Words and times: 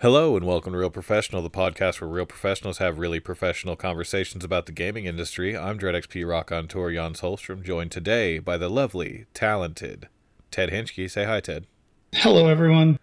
Hello 0.00 0.36
and 0.36 0.44
welcome 0.44 0.74
to 0.74 0.78
Real 0.78 0.90
Professional, 0.90 1.40
the 1.40 1.48
podcast 1.48 2.02
where 2.02 2.10
real 2.10 2.26
professionals 2.26 2.76
have 2.76 2.98
really 2.98 3.18
professional 3.18 3.76
conversations 3.76 4.44
about 4.44 4.66
the 4.66 4.72
gaming 4.72 5.06
industry. 5.06 5.56
I'm 5.56 5.78
DreadXP 5.78 6.28
Rock 6.28 6.52
on 6.52 6.68
Tour 6.68 6.92
Jans 6.92 7.22
Holstrom, 7.22 7.62
joined 7.62 7.92
today 7.92 8.38
by 8.38 8.58
the 8.58 8.68
lovely, 8.68 9.24
talented 9.32 10.08
Ted 10.50 10.68
Hinchke. 10.68 11.10
Say 11.10 11.24
hi, 11.24 11.40
Ted. 11.40 11.66
Hello, 12.12 12.46
everyone. 12.46 12.98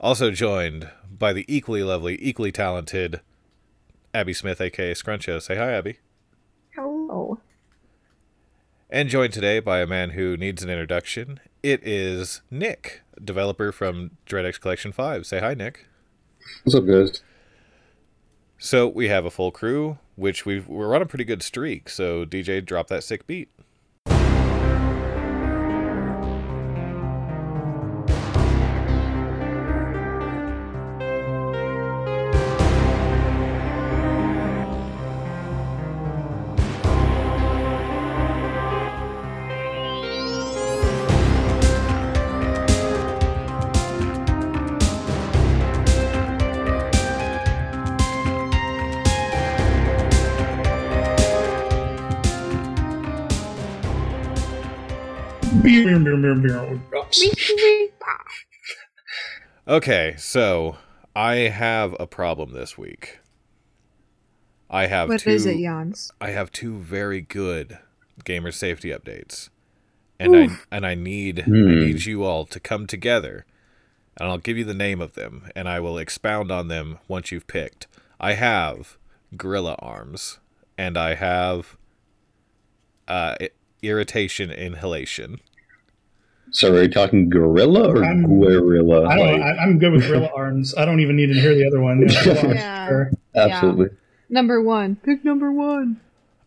Also 0.00 0.30
joined 0.30 0.90
by 1.06 1.34
the 1.34 1.44
equally 1.54 1.82
lovely, 1.82 2.16
equally 2.18 2.50
talented 2.50 3.20
Abbey 4.14 4.32
Smith, 4.32 4.58
aka 4.58 4.94
Scruncho. 4.94 5.40
Say 5.42 5.56
hi, 5.56 5.72
Abbey. 5.72 5.98
Hello. 6.74 7.40
And 8.88 9.10
joined 9.10 9.34
today 9.34 9.60
by 9.60 9.80
a 9.80 9.86
man 9.86 10.10
who 10.10 10.38
needs 10.38 10.62
an 10.62 10.70
introduction. 10.70 11.40
It 11.62 11.86
is 11.86 12.40
Nikk, 12.50 13.00
developer 13.22 13.70
from 13.70 14.12
DreadX 14.26 14.58
Collection 14.58 14.92
5. 14.92 15.26
Say 15.26 15.40
hi, 15.40 15.54
Nikk. 15.54 15.76
What's 16.64 16.74
up, 16.74 16.86
guys? 16.86 17.22
So 18.58 18.86
we 18.86 19.08
have 19.08 19.24
a 19.24 19.30
full 19.30 19.50
crew, 19.50 19.98
which 20.16 20.46
we've, 20.46 20.68
we're 20.68 20.94
on 20.94 21.02
a 21.02 21.06
pretty 21.06 21.24
good 21.24 21.42
streak. 21.42 21.88
So 21.88 22.24
DJ, 22.24 22.64
drop 22.64 22.88
that 22.88 23.04
sick 23.04 23.26
beat. 23.26 23.50
Okay, 59.68 60.14
so 60.18 60.76
I 61.14 61.34
have 61.34 61.94
a 62.00 62.06
problem 62.06 62.52
this 62.52 62.76
week. 62.76 63.18
I 64.68 64.86
have 64.86 65.08
What 65.08 65.20
two, 65.20 65.30
is 65.30 65.46
it, 65.46 65.60
Jans? 65.60 66.12
I 66.20 66.30
have 66.30 66.50
two 66.50 66.78
very 66.78 67.20
good 67.20 67.78
gamer 68.24 68.50
safety 68.52 68.88
updates, 68.90 69.50
and 70.18 70.34
I 70.34 70.48
and 70.70 70.86
I 70.86 70.94
need 70.94 71.40
I 71.40 71.44
Hmm. 71.44 71.80
need 71.80 72.04
you 72.06 72.24
all 72.24 72.44
to 72.46 72.58
come 72.58 72.86
together, 72.86 73.44
and 74.16 74.28
I'll 74.28 74.38
give 74.38 74.56
you 74.56 74.64
the 74.64 74.74
name 74.74 75.00
of 75.00 75.12
them, 75.12 75.50
and 75.54 75.68
I 75.68 75.78
will 75.80 75.98
expound 75.98 76.50
on 76.50 76.68
them 76.68 76.98
once 77.06 77.30
you've 77.30 77.46
picked. 77.46 77.86
I 78.18 78.32
have 78.32 78.96
Gorilla 79.36 79.76
Arms, 79.78 80.38
and 80.78 80.96
I 80.96 81.14
have 81.14 81.76
uh, 83.06 83.36
irritation 83.82 84.50
inhalation. 84.50 85.40
So 86.52 86.74
are 86.74 86.82
you 86.82 86.88
talking 86.88 87.28
gorilla 87.30 87.88
or 87.90 88.04
I'm- 88.04 88.22
guerrilla? 88.40 89.06
I 89.08 89.16
don't. 89.16 89.40
Like, 89.40 89.42
I, 89.58 89.62
I'm 89.62 89.78
good 89.78 89.92
with 89.92 90.06
gorilla 90.06 90.30
arms. 90.36 90.74
I 90.76 90.84
don't 90.84 91.00
even 91.00 91.16
need 91.16 91.28
to 91.32 91.40
hear 91.40 91.54
the 91.54 91.66
other 91.66 91.80
one. 91.80 92.06
Yeah, 92.08 92.24
gorilla 92.24 92.40
arms, 92.40 92.54
Yeah. 92.54 92.88
sure. 92.88 93.10
absolutely. 93.34 93.86
Number 94.28 94.62
one. 94.62 94.96
Pick 94.96 95.24
number 95.24 95.50
one. 95.52 96.00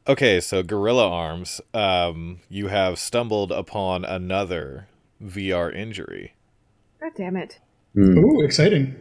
Okay, 0.08 0.39
so 0.39 0.62
Gorilla 0.62 1.09
Arms, 1.09 1.62
um, 1.73 2.39
you 2.47 2.67
have 2.67 3.00
stumbled 3.00 3.52
upon 3.52 4.06
another 4.06 4.88
VR 5.23 5.75
injury. 5.75 6.36
God 7.02 7.12
damn 7.17 7.36
it. 7.36 7.59
Hmm. 7.95 8.17
Ooh, 8.19 8.42
exciting. 8.42 8.95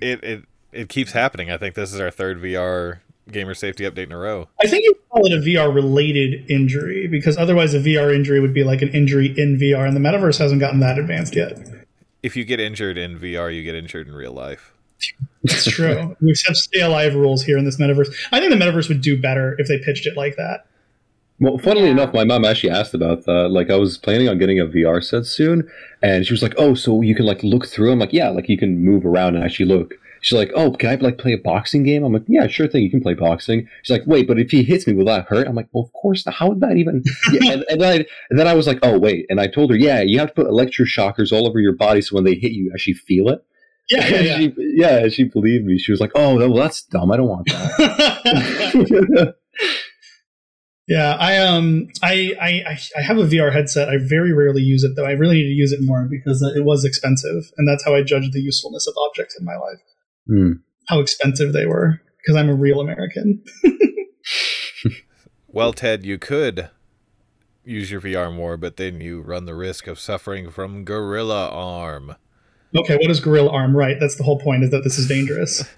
It 0.00 0.24
it 0.24 0.44
it 0.72 0.88
keeps 0.88 1.12
happening. 1.12 1.50
I 1.50 1.58
think 1.58 1.74
this 1.74 1.92
is 1.92 2.00
our 2.00 2.10
third 2.10 2.40
VR 2.40 3.00
gamer 3.30 3.52
safety 3.54 3.84
update 3.84 4.04
in 4.06 4.12
a 4.12 4.18
row. 4.18 4.48
I 4.62 4.66
think 4.66 4.84
you 4.84 4.94
call 5.14 5.26
it 5.26 5.32
a 5.32 5.36
VR 5.40 5.72
related 5.72 6.50
injury 6.50 7.06
because 7.06 7.36
otherwise 7.36 7.72
a 7.74 7.78
VR 7.78 8.14
injury 8.14 8.40
would 8.40 8.52
be 8.54 8.64
like 8.64 8.82
an 8.82 8.88
injury 8.88 9.32
in 9.36 9.58
VR, 9.58 9.86
and 9.86 9.96
the 9.96 10.00
metaverse 10.00 10.38
hasn't 10.38 10.60
gotten 10.60 10.80
that 10.80 10.98
advanced 10.98 11.36
yet. 11.36 11.58
If 12.22 12.36
you 12.36 12.44
get 12.44 12.58
injured 12.58 12.98
in 12.98 13.18
VR, 13.18 13.54
you 13.54 13.62
get 13.62 13.74
injured 13.74 14.08
in 14.08 14.14
real 14.14 14.32
life. 14.32 14.72
That's 15.44 15.66
true. 15.70 16.16
we 16.20 16.34
have 16.46 16.56
stay 16.56 16.80
alive 16.80 17.14
rules 17.14 17.44
here 17.44 17.58
in 17.58 17.64
this 17.64 17.78
metaverse. 17.78 18.12
I 18.32 18.40
think 18.40 18.50
the 18.50 18.58
metaverse 18.58 18.88
would 18.88 19.02
do 19.02 19.20
better 19.20 19.54
if 19.58 19.68
they 19.68 19.78
pitched 19.78 20.06
it 20.06 20.16
like 20.16 20.36
that. 20.36 20.66
Well, 21.40 21.58
funnily 21.58 21.86
Yeah. 21.86 21.92
enough, 21.92 22.14
my 22.14 22.24
mom 22.24 22.44
actually 22.44 22.70
asked 22.70 22.94
about 22.94 23.24
that. 23.26 23.48
Like, 23.50 23.70
I 23.70 23.76
was 23.76 23.98
planning 23.98 24.28
on 24.28 24.38
getting 24.38 24.58
a 24.60 24.66
VR 24.66 25.00
set 25.04 25.26
soon, 25.26 25.68
and 26.02 26.24
she 26.26 26.32
was 26.32 26.42
like, 26.42 26.54
"Oh, 26.56 26.74
so 26.74 27.02
you 27.02 27.14
can 27.14 27.26
like 27.26 27.42
look 27.42 27.66
through?" 27.66 27.92
I'm 27.92 27.98
like, 27.98 28.12
"Yeah, 28.12 28.30
like 28.30 28.48
you 28.48 28.56
can 28.56 28.82
move 28.84 29.04
around 29.04 29.34
and 29.36 29.44
actually 29.44 29.66
look." 29.66 29.94
She's 30.24 30.38
like, 30.38 30.52
"Oh, 30.54 30.72
can 30.72 30.88
I 30.88 30.94
like 30.94 31.18
play 31.18 31.34
a 31.34 31.38
boxing 31.38 31.82
game?" 31.82 32.02
I'm 32.02 32.14
like, 32.14 32.24
"Yeah, 32.26 32.46
sure 32.46 32.66
thing, 32.66 32.82
you 32.82 32.90
can 32.90 33.02
play 33.02 33.12
boxing." 33.12 33.68
She's 33.82 33.90
like, 33.90 34.06
"Wait, 34.06 34.26
but 34.26 34.38
if 34.38 34.50
he 34.50 34.62
hits 34.62 34.86
me, 34.86 34.94
will 34.94 35.04
that 35.04 35.26
hurt?" 35.26 35.46
I'm 35.46 35.54
like, 35.54 35.68
"Well, 35.72 35.84
of 35.84 35.92
course. 35.92 36.24
not. 36.24 36.34
How 36.36 36.48
would 36.48 36.60
that 36.60 36.78
even?" 36.78 37.02
Yeah, 37.32 37.52
and, 37.52 37.64
and, 37.68 37.78
then 37.82 37.92
I, 38.00 38.06
and 38.30 38.38
then 38.38 38.48
I 38.48 38.54
was 38.54 38.66
like, 38.66 38.78
"Oh, 38.82 38.98
wait," 38.98 39.26
and 39.28 39.38
I 39.38 39.48
told 39.48 39.68
her, 39.70 39.76
"Yeah, 39.76 40.00
you 40.00 40.18
have 40.20 40.28
to 40.28 40.34
put 40.34 40.46
electroshockers 40.46 41.30
all 41.30 41.46
over 41.46 41.60
your 41.60 41.76
body 41.76 42.00
so 42.00 42.14
when 42.14 42.24
they 42.24 42.36
hit 42.36 42.52
you, 42.52 42.64
you 42.64 42.70
actually 42.72 42.94
feel 42.94 43.28
it." 43.28 43.44
Yeah, 43.90 44.08
yeah, 44.08 44.20
yeah. 44.20 44.36
she, 44.38 44.54
yeah, 44.56 44.98
and 45.00 45.12
she 45.12 45.24
believed 45.24 45.66
me. 45.66 45.76
She 45.76 45.92
was 45.92 46.00
like, 46.00 46.12
"Oh, 46.14 46.36
well, 46.36 46.54
that's 46.54 46.82
dumb. 46.84 47.12
I 47.12 47.18
don't 47.18 47.28
want 47.28 47.46
that." 47.48 49.34
Yeah, 50.86 51.16
I 51.18 51.38
um, 51.38 51.88
I, 52.02 52.32
I 52.38 52.48
I- 52.72 52.98
I 52.98 53.02
have 53.02 53.16
a 53.16 53.24
VR 53.24 53.52
headset. 53.52 53.88
I 53.88 53.96
very 53.98 54.34
rarely 54.34 54.60
use 54.62 54.84
it 54.84 54.92
though. 54.96 55.06
I 55.06 55.12
really 55.12 55.36
need 55.36 55.44
to 55.48 55.48
use 55.54 55.72
it 55.72 55.80
more 55.82 56.06
because 56.10 56.42
it 56.54 56.62
was 56.64 56.84
expensive, 56.84 57.44
and 57.56 57.66
that's 57.66 57.84
how 57.84 57.94
I 57.94 58.02
judge 58.02 58.30
the 58.32 58.40
usefulness 58.40 58.86
of 58.86 58.94
objects 59.08 59.34
in 59.38 59.46
my 59.46 59.56
life. 59.56 59.80
Hmm. 60.26 60.52
How 60.88 61.00
expensive 61.00 61.52
they 61.52 61.66
were 61.66 62.00
because 62.18 62.36
I'm 62.36 62.50
a 62.50 62.54
real 62.54 62.80
American. 62.80 63.42
Well, 65.54 65.72
Ted, 65.72 66.04
you 66.04 66.18
could 66.18 66.68
use 67.64 67.88
your 67.88 68.00
VR 68.00 68.34
more, 68.34 68.56
but 68.56 68.76
then 68.76 69.00
you 69.00 69.20
run 69.20 69.44
the 69.44 69.54
risk 69.54 69.86
of 69.86 70.00
suffering 70.00 70.50
from 70.50 70.82
Gorilla 70.82 71.48
Arm. 71.48 72.16
Okay, 72.76 72.96
what 72.96 73.08
is 73.08 73.20
gorilla 73.20 73.52
arm? 73.52 73.76
Right, 73.76 73.96
that's 74.00 74.16
the 74.16 74.24
whole 74.24 74.40
point. 74.40 74.64
Is 74.64 74.72
that 74.72 74.82
this 74.82 74.98
is 74.98 75.06
dangerous? 75.06 75.62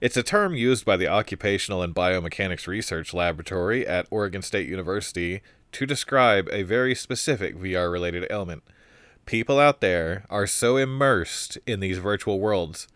It's 0.00 0.16
a 0.16 0.24
term 0.24 0.56
used 0.56 0.84
by 0.84 0.96
the 0.96 1.06
Occupational 1.06 1.80
and 1.80 1.94
Biomechanics 1.94 2.66
Research 2.66 3.14
Laboratory 3.14 3.86
at 3.86 4.08
Oregon 4.10 4.42
State 4.42 4.68
University 4.68 5.42
to 5.70 5.86
describe 5.86 6.48
a 6.50 6.64
very 6.64 6.92
specific 6.96 7.56
VR 7.56 7.92
related 7.92 8.26
ailment. 8.28 8.64
People 9.26 9.60
out 9.60 9.80
there 9.80 10.24
are 10.28 10.48
so 10.48 10.76
immersed 10.76 11.56
in 11.68 11.78
these 11.78 11.98
virtual 11.98 12.40
worlds 12.40 12.88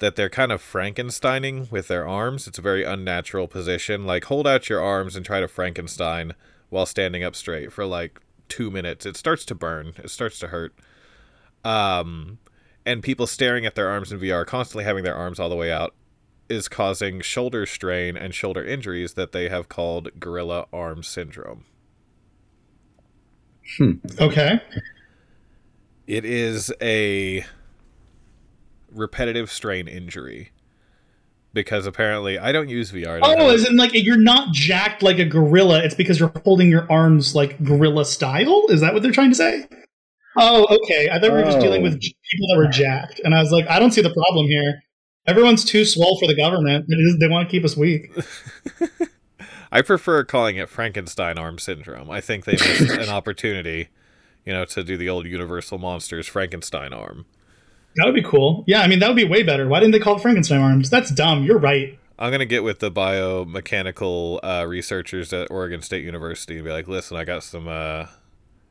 that 0.00 0.16
they're 0.16 0.28
kind 0.30 0.52
of 0.52 0.62
Frankensteining 0.62 1.70
with 1.70 1.88
their 1.88 2.06
arms. 2.06 2.46
It's 2.46 2.58
a 2.58 2.62
very 2.62 2.84
unnatural 2.84 3.48
position. 3.48 4.04
Like, 4.04 4.24
hold 4.24 4.46
out 4.46 4.68
your 4.68 4.82
arms 4.82 5.16
and 5.16 5.24
try 5.24 5.40
to 5.40 5.48
Frankenstein 5.48 6.34
while 6.68 6.86
standing 6.86 7.22
up 7.22 7.36
straight 7.36 7.72
for 7.72 7.86
like 7.86 8.20
two 8.48 8.70
minutes. 8.70 9.06
It 9.06 9.16
starts 9.16 9.44
to 9.46 9.54
burn, 9.54 9.94
it 9.98 10.10
starts 10.10 10.38
to 10.40 10.48
hurt. 10.48 10.74
Um, 11.64 12.38
and 12.86 13.02
people 13.02 13.26
staring 13.26 13.66
at 13.66 13.74
their 13.74 13.88
arms 13.88 14.10
in 14.12 14.18
VR, 14.18 14.46
constantly 14.46 14.84
having 14.84 15.04
their 15.04 15.14
arms 15.14 15.38
all 15.38 15.48
the 15.48 15.56
way 15.56 15.70
out, 15.70 15.94
is 16.48 16.68
causing 16.68 17.20
shoulder 17.20 17.64
strain 17.66 18.16
and 18.16 18.34
shoulder 18.34 18.64
injuries 18.64 19.14
that 19.14 19.32
they 19.32 19.48
have 19.48 19.68
called 19.68 20.08
gorilla 20.18 20.66
arm 20.72 21.02
syndrome. 21.02 21.64
Okay, 24.18 24.60
It 26.06 26.24
is 26.24 26.72
a 26.82 27.44
repetitive 28.92 29.50
strain 29.50 29.88
injury 29.88 30.50
because 31.52 31.86
apparently 31.86 32.38
I 32.38 32.52
don't 32.52 32.68
use 32.68 32.92
VR. 32.92 33.20
Don't 33.20 33.38
Oh, 33.38 33.46
have- 33.46 33.54
as 33.54 33.68
in 33.68 33.76
like 33.76 33.90
you're 33.94 34.16
not 34.20 34.52
jacked 34.52 35.02
like 35.02 35.18
a 35.18 35.24
gorilla. 35.24 35.82
It's 35.82 35.94
because 35.94 36.18
you're 36.20 36.32
holding 36.44 36.68
your 36.70 36.86
arms 36.90 37.34
like 37.34 37.62
gorilla 37.64 38.04
style. 38.04 38.66
Is 38.68 38.80
that 38.80 38.94
what 38.94 39.02
they're 39.02 39.12
trying 39.12 39.30
to 39.30 39.36
say? 39.36 39.66
Oh, 40.36 40.66
okay. 40.84 41.08
I 41.10 41.18
thought 41.18 41.32
we 41.32 41.38
were 41.38 41.42
just 41.44 41.58
dealing 41.60 41.80
Oh. 41.80 41.84
with 41.90 42.00
people 42.00 42.46
that 42.50 42.56
were 42.56 42.68
jacked, 42.68 43.20
and 43.24 43.34
I 43.34 43.40
was 43.42 43.50
like, 43.50 43.68
I 43.68 43.80
don't 43.80 43.90
see 43.90 44.00
the 44.02 44.12
problem 44.14 44.46
here. 44.46 44.80
Everyone's 45.26 45.64
too 45.64 45.84
swole 45.84 46.18
for 46.20 46.28
the 46.28 46.36
government. 46.36 46.86
It 46.88 46.94
is- 46.94 47.18
They 47.18 47.26
want 47.28 47.48
to 47.48 47.50
keep 47.50 47.64
us 47.64 47.76
weak. 47.76 48.12
I 49.72 49.82
prefer 49.82 50.24
calling 50.24 50.56
it 50.56 50.68
Frankenstein 50.68 51.38
arm 51.38 51.58
syndrome. 51.58 52.10
I 52.10 52.20
think 52.20 52.44
they 52.44 52.52
missed 52.52 52.80
an 52.90 53.08
opportunity, 53.08 53.88
you 54.44 54.52
know, 54.52 54.64
to 54.66 54.82
do 54.82 54.96
the 54.96 55.08
old 55.08 55.26
Universal 55.26 55.78
Monsters 55.78 56.26
Frankenstein 56.26 56.92
arm. 56.92 57.26
That 57.96 58.06
would 58.06 58.14
be 58.14 58.22
cool. 58.22 58.64
Yeah, 58.66 58.82
I 58.82 58.86
mean 58.86 58.98
that 59.00 59.08
would 59.08 59.16
be 59.16 59.24
way 59.24 59.42
better. 59.42 59.68
Why 59.68 59.80
didn't 59.80 59.92
they 59.92 59.98
call 59.98 60.16
it 60.16 60.22
Frankenstein 60.22 60.60
arms? 60.60 60.90
That's 60.90 61.10
dumb. 61.10 61.44
You're 61.44 61.58
right. 61.58 61.98
I'm 62.18 62.30
gonna 62.30 62.46
get 62.46 62.62
with 62.62 62.80
the 62.80 62.90
biomechanical 62.90 64.40
uh, 64.42 64.66
researchers 64.66 65.32
at 65.32 65.50
Oregon 65.50 65.82
State 65.82 66.04
University 66.04 66.56
and 66.56 66.64
be 66.64 66.70
like, 66.70 66.86
"Listen, 66.86 67.16
I 67.16 67.24
got 67.24 67.42
some, 67.42 67.66
uh, 67.66 68.06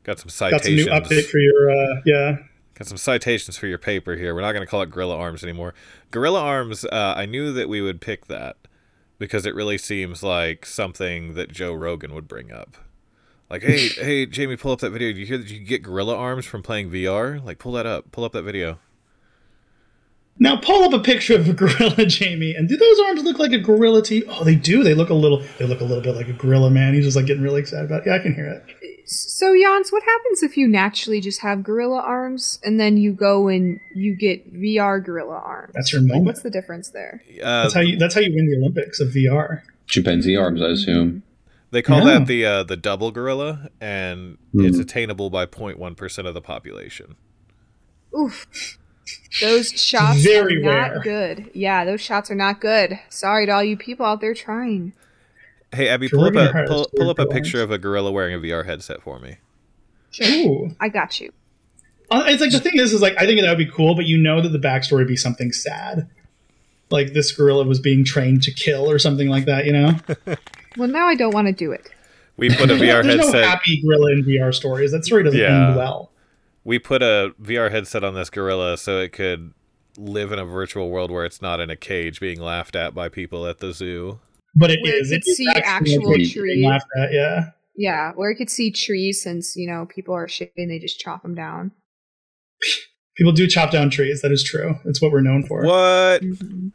got 0.04 0.18
some 0.18 0.28
citations. 0.28 0.86
Got 0.86 1.06
some 1.06 1.16
new 1.16 1.20
update 1.20 1.28
for 1.28 1.38
your. 1.38 1.70
Uh, 1.70 2.00
yeah. 2.06 2.36
Got 2.74 2.88
some 2.88 2.96
citations 2.96 3.58
for 3.58 3.66
your 3.66 3.76
paper 3.76 4.16
here. 4.16 4.34
We're 4.34 4.40
not 4.40 4.52
going 4.52 4.64
to 4.64 4.70
call 4.70 4.80
it 4.80 4.90
Gorilla 4.90 5.14
Arms 5.14 5.42
anymore. 5.42 5.74
Gorilla 6.10 6.40
Arms, 6.40 6.86
uh, 6.86 7.12
I 7.14 7.26
knew 7.26 7.52
that 7.52 7.68
we 7.68 7.82
would 7.82 8.00
pick 8.00 8.26
that 8.28 8.56
because 9.18 9.44
it 9.44 9.54
really 9.54 9.76
seems 9.76 10.22
like 10.22 10.64
something 10.64 11.34
that 11.34 11.52
Joe 11.52 11.74
Rogan 11.74 12.14
would 12.14 12.26
bring 12.26 12.50
up. 12.50 12.78
Like, 13.50 13.62
hey, 13.62 13.88
hey, 13.88 14.24
Jamie, 14.24 14.56
pull 14.56 14.72
up 14.72 14.80
that 14.80 14.90
video. 14.90 15.08
Did 15.08 15.18
you 15.18 15.26
hear 15.26 15.36
that 15.36 15.50
you 15.50 15.58
can 15.58 15.66
get 15.66 15.82
gorilla 15.82 16.16
arms 16.16 16.46
from 16.46 16.62
playing 16.62 16.90
VR? 16.90 17.44
Like, 17.44 17.58
pull 17.58 17.72
that 17.72 17.84
up. 17.84 18.10
Pull 18.12 18.24
up 18.24 18.32
that 18.32 18.44
video. 18.44 18.78
Now 20.42 20.56
pull 20.56 20.82
up 20.84 20.92
a 20.94 20.98
picture 20.98 21.34
of 21.34 21.48
a 21.48 21.52
gorilla, 21.52 22.06
Jamie, 22.06 22.54
and 22.56 22.66
do 22.68 22.76
those 22.76 22.98
arms 23.00 23.22
look 23.22 23.38
like 23.38 23.52
a 23.52 23.58
gorilla 23.58 24.02
to 24.04 24.14
you? 24.16 24.24
Oh, 24.28 24.42
they 24.42 24.54
do. 24.54 24.82
They 24.82 24.94
look 24.94 25.10
a 25.10 25.14
little. 25.14 25.42
They 25.58 25.66
look 25.66 25.80
a 25.80 25.84
little 25.84 26.02
bit 26.02 26.16
like 26.16 26.28
a 26.28 26.32
gorilla, 26.32 26.70
man. 26.70 26.94
He's 26.94 27.04
just 27.04 27.16
like 27.16 27.26
getting 27.26 27.42
really 27.42 27.60
excited 27.60 27.84
about. 27.84 28.00
it. 28.00 28.06
Yeah, 28.06 28.14
I 28.14 28.18
can 28.20 28.34
hear 28.34 28.46
it. 28.46 28.64
So, 29.06 29.54
Jans, 29.54 29.90
what 29.90 30.02
happens 30.04 30.42
if 30.42 30.56
you 30.56 30.66
naturally 30.68 31.20
just 31.20 31.40
have 31.42 31.62
gorilla 31.62 31.98
arms 32.00 32.58
and 32.64 32.78
then 32.80 32.96
you 32.96 33.12
go 33.12 33.48
and 33.48 33.78
you 33.94 34.14
get 34.16 34.52
VR 34.54 35.04
gorilla 35.04 35.34
arms? 35.44 35.72
That's 35.74 35.92
your 35.92 36.00
Like, 36.00 36.08
moment. 36.08 36.26
what's 36.26 36.42
the 36.42 36.50
difference 36.50 36.90
there? 36.90 37.22
Uh, 37.42 37.62
That's 37.62 37.74
how 37.74 37.80
you. 37.80 37.98
That's 37.98 38.14
how 38.14 38.20
you 38.20 38.32
win 38.34 38.46
the 38.48 38.56
Olympics 38.56 38.98
of 39.00 39.08
VR. 39.08 39.62
Chimpanzee 39.88 40.36
arms, 40.36 40.62
I 40.62 40.68
assume. 40.68 41.22
they 41.72 41.82
call 41.82 41.98
Yeah. 42.06 42.18
that 42.20 42.26
the 42.28 42.44
uh, 42.46 42.62
the 42.62 42.76
double 42.78 43.10
gorilla, 43.10 43.68
and 43.80 44.38
Hmm. 44.52 44.64
it's 44.64 44.78
attainable 44.78 45.28
by 45.28 45.44
0.1 45.44 45.94
percent 45.96 46.26
of 46.28 46.32
the 46.34 46.40
population. 46.40 47.16
Oof. 48.18 48.78
Those 49.40 49.70
shots 49.70 50.22
Very 50.22 50.56
are 50.58 50.60
not 50.60 50.90
rare. 50.90 51.00
good. 51.00 51.50
Yeah, 51.54 51.84
those 51.84 52.00
shots 52.00 52.30
are 52.30 52.34
not 52.34 52.60
good. 52.60 52.98
Sorry 53.08 53.46
to 53.46 53.52
all 53.52 53.64
you 53.64 53.76
people 53.76 54.04
out 54.06 54.20
there 54.20 54.34
trying. 54.34 54.92
Hey, 55.72 55.88
Abbey, 55.88 56.08
pull 56.08 56.24
up 56.24 56.34
a 56.34 56.64
pull, 56.66 56.90
pull 56.96 57.10
up 57.10 57.18
a 57.20 57.26
picture 57.26 57.62
of 57.62 57.70
a 57.70 57.78
gorilla 57.78 58.10
wearing 58.10 58.34
a 58.34 58.38
VR 58.38 58.66
headset 58.66 59.02
for 59.02 59.18
me. 59.20 59.36
Ooh. 60.24 60.74
I 60.80 60.88
got 60.88 61.20
you. 61.20 61.32
Uh, 62.10 62.24
It's 62.26 62.40
like 62.40 62.50
the 62.50 62.58
thing 62.58 62.72
is, 62.74 62.92
is 62.92 63.00
like 63.00 63.14
I 63.18 63.26
think 63.26 63.40
that 63.40 63.48
would 63.48 63.58
be 63.58 63.70
cool, 63.70 63.94
but 63.94 64.04
you 64.06 64.18
know 64.18 64.40
that 64.40 64.48
the 64.48 64.58
backstory 64.58 64.98
would 64.98 65.06
be 65.06 65.16
something 65.16 65.52
sad, 65.52 66.08
like 66.90 67.12
this 67.12 67.30
gorilla 67.30 67.64
was 67.64 67.78
being 67.78 68.04
trained 68.04 68.42
to 68.42 68.50
kill 68.52 68.90
or 68.90 68.98
something 68.98 69.28
like 69.28 69.44
that. 69.44 69.64
You 69.64 69.72
know, 69.72 69.94
Well, 70.76 70.88
now 70.88 71.06
I 71.06 71.14
don't 71.14 71.32
want 71.32 71.46
to 71.46 71.52
do 71.52 71.70
it. 71.70 71.88
We 72.36 72.48
put 72.50 72.70
a 72.70 72.74
VR 72.74 72.78
there's 73.04 73.06
no 73.06 73.22
headset. 73.22 73.44
happy 73.44 73.80
gorilla 73.80 74.12
in 74.12 74.24
VR 74.24 74.52
stories. 74.52 74.90
That 74.90 75.04
story 75.04 75.22
doesn't 75.22 75.38
Yeah. 75.38 75.68
end 75.68 75.76
well. 75.76 76.10
We 76.64 76.78
put 76.78 77.02
a 77.02 77.32
VR 77.42 77.70
headset 77.70 78.04
on 78.04 78.14
this 78.14 78.30
gorilla 78.30 78.76
so 78.76 78.98
it 78.98 79.12
could 79.12 79.52
live 79.96 80.32
in 80.32 80.38
a 80.38 80.44
virtual 80.44 80.90
world 80.90 81.10
where 81.10 81.24
it's 81.24 81.42
not 81.42 81.60
in 81.60 81.70
a 81.70 81.76
cage 81.76 82.20
being 82.20 82.40
laughed 82.40 82.76
at 82.76 82.94
by 82.94 83.08
people 83.08 83.46
at 83.46 83.58
the 83.58 83.72
zoo. 83.72 84.20
But 84.56 84.70
it 84.70 84.80
Where 84.82 84.94
it 84.94 85.02
is. 85.02 85.08
could 85.10 85.16
It 85.18 85.28
is 85.30 85.36
see 85.36 85.46
actual 85.54 86.12
being 86.14 86.28
trees. 86.30 86.64
laughed 86.64 86.86
at, 87.02 87.12
yeah. 87.12 87.50
Yeah, 87.76 88.12
where 88.14 88.30
I 88.30 88.34
could 88.34 88.50
see 88.50 88.70
trees 88.70 89.22
since, 89.22 89.54
you 89.56 89.66
know, 89.70 89.86
people 89.86 90.14
are 90.14 90.26
shitty 90.26 90.50
and 90.58 90.70
they 90.70 90.78
just 90.78 90.98
chop 91.00 91.22
them 91.22 91.34
down. 91.34 91.72
People 93.16 93.32
do 93.32 93.46
chop 93.46 93.70
down 93.70 93.90
trees. 93.90 94.22
That 94.22 94.32
is 94.32 94.42
true. 94.42 94.76
It's 94.84 95.00
what 95.00 95.12
we're 95.12 95.22
known 95.22 95.44
for. 95.46 95.64
What? 95.64 96.22
Mhm. 96.22 96.72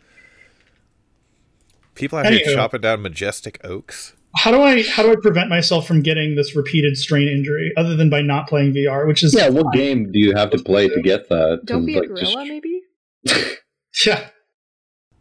People 1.96 2.20
out 2.20 2.28
here 2.32 2.40
Anywho. 2.46 2.54
chopping 2.56 2.82
down 2.82 3.02
majestic 3.02 3.60
oaks? 3.64 4.14
How 4.38 4.52
do 4.52 4.62
I 4.62 4.84
how 4.84 5.04
do 5.04 5.12
I 5.12 5.16
prevent 5.22 5.50
myself 5.50 5.88
from 5.88 6.02
getting 6.02 6.36
this 6.36 6.56
repeated 6.56 6.98
strain 6.98 7.28
injury 7.28 7.72
other 7.78 7.96
than 7.96 8.10
by 8.10 8.22
not 8.22 8.48
playing 8.48 8.74
VR, 8.74 9.08
which 9.08 9.24
is 9.24 9.34
Yeah, 9.34 9.50
what 9.50 9.74
game 9.74 10.12
do 10.12 10.20
you 10.20 10.34
have 10.36 10.50
to 10.52 10.58
play 10.58 10.88
to 10.90 11.02
get 11.02 11.30
that? 11.30 11.62
Don't 11.66 11.82
To, 11.82 11.86
be 11.86 11.96
a 11.98 12.00
like, 12.02 12.10
gorilla, 12.10 12.22
just- 12.22 12.48
maybe? 12.48 12.82
yeah. 14.06 14.28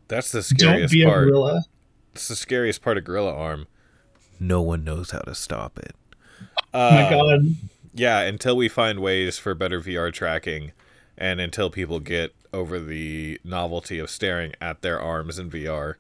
That's 0.09 0.33
the 0.33 0.39
Don't 0.39 0.59
scariest 0.59 0.93
be 0.93 1.03
a 1.03 1.07
part. 1.07 1.29
gorilla. 1.29 1.63
It's 2.13 2.29
the 2.29 2.37
scariest 2.37 2.83
part 2.83 2.99
of 2.99 3.05
gorilla 3.05 3.35
arm. 3.35 3.67
No 4.41 4.61
one 4.63 4.85
knows 4.85 5.11
how 5.13 5.21
to 5.21 5.35
stop 5.35 5.79
it. 5.79 5.95
Oh 6.73 6.91
my 6.91 7.03
Uh, 7.05 7.11
god. 7.11 7.41
Yeah, 7.95 8.21
until 8.21 8.57
we 8.57 8.69
find 8.69 8.99
ways 9.01 9.39
for 9.39 9.55
better 9.55 9.81
VR 9.81 10.13
tracking, 10.13 10.73
and 11.17 11.41
until 11.41 11.71
people 11.71 12.01
get 12.01 12.35
over 12.53 12.81
the 12.81 13.41
novelty 13.45 13.99
of 14.01 14.11
staring 14.11 14.53
at 14.61 14.83
their 14.83 15.01
arms 15.01 15.39
in 15.39 15.49
VR, 15.51 15.95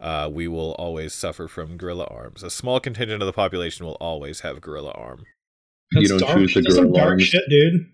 uh, 0.00 0.28
we 0.32 0.48
will 0.48 0.72
always 0.78 1.12
suffer 1.14 1.48
from 1.48 1.76
gorilla 1.76 2.04
arms. 2.10 2.42
A 2.42 2.50
small 2.50 2.80
contingent 2.80 3.22
of 3.22 3.26
the 3.26 3.32
population 3.32 3.86
will 3.86 3.96
always 4.00 4.40
have 4.40 4.60
gorilla 4.60 4.92
arm. 4.92 5.24
You 5.92 6.08
don't 6.08 6.18
dark. 6.20 6.38
choose 6.38 6.54
the 6.54 6.60
That's 6.62 6.74
some 6.74 6.84
gorilla 6.86 6.98
dark 6.98 7.10
arms. 7.12 7.22
shit, 7.24 7.42
dude. 7.48 7.86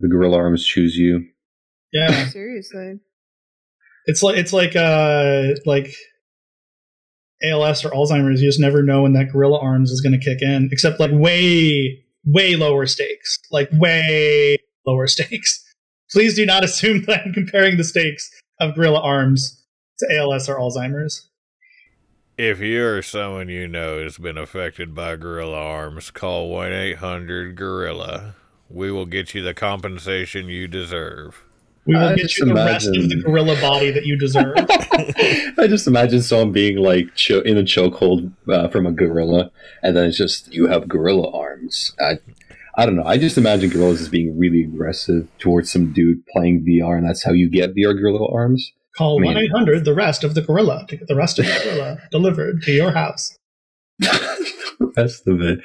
The 0.00 0.08
gorilla 0.08 0.36
arms 0.38 0.66
choose 0.66 0.96
you. 0.96 1.24
Yeah. 1.92 2.26
Seriously. 2.28 3.00
It's 4.06 4.22
like 4.22 4.36
it's 4.36 4.52
like 4.52 4.76
uh 4.76 5.54
like 5.64 5.92
ALS 7.42 7.84
or 7.84 7.90
Alzheimer's. 7.90 8.40
You 8.42 8.48
just 8.48 8.60
never 8.60 8.82
know 8.82 9.02
when 9.02 9.12
that 9.14 9.32
gorilla 9.32 9.58
arms 9.60 9.90
is 9.90 10.00
going 10.00 10.18
to 10.18 10.24
kick 10.24 10.42
in. 10.42 10.68
Except 10.72 11.00
like 11.00 11.10
way 11.12 12.04
way 12.24 12.56
lower 12.56 12.86
stakes, 12.86 13.38
like 13.50 13.68
way 13.72 14.56
lower 14.86 15.06
stakes. 15.08 15.62
Please 16.10 16.34
do 16.34 16.46
not 16.46 16.64
assume 16.64 17.02
that 17.06 17.22
I'm 17.24 17.32
comparing 17.32 17.76
the 17.76 17.84
stakes 17.84 18.30
of 18.60 18.74
gorilla 18.74 19.00
arms 19.00 19.64
to 19.98 20.16
ALS 20.16 20.48
or 20.48 20.56
Alzheimer's. 20.58 21.25
If 22.38 22.60
you're 22.60 23.00
someone 23.00 23.48
you 23.48 23.66
know 23.66 24.02
has 24.02 24.18
been 24.18 24.36
affected 24.36 24.94
by 24.94 25.16
gorilla 25.16 25.56
arms, 25.56 26.10
call 26.10 26.50
1 26.50 26.70
800 26.70 27.56
Gorilla. 27.56 28.34
We 28.68 28.92
will 28.92 29.06
get 29.06 29.34
you 29.34 29.42
the 29.42 29.54
compensation 29.54 30.46
you 30.46 30.68
deserve. 30.68 31.42
We 31.86 31.94
will 31.94 32.08
I 32.08 32.14
get 32.14 32.36
you 32.36 32.44
the 32.44 32.52
rest 32.52 32.88
of 32.88 33.08
the 33.08 33.22
gorilla 33.24 33.58
body 33.58 33.90
that 33.90 34.04
you 34.04 34.18
deserve. 34.18 34.54
I 34.58 35.66
just 35.66 35.86
imagine 35.86 36.20
someone 36.20 36.52
being 36.52 36.76
like 36.76 37.14
cho- 37.14 37.40
in 37.40 37.56
a 37.56 37.62
chokehold 37.62 38.30
uh, 38.52 38.68
from 38.68 38.84
a 38.84 38.92
gorilla, 38.92 39.50
and 39.82 39.96
then 39.96 40.08
it's 40.08 40.18
just 40.18 40.52
you 40.52 40.66
have 40.66 40.88
gorilla 40.88 41.32
arms. 41.34 41.94
I, 41.98 42.18
I 42.76 42.84
don't 42.84 42.96
know. 42.96 43.04
I 43.04 43.16
just 43.16 43.38
imagine 43.38 43.70
gorillas 43.70 44.02
as 44.02 44.08
being 44.10 44.38
really 44.38 44.62
aggressive 44.62 45.26
towards 45.38 45.70
some 45.72 45.94
dude 45.94 46.26
playing 46.26 46.66
VR, 46.66 46.98
and 46.98 47.08
that's 47.08 47.24
how 47.24 47.32
you 47.32 47.48
get 47.48 47.74
VR 47.74 47.98
gorilla 47.98 48.30
arms. 48.30 48.72
Call 48.96 49.20
I 49.22 49.26
one 49.26 49.36
eight 49.36 49.50
hundred 49.52 49.84
the 49.84 49.94
rest 49.94 50.24
of 50.24 50.34
the 50.34 50.42
gorilla 50.42 50.86
to 50.88 50.96
get 50.96 51.06
the 51.08 51.16
rest 51.16 51.38
of 51.38 51.46
the 51.46 51.60
gorilla 51.64 51.98
delivered 52.10 52.62
to 52.62 52.72
your 52.72 52.92
house. 52.92 53.36
the 53.98 54.92
rest 54.96 55.26
of 55.26 55.40
it, 55.40 55.60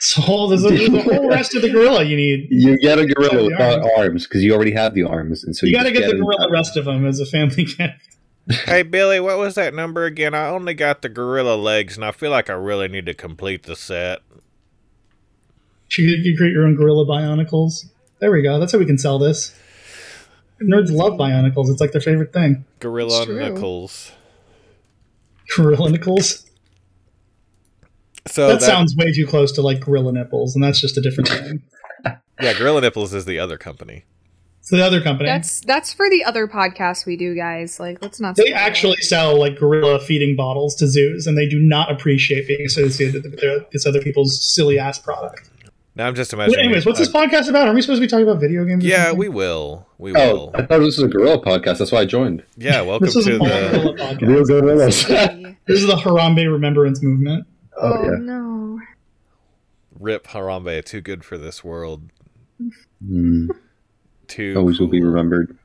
So 0.00 0.48
there's, 0.48 0.64
a, 0.64 0.68
the 0.70 1.02
whole 1.02 1.28
rest 1.28 1.54
of 1.54 1.62
the 1.62 1.70
gorilla 1.70 2.04
you 2.04 2.16
need. 2.16 2.48
you 2.50 2.78
get 2.78 2.98
a 2.98 3.06
gorilla 3.06 3.44
without 3.44 3.80
arms. 3.80 3.86
arms 3.98 4.26
because 4.26 4.42
you 4.42 4.54
already 4.54 4.72
have 4.72 4.94
the 4.94 5.02
arms, 5.04 5.44
and 5.44 5.56
so 5.56 5.66
You 5.66 5.72
you, 5.72 5.76
got 5.78 5.84
to 5.84 5.90
just 5.90 6.00
get 6.02 6.06
the 6.10 6.16
gorilla 6.16 6.36
without- 6.46 6.50
rest 6.50 6.76
of 6.76 6.84
them 6.84 7.06
as 7.06 7.18
a 7.20 7.26
family 7.26 7.64
gift. 7.78 7.94
hey, 8.66 8.82
Billy, 8.82 9.20
what 9.20 9.38
was 9.38 9.54
that 9.56 9.74
number 9.74 10.04
again? 10.04 10.34
I 10.34 10.46
only 10.48 10.74
got 10.74 11.02
the 11.02 11.08
gorilla 11.08 11.56
legs, 11.56 11.96
and 11.96 12.04
I 12.04 12.12
feel 12.12 12.30
like 12.30 12.48
I 12.50 12.54
really 12.54 12.88
need 12.88 13.06
to 13.06 13.14
complete 13.14 13.64
the 13.64 13.74
set. 13.76 14.20
You 15.96 16.10
could- 16.16 16.24
you 16.24 16.36
create 16.36 16.52
your 16.52 16.64
own 16.66 16.76
gorilla 16.76 17.04
bionicles. 17.06 17.86
There 18.20 18.30
we 18.30 18.42
go. 18.42 18.58
That's 18.58 18.72
how 18.72 18.78
we 18.78 18.86
can 18.86 18.98
sell 18.98 19.18
this. 19.18 19.54
Nerds 20.62 20.90
love 20.90 21.14
bionicles. 21.14 21.70
It's 21.70 21.80
like 21.80 21.92
their 21.92 22.00
favorite 22.00 22.32
thing. 22.32 22.64
Gorilla 22.80 23.18
It's 23.18 23.26
true. 23.26 23.40
Knuckles. 23.40 24.12
Gorilla 25.54 25.90
nickels. 25.90 26.46
So 28.26 28.48
that, 28.48 28.60
that, 28.60 28.66
sounds 28.66 28.96
way 28.96 29.12
too 29.12 29.26
close 29.26 29.52
to 29.52 29.62
like 29.62 29.80
gorilla 29.80 30.12
nipples, 30.12 30.54
and 30.54 30.64
that's 30.64 30.80
just 30.80 30.98
a 30.98 31.00
different 31.00 31.28
thing. 31.28 31.62
yeah, 32.40 32.54
Gorilla 32.54 32.80
Nipples 32.80 33.14
is 33.14 33.24
the 33.24 33.38
other 33.38 33.56
company. 33.56 34.04
It's 34.60 34.70
the 34.72 34.84
other 34.84 35.00
company. 35.00 35.28
That's 35.28 35.60
that's 35.60 35.92
for 35.92 36.10
the 36.10 36.24
other 36.24 36.48
podcast 36.48 37.06
we 37.06 37.16
do, 37.16 37.36
guys. 37.36 37.78
Like, 37.78 38.02
let's 38.02 38.18
not. 38.18 38.34
they 38.34 38.46
spoil 38.46 38.56
it. 38.56 38.58
actually 38.58 38.96
sell 38.96 39.38
like 39.38 39.56
gorilla 39.56 40.00
feeding 40.00 40.34
bottles 40.34 40.74
to 40.76 40.88
zoos, 40.88 41.28
and 41.28 41.38
they 41.38 41.48
do 41.48 41.60
not 41.60 41.90
appreciate 41.90 42.48
being 42.48 42.66
associated 42.66 43.22
with 43.22 43.40
their, 43.40 43.64
this 43.72 43.86
other 43.86 44.00
people's 44.00 44.44
silly 44.44 44.76
ass 44.76 44.98
product. 44.98 45.50
Now 45.96 46.06
I'm 46.06 46.14
just 46.14 46.30
But 46.30 46.36
imagining. 46.40 46.66
anyways, 46.66 46.84
what's 46.84 46.98
this 46.98 47.08
podcast 47.08 47.48
about? 47.48 47.68
Are 47.68 47.74
we 47.74 47.80
supposed 47.80 48.02
to 48.02 48.06
be 48.06 48.10
talking 48.10 48.28
about 48.28 48.38
video 48.38 48.64
games? 48.66 48.84
Yeah, 48.84 49.12
we 49.12 49.30
will. 49.30 49.86
We 49.96 50.14
Oh, 50.14 50.34
will. 50.34 50.50
I 50.54 50.58
thought 50.58 50.80
this 50.80 50.98
was 50.98 51.02
a 51.04 51.08
gorilla 51.08 51.40
podcast. 51.42 51.78
That's 51.78 51.90
why 51.90 52.00
I 52.00 52.04
joined. 52.04 52.42
Yeah, 52.58 52.82
welcome 52.82 53.06
This 53.06 53.16
is 53.16 53.24
to 53.24 53.36
a 53.36 53.38
the 53.38 53.44
gorilla 53.44 53.94
podcast. 53.96 54.20
Real 54.28 54.44
gorillas. 54.44 55.06
This 55.66 55.80
is 55.80 55.86
the 55.86 55.96
Harambe 55.96 56.48
Remembrance 56.52 57.02
Movement. 57.02 57.46
Oh, 57.80 57.92
oh 57.92 58.02
yeah. 58.04 58.10
no. 58.20 58.78
Rip 59.98 60.26
Harambe. 60.28 60.84
Too 60.84 61.00
good 61.00 61.24
for 61.24 61.38
this 61.38 61.64
world. 61.64 62.02
Mm, 63.04 63.48
Too 64.28 64.54
always 64.56 64.78
will 64.78 64.86
be 64.86 65.02
remembered. 65.02 65.56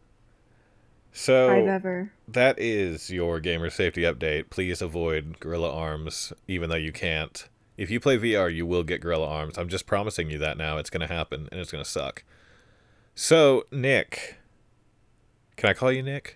So 1.11 1.49
ever. 1.49 2.11
that 2.29 2.57
is 2.57 3.11
your 3.11 3.39
gamer 3.41 3.69
safety 3.69 4.01
update. 4.03 4.49
Please 4.49 4.81
avoid 4.81 5.39
gorilla 5.41 5.71
arms, 5.71 6.31
even 6.47 6.69
though 6.69 6.77
you 6.77 6.93
can't. 6.93 7.47
If 7.81 7.89
you 7.89 7.99
play 7.99 8.15
VR, 8.19 8.53
you 8.53 8.67
will 8.67 8.83
get 8.83 9.01
gorilla 9.01 9.27
arms. 9.27 9.57
I'm 9.57 9.67
just 9.67 9.87
promising 9.87 10.29
you 10.29 10.37
that 10.37 10.55
now. 10.55 10.77
It's 10.77 10.91
going 10.91 11.01
to 11.07 11.11
happen, 11.11 11.49
and 11.51 11.59
it's 11.59 11.71
going 11.71 11.83
to 11.83 11.89
suck. 11.89 12.23
So, 13.15 13.65
Nikk. 13.71 14.35
Can 15.57 15.69
I 15.71 15.73
call 15.73 15.91
you 15.91 16.03
Nikk? 16.03 16.35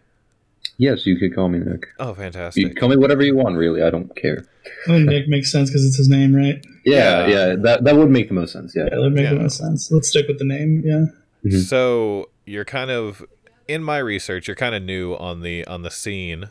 Yes, 0.80 1.06
you 1.06 1.16
could 1.18 1.36
call 1.36 1.48
me 1.50 1.60
Nikk. 1.60 1.84
Oh, 2.00 2.16
fantastic. 2.16 2.66
can 2.66 2.76
call 2.76 2.90
me 2.90 2.98
whatever 2.98 3.22
you 3.22 3.36
want. 3.36 3.58
Really, 3.58 3.84
I 3.84 3.92
don't 3.92 4.14
care. 4.16 4.44
I 4.88 4.92
think 4.94 5.08
Nikk 5.08 5.28
makes 5.28 5.52
sense 5.52 5.70
because 5.70 5.86
it's 5.86 5.98
his 5.98 6.10
name, 6.10 6.36
right? 6.36 6.66
Yeah, 6.84 7.28
Yeah. 7.28 7.48
yeah, 7.50 7.56
that 7.62 7.84
that 7.84 7.96
would 7.96 8.10
make 8.10 8.28
the 8.30 8.34
most 8.34 8.54
sense. 8.54 8.74
Yeah. 8.76 8.86
Yeah, 8.86 8.90
that 8.96 9.02
would 9.02 9.14
make 9.14 9.30
the 9.30 9.36
most 9.36 9.58
sense. 9.58 9.92
Let's 9.92 10.10
stick 10.10 10.28
with 10.28 10.40
the 10.40 10.46
name. 10.46 10.82
Yeah. 10.84 11.06
Mhm. 11.46 11.62
So 11.62 12.30
you're 12.46 12.66
kind 12.66 12.90
of 12.90 13.24
in 13.68 13.84
my 13.84 14.00
research. 14.00 14.48
You're 14.48 14.56
kind 14.56 14.74
of 14.74 14.82
new 14.82 15.14
on 15.14 15.42
the 15.42 15.64
on 15.68 15.84
the 15.84 15.92
scene 15.92 16.50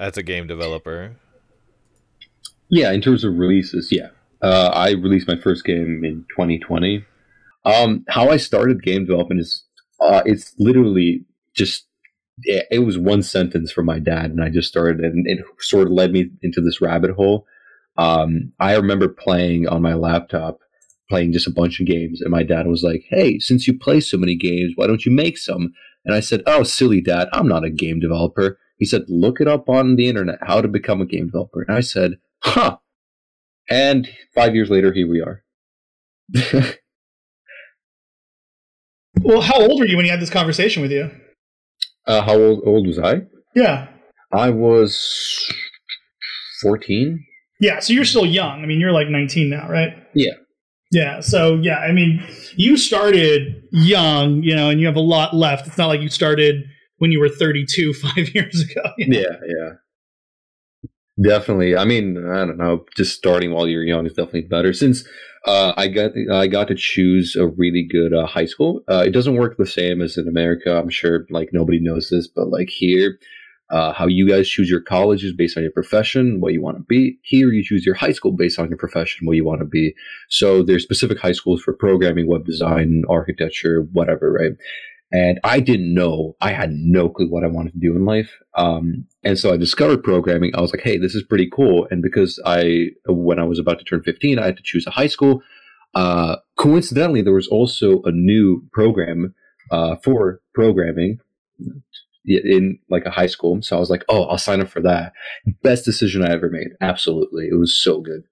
as 0.00 0.16
a 0.16 0.24
game 0.24 0.48
developer. 0.48 1.16
Yeah, 2.74 2.90
in 2.90 3.00
terms 3.00 3.22
of 3.22 3.38
releases, 3.38 3.90
yeah. 3.92 4.08
Uh, 4.42 4.70
I 4.74 4.90
released 4.90 5.28
my 5.28 5.36
first 5.36 5.64
game 5.64 6.02
in 6.04 6.26
2020. 6.30 7.04
Um, 7.64 8.04
how 8.08 8.30
I 8.30 8.36
started 8.36 8.82
game 8.82 9.06
development 9.06 9.42
is, 9.42 9.62
uh, 10.00 10.22
it's 10.26 10.54
literally 10.58 11.24
just, 11.54 11.86
it, 12.42 12.66
it 12.72 12.78
was 12.80 12.98
one 12.98 13.22
sentence 13.22 13.70
from 13.70 13.86
my 13.86 14.00
dad, 14.00 14.32
and 14.32 14.42
I 14.42 14.48
just 14.50 14.66
started, 14.66 14.98
and 15.04 15.24
it 15.24 15.38
sort 15.60 15.86
of 15.86 15.92
led 15.92 16.10
me 16.10 16.30
into 16.42 16.60
this 16.60 16.80
rabbit 16.80 17.12
hole. 17.12 17.46
Um, 17.96 18.52
I 18.58 18.74
remember 18.74 19.06
playing 19.06 19.68
on 19.68 19.80
my 19.80 19.94
laptop 19.94 20.58
playing 21.08 21.32
just 21.32 21.46
a 21.46 21.52
bunch 21.52 21.78
of 21.78 21.86
games. 21.86 22.20
And 22.20 22.30
my 22.32 22.42
dad 22.42 22.66
was 22.66 22.82
like, 22.82 23.04
Hey, 23.08 23.38
since 23.38 23.68
you 23.68 23.78
play 23.78 24.00
so 24.00 24.16
many 24.16 24.34
games, 24.34 24.72
why 24.74 24.88
don't 24.88 25.04
you 25.04 25.12
make 25.12 25.38
some? 25.38 25.72
And 26.04 26.14
I 26.14 26.18
said, 26.18 26.42
Oh, 26.46 26.64
silly 26.64 27.00
dad, 27.00 27.28
I'm 27.32 27.46
not 27.46 27.64
a 27.64 27.70
game 27.70 28.00
developer. 28.00 28.58
He 28.78 28.84
said, 28.84 29.04
Look 29.06 29.40
it 29.40 29.46
up 29.46 29.68
on 29.68 29.94
the 29.94 30.08
internet, 30.08 30.38
how 30.42 30.60
to 30.60 30.66
become 30.66 31.00
a 31.00 31.06
game 31.06 31.26
developer. 31.26 31.62
And 31.62 31.76
I 31.76 31.80
said, 31.80 32.18
Huh. 32.44 32.76
And 33.70 34.08
five 34.34 34.54
years 34.54 34.70
later, 34.70 34.92
here 34.92 35.08
we 35.08 35.20
are. 35.22 35.42
Well, 39.22 39.40
how 39.40 39.60
old 39.60 39.78
were 39.80 39.86
you 39.86 39.96
when 39.96 40.04
you 40.04 40.10
had 40.10 40.20
this 40.20 40.28
conversation 40.28 40.82
with 40.82 40.90
you? 40.92 41.10
uh, 42.06 42.20
how 42.22 42.34
old, 42.36 42.62
old 42.66 42.86
was 42.86 42.98
I? 42.98 43.22
Yeah. 43.54 43.88
I 44.32 44.50
was 44.50 45.50
14. 46.60 47.24
Yeah, 47.60 47.78
so 47.78 47.92
you're 47.92 48.04
still 48.04 48.26
young. 48.26 48.62
I 48.62 48.66
mean, 48.66 48.80
you're 48.80 48.92
like 48.92 49.08
19 49.08 49.48
now, 49.48 49.68
right? 49.68 49.90
Yeah. 50.14 50.32
Yeah, 50.90 51.20
so 51.20 51.54
yeah, 51.54 51.78
I 51.78 51.92
mean, 51.92 52.22
you 52.56 52.76
started 52.76 53.62
young, 53.72 54.42
you 54.42 54.54
know, 54.54 54.68
and 54.68 54.80
you 54.80 54.86
have 54.86 54.96
a 54.96 55.00
lot 55.00 55.34
left. 55.34 55.66
It's 55.66 55.78
not 55.78 55.86
like 55.86 56.00
you 56.02 56.08
started 56.10 56.64
when 56.98 57.10
you 57.10 57.18
were 57.20 57.28
32 57.28 57.94
5 58.16 58.34
years 58.34 58.60
ago. 58.60 58.82
you 58.98 59.08
know? 59.08 59.18
Yeah, 59.18 59.36
yeah. 59.46 59.70
Definitely. 61.20 61.76
I 61.76 61.84
mean, 61.84 62.18
I 62.18 62.44
don't 62.44 62.58
know. 62.58 62.84
Just 62.96 63.16
starting 63.16 63.52
while 63.52 63.68
you're 63.68 63.84
young 63.84 64.04
is 64.06 64.14
definitely 64.14 64.42
better. 64.42 64.72
Since 64.72 65.04
uh, 65.46 65.72
I 65.76 65.86
got 65.86 66.10
I 66.32 66.48
got 66.48 66.68
to 66.68 66.74
choose 66.74 67.36
a 67.36 67.46
really 67.46 67.86
good 67.88 68.12
uh, 68.12 68.26
high 68.26 68.46
school. 68.46 68.82
Uh, 68.88 69.04
it 69.06 69.10
doesn't 69.10 69.36
work 69.36 69.56
the 69.56 69.66
same 69.66 70.02
as 70.02 70.16
in 70.16 70.26
America. 70.26 70.76
I'm 70.76 70.90
sure 70.90 71.26
like 71.30 71.50
nobody 71.52 71.78
knows 71.80 72.10
this, 72.10 72.26
but 72.26 72.48
like 72.48 72.68
here, 72.68 73.18
uh, 73.70 73.92
how 73.92 74.08
you 74.08 74.28
guys 74.28 74.48
choose 74.48 74.68
your 74.68 74.80
college 74.80 75.22
is 75.22 75.32
based 75.32 75.56
on 75.56 75.62
your 75.62 75.72
profession, 75.72 76.40
what 76.40 76.52
you 76.52 76.60
want 76.60 76.78
to 76.78 76.82
be. 76.82 77.18
Here, 77.22 77.48
you 77.50 77.62
choose 77.62 77.86
your 77.86 77.94
high 77.94 78.12
school 78.12 78.32
based 78.32 78.58
on 78.58 78.68
your 78.68 78.78
profession, 78.78 79.24
what 79.26 79.36
you 79.36 79.44
want 79.44 79.60
to 79.60 79.66
be. 79.66 79.94
So 80.30 80.64
there's 80.64 80.82
specific 80.82 81.18
high 81.18 81.32
schools 81.32 81.62
for 81.62 81.74
programming, 81.74 82.26
web 82.26 82.44
design, 82.44 83.04
architecture, 83.08 83.86
whatever, 83.92 84.32
right? 84.32 84.52
And 85.12 85.38
I 85.44 85.60
didn't 85.60 85.94
know, 85.94 86.34
I 86.40 86.52
had 86.52 86.72
no 86.72 87.08
clue 87.08 87.30
what 87.30 87.44
I 87.44 87.48
wanted 87.48 87.72
to 87.74 87.78
do 87.78 87.94
in 87.94 88.04
life. 88.04 88.30
Um, 88.56 89.06
and 89.22 89.38
so 89.38 89.52
I 89.52 89.56
discovered 89.56 90.02
programming. 90.02 90.54
I 90.54 90.60
was 90.60 90.72
like, 90.72 90.82
hey, 90.82 90.98
this 90.98 91.14
is 91.14 91.22
pretty 91.22 91.48
cool. 91.48 91.86
And 91.90 92.02
because 92.02 92.40
I, 92.44 92.88
when 93.06 93.38
I 93.38 93.44
was 93.44 93.60
about 93.60 93.78
to 93.78 93.84
turn 93.84 94.02
15, 94.02 94.38
I 94.38 94.46
had 94.46 94.56
to 94.56 94.62
choose 94.64 94.86
a 94.86 94.90
high 94.90 95.06
school. 95.06 95.42
Uh, 95.94 96.36
coincidentally, 96.56 97.22
there 97.22 97.32
was 97.32 97.46
also 97.46 98.02
a 98.02 98.10
new 98.10 98.64
program 98.72 99.34
uh, 99.70 99.96
for 100.02 100.40
programming 100.52 101.20
in 102.26 102.78
like 102.90 103.04
a 103.04 103.10
high 103.10 103.26
school. 103.26 103.60
So 103.62 103.76
I 103.76 103.80
was 103.80 103.90
like, 103.90 104.04
oh, 104.08 104.24
I'll 104.24 104.38
sign 104.38 104.60
up 104.60 104.68
for 104.68 104.80
that. 104.80 105.12
Best 105.62 105.84
decision 105.84 106.24
I 106.24 106.32
ever 106.32 106.48
made. 106.48 106.68
Absolutely. 106.80 107.46
It 107.46 107.58
was 107.58 107.76
so 107.76 108.00
good. 108.00 108.24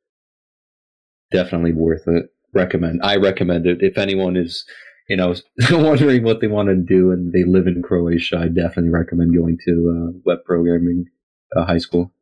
Definitely 1.31 1.73
worth 1.73 2.07
it. 2.07 2.31
Recommend. 2.55 3.01
I 3.03 3.17
recommend 3.17 3.67
it. 3.67 3.83
If 3.83 3.97
anyone 3.97 4.37
is, 4.37 4.65
you 5.09 5.17
know, 5.17 5.35
wondering 5.71 6.25
what 6.25 6.41
they 6.41 6.47
want 6.47 6.69
to 6.69 6.77
do 6.77 7.11
and 7.11 7.33
they 7.33 7.45
live 7.45 7.67
in 7.67 7.83
Croatia, 7.83 8.39
I 8.39 8.49
definitely 8.49 8.91
recommend 8.91 9.35
going 9.35 9.59
to 9.67 9.73
uh, 10.15 10.19
web 10.25 10.45
programming 10.45 11.07
uh, 11.57 11.65
high 11.65 11.79
school. 11.79 12.13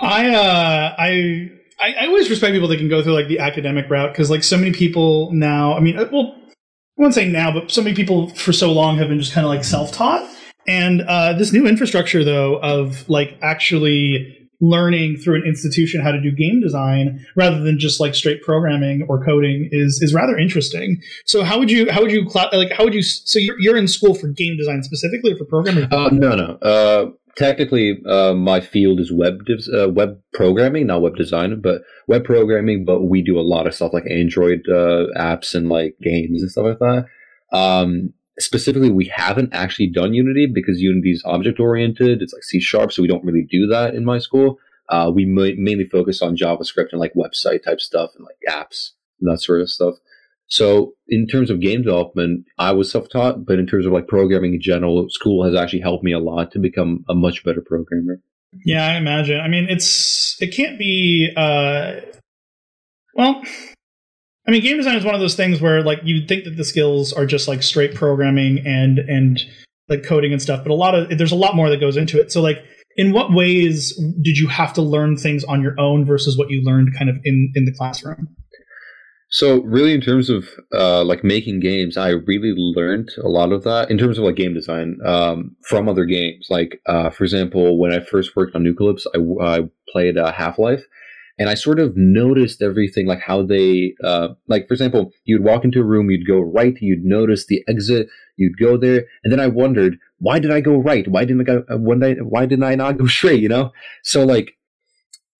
I 0.00 0.34
uh 0.34 0.94
I 0.98 1.50
I, 1.80 1.94
I 2.00 2.06
always 2.06 2.28
respect 2.28 2.52
people 2.52 2.68
that 2.68 2.76
can 2.76 2.88
go 2.88 3.02
through 3.02 3.14
like 3.14 3.28
the 3.28 3.38
academic 3.38 3.88
route 3.88 4.12
because 4.12 4.30
like 4.30 4.44
so 4.44 4.58
many 4.58 4.72
people 4.72 5.32
now. 5.32 5.74
I 5.74 5.80
mean, 5.80 5.98
uh, 5.98 6.08
well, 6.12 6.34
I 6.46 7.02
won't 7.02 7.14
say 7.14 7.28
now, 7.28 7.52
but 7.52 7.70
so 7.70 7.82
many 7.82 7.94
people 7.94 8.28
for 8.34 8.52
so 8.52 8.72
long 8.72 8.98
have 8.98 9.08
been 9.08 9.20
just 9.20 9.32
kind 9.32 9.46
of 9.46 9.50
like 9.50 9.64
self-taught. 9.64 10.28
And 10.66 11.02
uh, 11.02 11.32
this 11.32 11.52
new 11.52 11.66
infrastructure, 11.66 12.22
though, 12.24 12.56
of 12.56 13.08
like 13.08 13.38
actually 13.40 14.37
learning 14.60 15.16
through 15.16 15.36
an 15.36 15.44
institution 15.46 16.00
how 16.00 16.10
to 16.10 16.20
do 16.20 16.32
game 16.32 16.60
design 16.60 17.24
rather 17.36 17.60
than 17.60 17.78
just 17.78 18.00
like 18.00 18.14
straight 18.14 18.42
programming 18.42 19.06
or 19.08 19.24
coding 19.24 19.68
is 19.70 20.00
is 20.02 20.12
rather 20.12 20.36
interesting. 20.36 21.00
So 21.26 21.44
how 21.44 21.58
would 21.58 21.70
you 21.70 21.90
how 21.90 22.02
would 22.02 22.10
you 22.10 22.28
like 22.52 22.72
how 22.72 22.84
would 22.84 22.94
you 22.94 23.02
so 23.02 23.38
you're, 23.38 23.58
you're 23.60 23.76
in 23.76 23.86
school 23.86 24.14
for 24.14 24.28
game 24.28 24.56
design 24.56 24.82
specifically 24.82 25.32
or 25.32 25.36
for 25.36 25.44
programming? 25.44 25.84
Uh, 25.92 26.08
no, 26.10 26.34
no. 26.34 26.58
Uh, 26.60 27.10
technically, 27.36 27.98
uh, 28.06 28.34
my 28.34 28.60
field 28.60 29.00
is 29.00 29.12
web 29.12 29.38
devs, 29.48 29.68
uh, 29.72 29.88
web 29.88 30.20
programming, 30.34 30.86
not 30.86 31.02
web 31.02 31.14
design, 31.16 31.60
but 31.60 31.82
web 32.08 32.24
programming. 32.24 32.84
But 32.84 33.04
we 33.04 33.22
do 33.22 33.38
a 33.38 33.42
lot 33.42 33.66
of 33.66 33.74
stuff 33.74 33.92
like 33.92 34.04
Android 34.10 34.62
uh, 34.68 35.06
apps 35.16 35.54
and 35.54 35.68
like 35.68 35.96
games 36.02 36.42
and 36.42 36.50
stuff 36.50 36.64
like 36.64 36.78
that. 36.80 37.04
Um, 37.56 38.12
specifically, 38.38 38.90
we 38.90 39.10
haven't 39.14 39.52
actually 39.52 39.88
done 39.88 40.14
Unity 40.14 40.46
because 40.52 40.80
Unity 40.80 41.12
is 41.12 41.22
object 41.24 41.60
oriented. 41.60 42.22
It's 42.22 42.32
like 42.32 42.44
C 42.44 42.60
sharp, 42.60 42.92
so 42.92 43.02
we 43.02 43.08
don't 43.08 43.24
really 43.24 43.46
do 43.48 43.66
that 43.68 43.94
in 43.94 44.04
my 44.04 44.18
school. 44.18 44.58
Uh, 44.88 45.10
we 45.14 45.26
ma- 45.26 45.56
mainly 45.56 45.84
focus 45.84 46.22
on 46.22 46.36
JavaScript 46.36 46.92
and 46.92 47.00
like 47.00 47.12
website 47.14 47.62
type 47.62 47.80
stuff 47.80 48.10
and 48.16 48.24
like 48.24 48.38
apps 48.48 48.90
and 49.20 49.30
that 49.30 49.40
sort 49.40 49.60
of 49.60 49.70
stuff. 49.70 49.96
So 50.46 50.94
in 51.08 51.26
terms 51.26 51.50
of 51.50 51.60
game 51.60 51.82
development, 51.82 52.46
I 52.58 52.72
was 52.72 52.90
self-taught, 52.90 53.44
but 53.44 53.58
in 53.58 53.66
terms 53.66 53.84
of 53.84 53.92
like 53.92 54.08
programming 54.08 54.54
in 54.54 54.62
general, 54.62 55.06
school 55.10 55.44
has 55.44 55.54
actually 55.54 55.80
helped 55.80 56.04
me 56.04 56.12
a 56.12 56.18
lot 56.18 56.52
to 56.52 56.58
become 56.58 57.04
a 57.08 57.14
much 57.14 57.44
better 57.44 57.60
programmer. 57.60 58.22
Yeah, 58.64 58.86
I 58.86 58.96
imagine. 58.96 59.40
I 59.40 59.48
mean, 59.48 59.66
it's 59.68 60.40
it 60.40 60.54
can't 60.56 60.78
be. 60.78 61.28
uh 61.36 62.00
Well, 63.14 63.42
I 64.48 64.50
mean, 64.50 64.62
game 64.62 64.78
design 64.78 64.96
is 64.96 65.04
one 65.04 65.14
of 65.14 65.20
those 65.20 65.34
things 65.34 65.60
where 65.60 65.82
like 65.82 66.00
you'd 66.04 66.26
think 66.26 66.44
that 66.44 66.56
the 66.56 66.64
skills 66.64 67.12
are 67.12 67.26
just 67.26 67.48
like 67.48 67.62
straight 67.62 67.94
programming 67.94 68.66
and 68.66 68.98
and 68.98 69.38
like 69.90 70.02
coding 70.02 70.32
and 70.32 70.40
stuff, 70.40 70.64
but 70.64 70.70
a 70.70 70.74
lot 70.74 70.94
of 70.94 71.18
there's 71.18 71.32
a 71.32 71.36
lot 71.36 71.54
more 71.54 71.68
that 71.68 71.80
goes 71.80 71.98
into 71.98 72.18
it. 72.18 72.32
So 72.32 72.40
like, 72.40 72.58
in 72.96 73.12
what 73.12 73.32
ways 73.32 73.94
did 74.22 74.38
you 74.38 74.48
have 74.48 74.72
to 74.74 74.82
learn 74.82 75.16
things 75.16 75.44
on 75.44 75.60
your 75.60 75.78
own 75.78 76.06
versus 76.06 76.38
what 76.38 76.48
you 76.48 76.62
learned 76.64 76.96
kind 76.96 77.10
of 77.10 77.16
in 77.24 77.52
in 77.54 77.66
the 77.66 77.72
classroom? 77.72 78.34
So 79.30 79.60
really, 79.64 79.92
in 79.92 80.00
terms 80.00 80.30
of 80.30 80.48
uh, 80.72 81.04
like 81.04 81.22
making 81.22 81.60
games, 81.60 81.98
I 81.98 82.08
really 82.08 82.54
learned 82.56 83.10
a 83.22 83.28
lot 83.28 83.52
of 83.52 83.64
that 83.64 83.90
in 83.90 83.98
terms 83.98 84.16
of 84.16 84.24
like 84.24 84.36
game 84.36 84.54
design 84.54 84.98
um, 85.04 85.56
from 85.68 85.90
other 85.90 86.06
games. 86.06 86.46
Like 86.48 86.80
uh, 86.86 87.10
for 87.10 87.24
example, 87.24 87.78
when 87.78 87.92
I 87.92 88.00
first 88.00 88.34
worked 88.34 88.54
on 88.54 88.64
Nukalypse, 88.64 89.06
I, 89.14 89.44
I 89.44 89.68
played 89.92 90.16
uh, 90.16 90.32
Half 90.32 90.58
Life, 90.58 90.84
and 91.38 91.48
I 91.48 91.54
sort 91.54 91.78
of 91.78 91.96
noticed 91.96 92.62
everything, 92.62 93.06
like 93.06 93.20
how 93.20 93.42
they, 93.42 93.94
uh, 94.02 94.28
like 94.48 94.66
for 94.66 94.74
example, 94.74 95.12
you'd 95.24 95.44
walk 95.44 95.64
into 95.64 95.80
a 95.80 95.84
room, 95.84 96.10
you'd 96.10 96.26
go 96.26 96.40
right, 96.40 96.74
you'd 96.80 97.04
notice 97.04 97.46
the 97.46 97.62
exit, 97.68 98.08
you'd 98.36 98.58
go 98.58 98.76
there, 98.76 99.04
and 99.22 99.32
then 99.32 99.40
I 99.40 99.46
wondered, 99.46 99.98
why 100.18 100.38
did 100.38 100.50
I 100.50 100.60
go 100.60 100.76
right? 100.76 101.06
Why 101.06 101.24
didn't 101.24 101.42
I 101.42 101.44
go? 101.44 101.64
uh, 101.70 101.78
One 101.78 102.00
why 102.22 102.46
didn't 102.46 102.64
I 102.64 102.74
not 102.74 102.98
go 102.98 103.06
straight? 103.18 103.40
You 103.40 103.48
know, 103.48 103.72
so 104.02 104.24
like, 104.24 104.56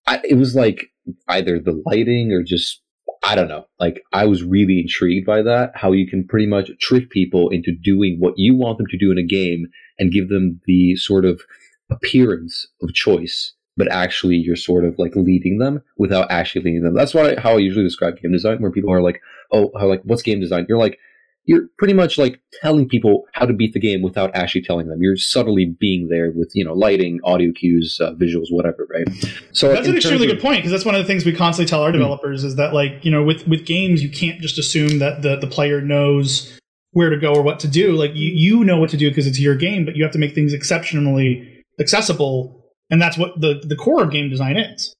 I, 0.06 0.20
it 0.24 0.34
was 0.36 0.54
like 0.54 0.86
either 1.26 1.58
the 1.58 1.82
lighting 1.86 2.32
or 2.32 2.42
just 2.42 2.80
I 3.24 3.34
don't 3.34 3.48
know. 3.48 3.66
Like 3.80 4.02
I 4.12 4.26
was 4.26 4.42
really 4.44 4.80
intrigued 4.80 5.26
by 5.26 5.42
that. 5.42 5.72
How 5.74 5.92
you 5.92 6.06
can 6.08 6.26
pretty 6.26 6.46
much 6.46 6.70
trick 6.80 7.10
people 7.10 7.48
into 7.50 7.72
doing 7.72 8.16
what 8.20 8.34
you 8.36 8.54
want 8.54 8.78
them 8.78 8.86
to 8.90 8.98
do 8.98 9.10
in 9.10 9.18
a 9.18 9.26
game 9.26 9.66
and 9.98 10.12
give 10.12 10.28
them 10.28 10.60
the 10.66 10.94
sort 10.96 11.24
of 11.24 11.42
appearance 11.90 12.68
of 12.82 12.94
choice, 12.94 13.54
but 13.78 13.90
actually 13.90 14.36
you're 14.36 14.56
sort 14.56 14.84
of 14.84 14.98
like 14.98 15.16
leading 15.16 15.58
them 15.58 15.82
without 15.96 16.30
actually 16.30 16.62
leading 16.62 16.82
them. 16.82 16.94
That's 16.94 17.14
why 17.14 17.36
how 17.38 17.52
I 17.52 17.58
usually 17.58 17.84
describe 17.84 18.20
game 18.20 18.32
design, 18.32 18.60
where 18.60 18.72
people 18.72 18.92
are 18.92 19.00
like, 19.00 19.22
"Oh, 19.52 19.70
how 19.78 19.86
like 19.86 20.02
what's 20.02 20.22
game 20.22 20.40
design?" 20.40 20.66
You're 20.68 20.78
like, 20.78 20.98
you're 21.44 21.68
pretty 21.78 21.94
much 21.94 22.18
like 22.18 22.40
telling 22.60 22.88
people 22.88 23.24
how 23.32 23.46
to 23.46 23.54
beat 23.54 23.72
the 23.72 23.80
game 23.80 24.02
without 24.02 24.34
actually 24.34 24.62
telling 24.62 24.88
them. 24.88 24.98
You're 25.00 25.16
subtly 25.16 25.76
being 25.80 26.08
there 26.08 26.32
with 26.32 26.50
you 26.54 26.64
know 26.64 26.74
lighting, 26.74 27.20
audio 27.24 27.52
cues, 27.52 27.98
uh, 28.02 28.12
visuals, 28.14 28.48
whatever, 28.50 28.86
right? 28.90 29.06
So 29.52 29.72
That's 29.72 29.88
an 29.88 29.96
extremely 29.96 30.26
terms 30.26 30.34
good 30.34 30.42
point 30.42 30.58
because 30.58 30.72
that's 30.72 30.84
one 30.84 30.96
of 30.96 31.00
the 31.00 31.06
things 31.06 31.24
we 31.24 31.32
constantly 31.32 31.70
tell 31.70 31.82
our 31.82 31.92
developers 31.92 32.44
is 32.44 32.56
that 32.56 32.74
like 32.74 33.04
you 33.04 33.10
know 33.10 33.22
with 33.22 33.46
with 33.46 33.64
games 33.64 34.02
you 34.02 34.10
can't 34.10 34.40
just 34.40 34.58
assume 34.58 34.98
that 34.98 35.22
the 35.22 35.36
the 35.36 35.46
player 35.46 35.80
knows 35.80 36.58
where 36.92 37.10
to 37.10 37.16
go 37.16 37.32
or 37.32 37.42
what 37.42 37.60
to 37.60 37.68
do. 37.68 37.92
Like 37.92 38.14
you 38.14 38.32
you 38.34 38.64
know 38.64 38.78
what 38.78 38.90
to 38.90 38.96
do 38.96 39.08
because 39.08 39.28
it's 39.28 39.40
your 39.40 39.54
game, 39.54 39.84
but 39.84 39.94
you 39.94 40.02
have 40.02 40.12
to 40.12 40.18
make 40.18 40.34
things 40.34 40.52
exceptionally 40.52 41.64
accessible, 41.80 42.57
and 42.90 43.00
that's 43.00 43.18
what 43.18 43.40
the 43.40 43.60
the 43.64 43.76
core 43.76 44.02
of 44.02 44.10
game 44.10 44.30
design 44.30 44.56
is. 44.56 44.94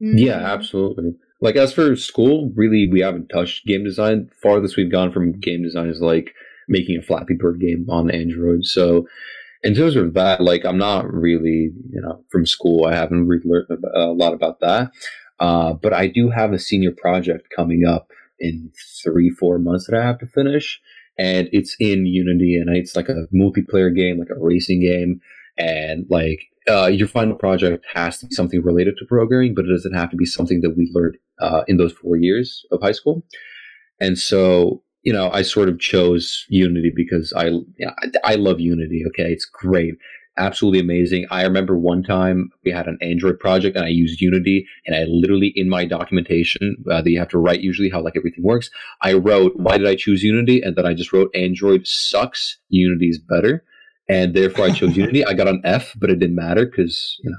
Yeah, 0.00 0.38
absolutely. 0.38 1.14
Like 1.40 1.56
as 1.56 1.72
for 1.72 1.96
school, 1.96 2.52
really, 2.54 2.88
we 2.90 3.00
haven't 3.00 3.28
touched 3.28 3.66
game 3.66 3.84
design. 3.84 4.30
Farthest 4.42 4.76
we've 4.76 4.90
gone 4.90 5.12
from 5.12 5.38
game 5.38 5.62
design 5.62 5.88
is 5.88 6.00
like 6.00 6.34
making 6.68 6.98
a 6.98 7.02
Flappy 7.02 7.34
Bird 7.34 7.60
game 7.60 7.86
on 7.88 8.10
Android. 8.10 8.64
So, 8.64 9.06
in 9.62 9.74
terms 9.74 9.96
of 9.96 10.14
that, 10.14 10.40
like 10.40 10.64
I'm 10.64 10.78
not 10.78 11.12
really, 11.12 11.70
you 11.90 12.00
know, 12.00 12.24
from 12.30 12.46
school. 12.46 12.86
I 12.86 12.94
haven't 12.94 13.26
really 13.26 13.44
learned 13.44 13.66
a 13.94 14.06
lot 14.06 14.32
about 14.32 14.60
that. 14.60 14.90
Uh, 15.38 15.72
but 15.72 15.94
I 15.94 16.06
do 16.06 16.30
have 16.30 16.52
a 16.52 16.58
senior 16.58 16.92
project 16.92 17.48
coming 17.54 17.86
up 17.86 18.10
in 18.38 18.70
three, 19.02 19.30
four 19.30 19.58
months 19.58 19.86
that 19.86 19.98
I 19.98 20.04
have 20.04 20.18
to 20.18 20.26
finish, 20.26 20.80
and 21.18 21.48
it's 21.52 21.76
in 21.80 22.06
Unity, 22.06 22.56
and 22.56 22.74
it's 22.74 22.94
like 22.94 23.08
a 23.08 23.26
multiplayer 23.34 23.94
game, 23.94 24.18
like 24.18 24.28
a 24.30 24.38
racing 24.38 24.80
game, 24.80 25.20
and 25.58 26.06
like 26.10 26.49
uh, 26.68 26.86
your 26.86 27.08
final 27.08 27.34
project 27.34 27.86
has 27.94 28.18
to 28.18 28.26
be 28.26 28.34
something 28.34 28.62
related 28.62 28.94
to 28.98 29.06
programming, 29.06 29.54
but 29.54 29.64
it 29.64 29.68
doesn't 29.68 29.94
have 29.94 30.10
to 30.10 30.16
be 30.16 30.26
something 30.26 30.60
that 30.60 30.76
we 30.76 30.90
learned 30.92 31.16
uh, 31.40 31.62
in 31.68 31.76
those 31.76 31.92
four 31.92 32.16
years 32.16 32.64
of 32.70 32.80
high 32.82 32.92
school. 32.92 33.24
And 34.00 34.18
so, 34.18 34.82
you 35.02 35.12
know, 35.12 35.30
I 35.30 35.42
sort 35.42 35.68
of 35.68 35.78
chose 35.78 36.44
Unity 36.48 36.92
because 36.94 37.32
I, 37.36 37.50
I 38.24 38.34
love 38.34 38.60
Unity. 38.60 39.04
Okay, 39.08 39.32
it's 39.32 39.46
great. 39.46 39.94
absolutely 40.40 40.80
amazing. 40.80 41.26
I 41.30 41.42
remember 41.42 41.78
one 41.78 42.02
time 42.02 42.50
we 42.64 42.70
had 42.70 42.86
an 42.86 42.98
Android 43.02 43.38
project 43.38 43.76
and 43.76 43.84
I 43.84 43.88
used 43.88 44.20
Unity, 44.20 44.66
and 44.86 44.96
I 44.96 45.04
literally 45.04 45.52
in 45.54 45.68
my 45.68 45.84
documentation 45.84 46.76
uh, 46.90 47.02
that 47.02 47.10
you 47.10 47.18
have 47.18 47.28
to 47.28 47.38
write 47.38 47.60
usually 47.60 47.90
how 47.90 48.02
like 48.02 48.16
everything 48.16 48.44
works. 48.44 48.70
I 49.02 49.14
wrote 49.14 49.52
why 49.56 49.78
did 49.78 49.86
I 49.86 49.96
choose 49.96 50.22
Unity, 50.22 50.62
and 50.62 50.76
then 50.76 50.86
I 50.86 50.94
just 50.94 51.12
wrote 51.12 51.30
Android 51.34 51.86
sucks, 51.86 52.58
Unity's 52.68 53.18
better, 53.18 53.64
and 54.10 54.34
therefore 54.34 54.66
I 54.66 54.70
chose 54.72 54.96
Unity. 55.02 55.24
I 55.24 55.34
got 55.34 55.48
an 55.48 55.60
F, 55.64 55.94
but 55.98 56.10
it 56.10 56.18
didn't 56.18 56.36
matter 56.36 56.64
because 56.66 57.16
you 57.22 57.30
know 57.30 57.38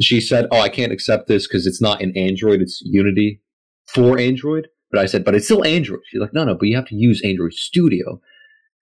she 0.00 0.20
said, 0.20 0.46
"Oh, 0.50 0.60
I 0.60 0.68
can't 0.68 0.92
accept 0.92 1.26
this 1.28 1.46
because 1.48 1.66
it's 1.66 1.80
not 1.80 2.00
in 2.00 2.16
Android; 2.16 2.60
it's 2.60 2.80
Unity 2.84 3.40
for 3.86 4.18
Android." 4.18 4.68
But 4.90 5.00
I 5.00 5.06
said, 5.06 5.24
"But 5.24 5.34
it's 5.34 5.46
still 5.46 5.64
Android." 5.64 6.00
She's 6.06 6.20
like, 6.20 6.34
"No, 6.34 6.44
no, 6.44 6.54
but 6.54 6.66
you 6.68 6.76
have 6.76 6.86
to 6.88 6.94
use 6.96 7.22
Android 7.24 7.52
Studio." 7.54 8.20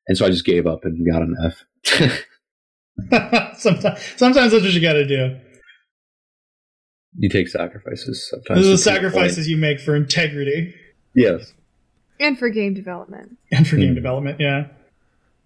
And 0.08 0.18
so 0.18 0.26
I 0.26 0.30
just 0.30 0.44
gave 0.44 0.66
up 0.66 0.80
and 0.84 1.06
got 1.10 1.22
an 1.22 1.36
F. 1.44 1.64
sometimes, 3.58 4.00
sometimes 4.16 4.52
that's 4.52 4.64
what 4.64 4.72
you 4.72 4.80
got 4.80 4.94
to 4.94 5.06
do. 5.06 5.38
You 7.16 7.28
take 7.28 7.48
sacrifices 7.48 8.28
sometimes. 8.30 8.58
Those 8.60 8.66
are 8.66 8.70
the 8.70 8.76
to 8.76 9.00
point. 9.00 9.12
sacrifices 9.12 9.48
you 9.48 9.56
make 9.56 9.80
for 9.80 9.94
integrity 9.94 10.74
Yes. 11.14 11.52
And 12.18 12.38
for 12.38 12.48
game 12.48 12.72
development. 12.74 13.36
and 13.52 13.68
for 13.68 13.76
game 13.76 13.90
Hmm. 13.90 13.94
development. 13.94 14.40
Yeah, 14.40 14.68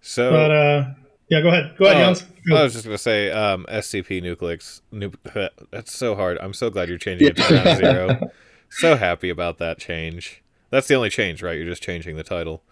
So 0.01 0.31
but 0.31 0.51
uh, 0.51 0.85
yeah, 1.29 1.41
go 1.41 1.49
ahead. 1.49 1.75
Go 1.77 1.85
ahead, 1.85 1.97
Jans. 1.97 2.25
I 2.53 2.63
was 2.63 2.73
just 2.73 2.85
gonna 2.85 2.97
say 2.97 3.31
um, 3.31 3.65
SCP 3.69 4.21
Nukalypse. 4.23 4.81
Nu- 4.91 5.11
that's 5.71 5.91
so 5.93 6.15
hard. 6.15 6.37
I'm 6.41 6.53
so 6.53 6.69
glad 6.69 6.89
you're 6.89 6.97
changing 6.97 7.27
it 7.27 7.37
to 7.37 7.75
Zero. 7.75 8.31
So 8.69 8.95
happy 8.95 9.29
about 9.29 9.57
that 9.57 9.77
change. 9.77 10.43
That's 10.69 10.87
the 10.87 10.95
only 10.95 11.09
change, 11.09 11.41
right? 11.41 11.57
You're 11.57 11.67
just 11.67 11.83
changing 11.83 12.15
the 12.17 12.23
title. 12.23 12.63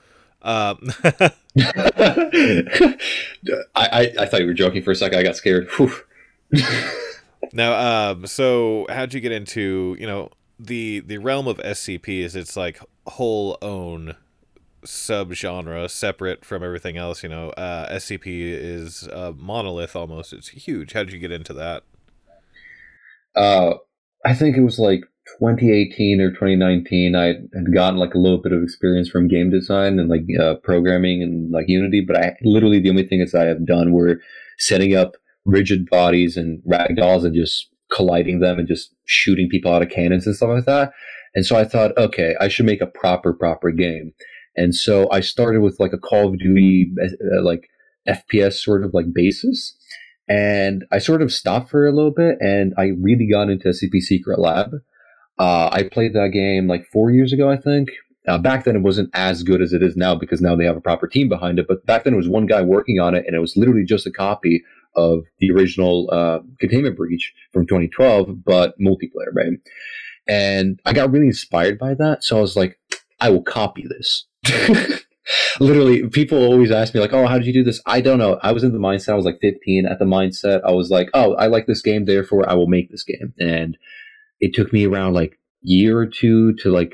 Um, 0.42 0.78
I, 1.04 2.98
I 3.76 4.14
I 4.20 4.26
thought 4.26 4.42
you 4.42 4.46
were 4.46 4.54
joking 4.54 4.84
for 4.84 4.92
a 4.92 4.96
second. 4.96 5.20
I 5.20 5.24
got 5.24 5.36
scared. 5.36 5.68
Whew. 5.78 5.92
now, 7.54 8.12
um, 8.12 8.28
so 8.28 8.86
how'd 8.90 9.14
you 9.14 9.22
get 9.22 9.32
into 9.32 9.96
you 10.00 10.08
know 10.08 10.30
the 10.60 11.00
the 11.02 11.18
realm 11.18 11.48
of 11.48 11.58
SCP? 11.58 12.20
Is 12.20 12.36
its 12.36 12.56
like 12.56 12.80
whole 13.08 13.58
own 13.62 14.16
subgenre, 14.86 15.90
separate 15.90 16.46
from 16.46 16.64
everything 16.64 16.98
else? 16.98 17.24
You 17.24 17.30
know, 17.30 17.50
uh, 17.52 17.94
SCP 17.94 18.26
is 18.26 19.04
a 19.04 19.34
monolith 19.34 19.96
almost. 19.96 20.34
It's 20.34 20.50
huge. 20.50 20.94
How 20.94 21.04
did 21.04 21.14
you 21.14 21.20
get 21.20 21.32
into 21.32 21.54
that? 21.54 21.84
uh, 23.36 23.74
I 24.26 24.34
think 24.34 24.58
it 24.58 24.64
was 24.64 24.80
like 24.80 25.02
2018 25.40 26.22
or 26.22 26.32
2019. 26.32 27.16
I 27.16 27.26
had 27.26 27.74
gotten 27.74 28.00
like 28.00 28.14
a 28.14 28.20
little 28.20 28.42
bit 28.42 28.54
of 28.54 28.64
experience 28.64 29.10
from 29.10 29.28
game 29.28 29.50
design 29.50 30.00
and 30.00 30.10
like 30.10 30.24
uh, 30.40 30.56
programming 30.64 31.22
and 31.22 31.52
like 31.52 31.66
Unity, 31.68 32.04
but 32.06 32.18
I 32.18 32.36
literally 32.44 32.80
the 32.80 32.90
only 32.90 33.06
things 33.08 33.36
I 33.36 33.46
have 33.46 33.66
done 33.66 33.92
were 33.92 34.20
setting 34.58 34.96
up 34.96 35.16
rigid 35.46 35.90
bodies 35.90 36.38
and 36.38 36.62
ragdolls 36.64 37.24
and 37.24 37.36
just 37.36 37.70
colliding 37.94 38.40
them 38.40 38.58
and 38.58 38.68
just 38.68 38.94
shooting 39.06 39.48
people 39.50 39.72
out 39.72 39.84
of 39.84 39.90
cannons 39.90 40.26
and 40.26 40.36
stuff 40.36 40.50
like 40.50 40.66
that. 40.66 40.92
And 41.36 41.46
so 41.46 41.56
I 41.56 41.66
thought, 41.66 41.96
okay, 41.98 42.36
I 42.40 42.48
should 42.48 42.66
make 42.66 42.82
a 42.82 42.88
proper, 42.88 43.34
proper 43.34 43.70
game. 43.72 44.14
And 44.56 44.74
so 44.74 45.10
I 45.12 45.20
started 45.20 45.62
with 45.62 45.80
like 45.80 45.94
a 45.94 45.98
Call 45.98 46.30
of 46.30 46.40
Duty, 46.40 46.92
uh, 47.02 47.44
like 47.44 47.70
FPS 48.08 48.54
sort 48.54 48.84
of 48.84 48.94
like 48.94 49.14
basis. 49.14 49.76
And 50.28 50.86
I 50.92 51.00
sort 51.00 51.22
of 51.22 51.32
stopped 51.32 51.70
for 51.70 51.86
a 51.86 51.92
little 51.92 52.12
bit 52.12 52.38
and 52.40 52.74
I 52.78 52.92
really 53.00 53.28
got 53.30 53.50
into 53.50 53.68
SCP 53.68 54.00
Secret 54.00 54.40
Lab. 54.40 54.72
Uh, 55.38 55.70
I 55.72 55.84
played 55.84 56.14
that 56.14 56.30
game 56.30 56.68
like 56.68 56.86
four 56.86 57.12
years 57.12 57.34
ago, 57.34 57.50
I 57.50 57.58
think. 57.58 57.90
Uh, 58.28 58.38
back 58.38 58.64
then, 58.64 58.76
it 58.76 58.82
wasn't 58.82 59.10
as 59.14 59.44
good 59.44 59.62
as 59.62 59.72
it 59.72 59.84
is 59.84 59.96
now 59.96 60.16
because 60.16 60.42
now 60.42 60.56
they 60.56 60.66
have 60.66 60.78
a 60.78 60.82
proper 60.82 61.08
team 61.08 61.30
behind 61.30 61.60
it. 61.60 61.68
But 61.68 61.86
back 61.86 62.04
then, 62.04 62.14
it 62.14 62.18
was 62.18 62.30
one 62.30 62.48
guy 62.48 62.62
working 62.62 63.00
on 63.00 63.14
it, 63.14 63.24
and 63.28 63.36
it 63.36 63.40
was 63.40 63.56
literally 63.56 63.86
just 63.86 64.08
a 64.08 64.12
copy 64.12 64.64
of 64.96 65.26
the 65.40 65.52
original 65.52 66.10
uh, 66.12 66.40
Containment 66.60 66.98
Breach 66.98 67.34
from 67.52 67.68
2012, 67.68 68.44
but 68.44 68.80
multiplayer, 68.80 69.32
right? 69.34 69.60
And 70.28 70.80
I 70.86 70.94
got 70.94 71.12
really 71.12 71.28
inspired 71.28 71.78
by 71.78 71.94
that, 71.96 72.24
so 72.24 72.38
I 72.38 72.42
was 72.42 72.56
like, 72.56 72.80
I 73.20 73.30
will 73.30 73.44
copy 73.44 73.86
this. 73.88 74.26
literally 75.60 76.08
people 76.10 76.38
always 76.38 76.72
ask 76.72 76.94
me 76.94 77.00
like 77.00 77.14
oh 77.14 77.26
how 77.26 77.38
did 77.38 77.48
you 77.48 77.54
do 77.54 77.64
this? 77.64 77.82
I 77.86 78.02
don't 78.02 78.20
know. 78.20 78.40
I 78.42 78.52
was 78.52 78.64
in 78.64 78.74
the 78.74 78.80
mindset 78.80 79.14
i 79.14 79.16
was 79.16 79.26
like 79.26 79.40
15 79.42 79.86
at 79.86 80.00
the 80.00 80.06
mindset 80.06 80.62
i 80.66 80.72
was 80.72 80.90
like 80.90 81.10
oh 81.14 81.34
i 81.36 81.48
like 81.48 81.68
this 81.68 81.82
game 81.82 82.06
therefore 82.06 82.48
i 82.50 82.54
will 82.54 82.68
make 82.68 82.92
this 82.92 83.04
game. 83.04 83.34
And 83.40 83.78
it 84.40 84.54
took 84.54 84.72
me 84.74 84.86
around 84.86 85.14
like 85.14 85.40
year 85.62 85.98
or 85.98 86.06
two 86.06 86.54
to 86.58 86.70
like 86.70 86.94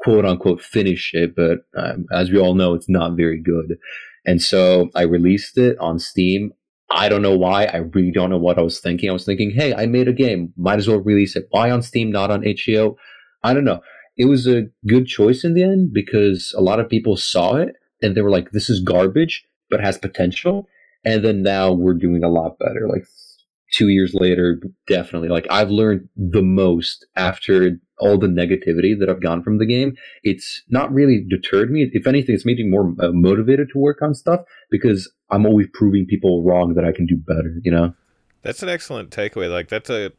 quote 0.00 0.24
unquote 0.24 0.62
finish 0.62 1.10
it 1.12 1.34
but 1.34 1.60
um, 1.76 2.06
as 2.12 2.30
we 2.30 2.38
all 2.38 2.54
know 2.54 2.74
it's 2.74 2.88
not 2.88 3.16
very 3.16 3.40
good. 3.40 3.76
And 4.24 4.40
so 4.40 4.90
i 4.94 5.02
released 5.02 5.58
it 5.58 5.76
on 5.78 5.98
steam. 5.98 6.52
I 6.88 7.08
don't 7.08 7.22
know 7.22 7.36
why. 7.36 7.64
I 7.64 7.78
really 7.78 8.12
don't 8.12 8.30
know 8.30 8.38
what 8.38 8.58
i 8.58 8.62
was 8.62 8.80
thinking. 8.80 9.10
I 9.10 9.12
was 9.12 9.24
thinking 9.24 9.50
hey 9.50 9.74
i 9.74 9.86
made 9.86 10.08
a 10.08 10.12
game. 10.12 10.52
Might 10.56 10.78
as 10.78 10.88
well 10.88 10.98
release 10.98 11.36
it. 11.36 11.48
Why 11.50 11.70
on 11.70 11.82
steam 11.82 12.10
not 12.10 12.30
on 12.30 12.44
itch.io 12.44 12.96
i 13.44 13.52
don't 13.52 13.64
know 13.64 13.80
it 14.16 14.26
was 14.26 14.46
a 14.46 14.68
good 14.86 15.06
choice 15.06 15.44
in 15.44 15.54
the 15.54 15.62
end 15.62 15.92
because 15.92 16.54
a 16.56 16.62
lot 16.62 16.80
of 16.80 16.88
people 16.88 17.16
saw 17.16 17.56
it 17.56 17.76
and 18.02 18.16
they 18.16 18.22
were 18.22 18.30
like, 18.30 18.50
this 18.50 18.70
is 18.70 18.80
garbage, 18.80 19.44
but 19.70 19.80
has 19.80 19.98
potential. 19.98 20.68
And 21.04 21.24
then 21.24 21.42
now 21.42 21.72
we're 21.72 21.94
doing 21.94 22.24
a 22.24 22.28
lot 22.28 22.58
better. 22.58 22.88
Like 22.88 23.06
two 23.72 23.88
years 23.88 24.14
later, 24.14 24.60
definitely. 24.88 25.28
Like 25.28 25.46
I've 25.50 25.70
learned 25.70 26.08
the 26.16 26.42
most 26.42 27.06
after 27.16 27.78
all 27.98 28.18
the 28.18 28.26
negativity 28.26 28.98
that 28.98 29.08
I've 29.08 29.22
gotten 29.22 29.42
from 29.42 29.58
the 29.58 29.66
game. 29.66 29.96
It's 30.22 30.62
not 30.68 30.92
really 30.92 31.24
deterred 31.28 31.70
me. 31.70 31.88
If 31.92 32.06
anything, 32.06 32.34
it's 32.34 32.44
made 32.44 32.58
me 32.58 32.68
more 32.68 32.94
uh, 33.00 33.12
motivated 33.12 33.68
to 33.72 33.78
work 33.78 34.02
on 34.02 34.14
stuff 34.14 34.40
because 34.70 35.10
I'm 35.30 35.46
always 35.46 35.66
proving 35.72 36.06
people 36.06 36.42
wrong 36.44 36.74
that 36.74 36.84
I 36.84 36.92
can 36.92 37.06
do 37.06 37.16
better, 37.16 37.58
you 37.62 37.72
know? 37.72 37.94
That's 38.42 38.62
an 38.62 38.68
excellent 38.68 39.10
takeaway. 39.10 39.50
Like 39.50 39.68
that's 39.68 39.90
a 39.90 40.12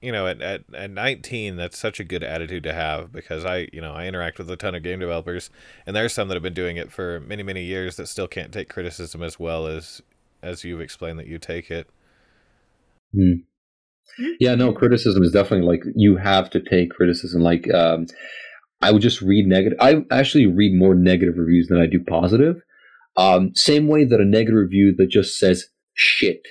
you 0.00 0.12
know, 0.12 0.26
at, 0.26 0.40
at 0.40 0.62
at 0.74 0.90
19, 0.90 1.56
that's 1.56 1.78
such 1.78 2.00
a 2.00 2.04
good 2.04 2.22
attitude 2.22 2.62
to 2.64 2.72
have 2.72 3.12
because 3.12 3.44
I, 3.44 3.68
you 3.72 3.80
know, 3.80 3.92
I 3.92 4.06
interact 4.06 4.38
with 4.38 4.50
a 4.50 4.56
ton 4.56 4.74
of 4.74 4.82
game 4.82 5.00
developers 5.00 5.50
and 5.86 5.94
there's 5.94 6.12
some 6.12 6.28
that 6.28 6.34
have 6.34 6.42
been 6.42 6.54
doing 6.54 6.76
it 6.76 6.92
for 6.92 7.20
many, 7.20 7.42
many 7.42 7.64
years 7.64 7.96
that 7.96 8.06
still 8.06 8.28
can't 8.28 8.52
take 8.52 8.68
criticism 8.68 9.22
as 9.22 9.38
well 9.38 9.66
as 9.66 10.02
as 10.42 10.64
you've 10.64 10.80
explained 10.80 11.18
that 11.18 11.26
you 11.26 11.38
take 11.38 11.70
it. 11.70 11.88
Hmm. 13.12 13.40
Yeah, 14.40 14.54
no, 14.54 14.72
criticism 14.72 15.22
is 15.22 15.32
definitely 15.32 15.66
like 15.66 15.82
you 15.94 16.16
have 16.16 16.50
to 16.50 16.60
take 16.60 16.90
criticism. 16.90 17.42
Like, 17.42 17.72
um, 17.72 18.06
I 18.80 18.92
would 18.92 19.02
just 19.02 19.20
read 19.20 19.46
negative. 19.46 19.78
I 19.80 20.04
actually 20.10 20.46
read 20.46 20.74
more 20.74 20.94
negative 20.94 21.34
reviews 21.36 21.68
than 21.68 21.80
I 21.80 21.86
do 21.86 22.02
positive. 22.02 22.56
Um, 23.16 23.52
same 23.54 23.88
way 23.88 24.04
that 24.04 24.20
a 24.20 24.24
negative 24.24 24.58
review 24.58 24.94
that 24.96 25.10
just 25.10 25.38
says 25.38 25.66
shit 25.94 26.42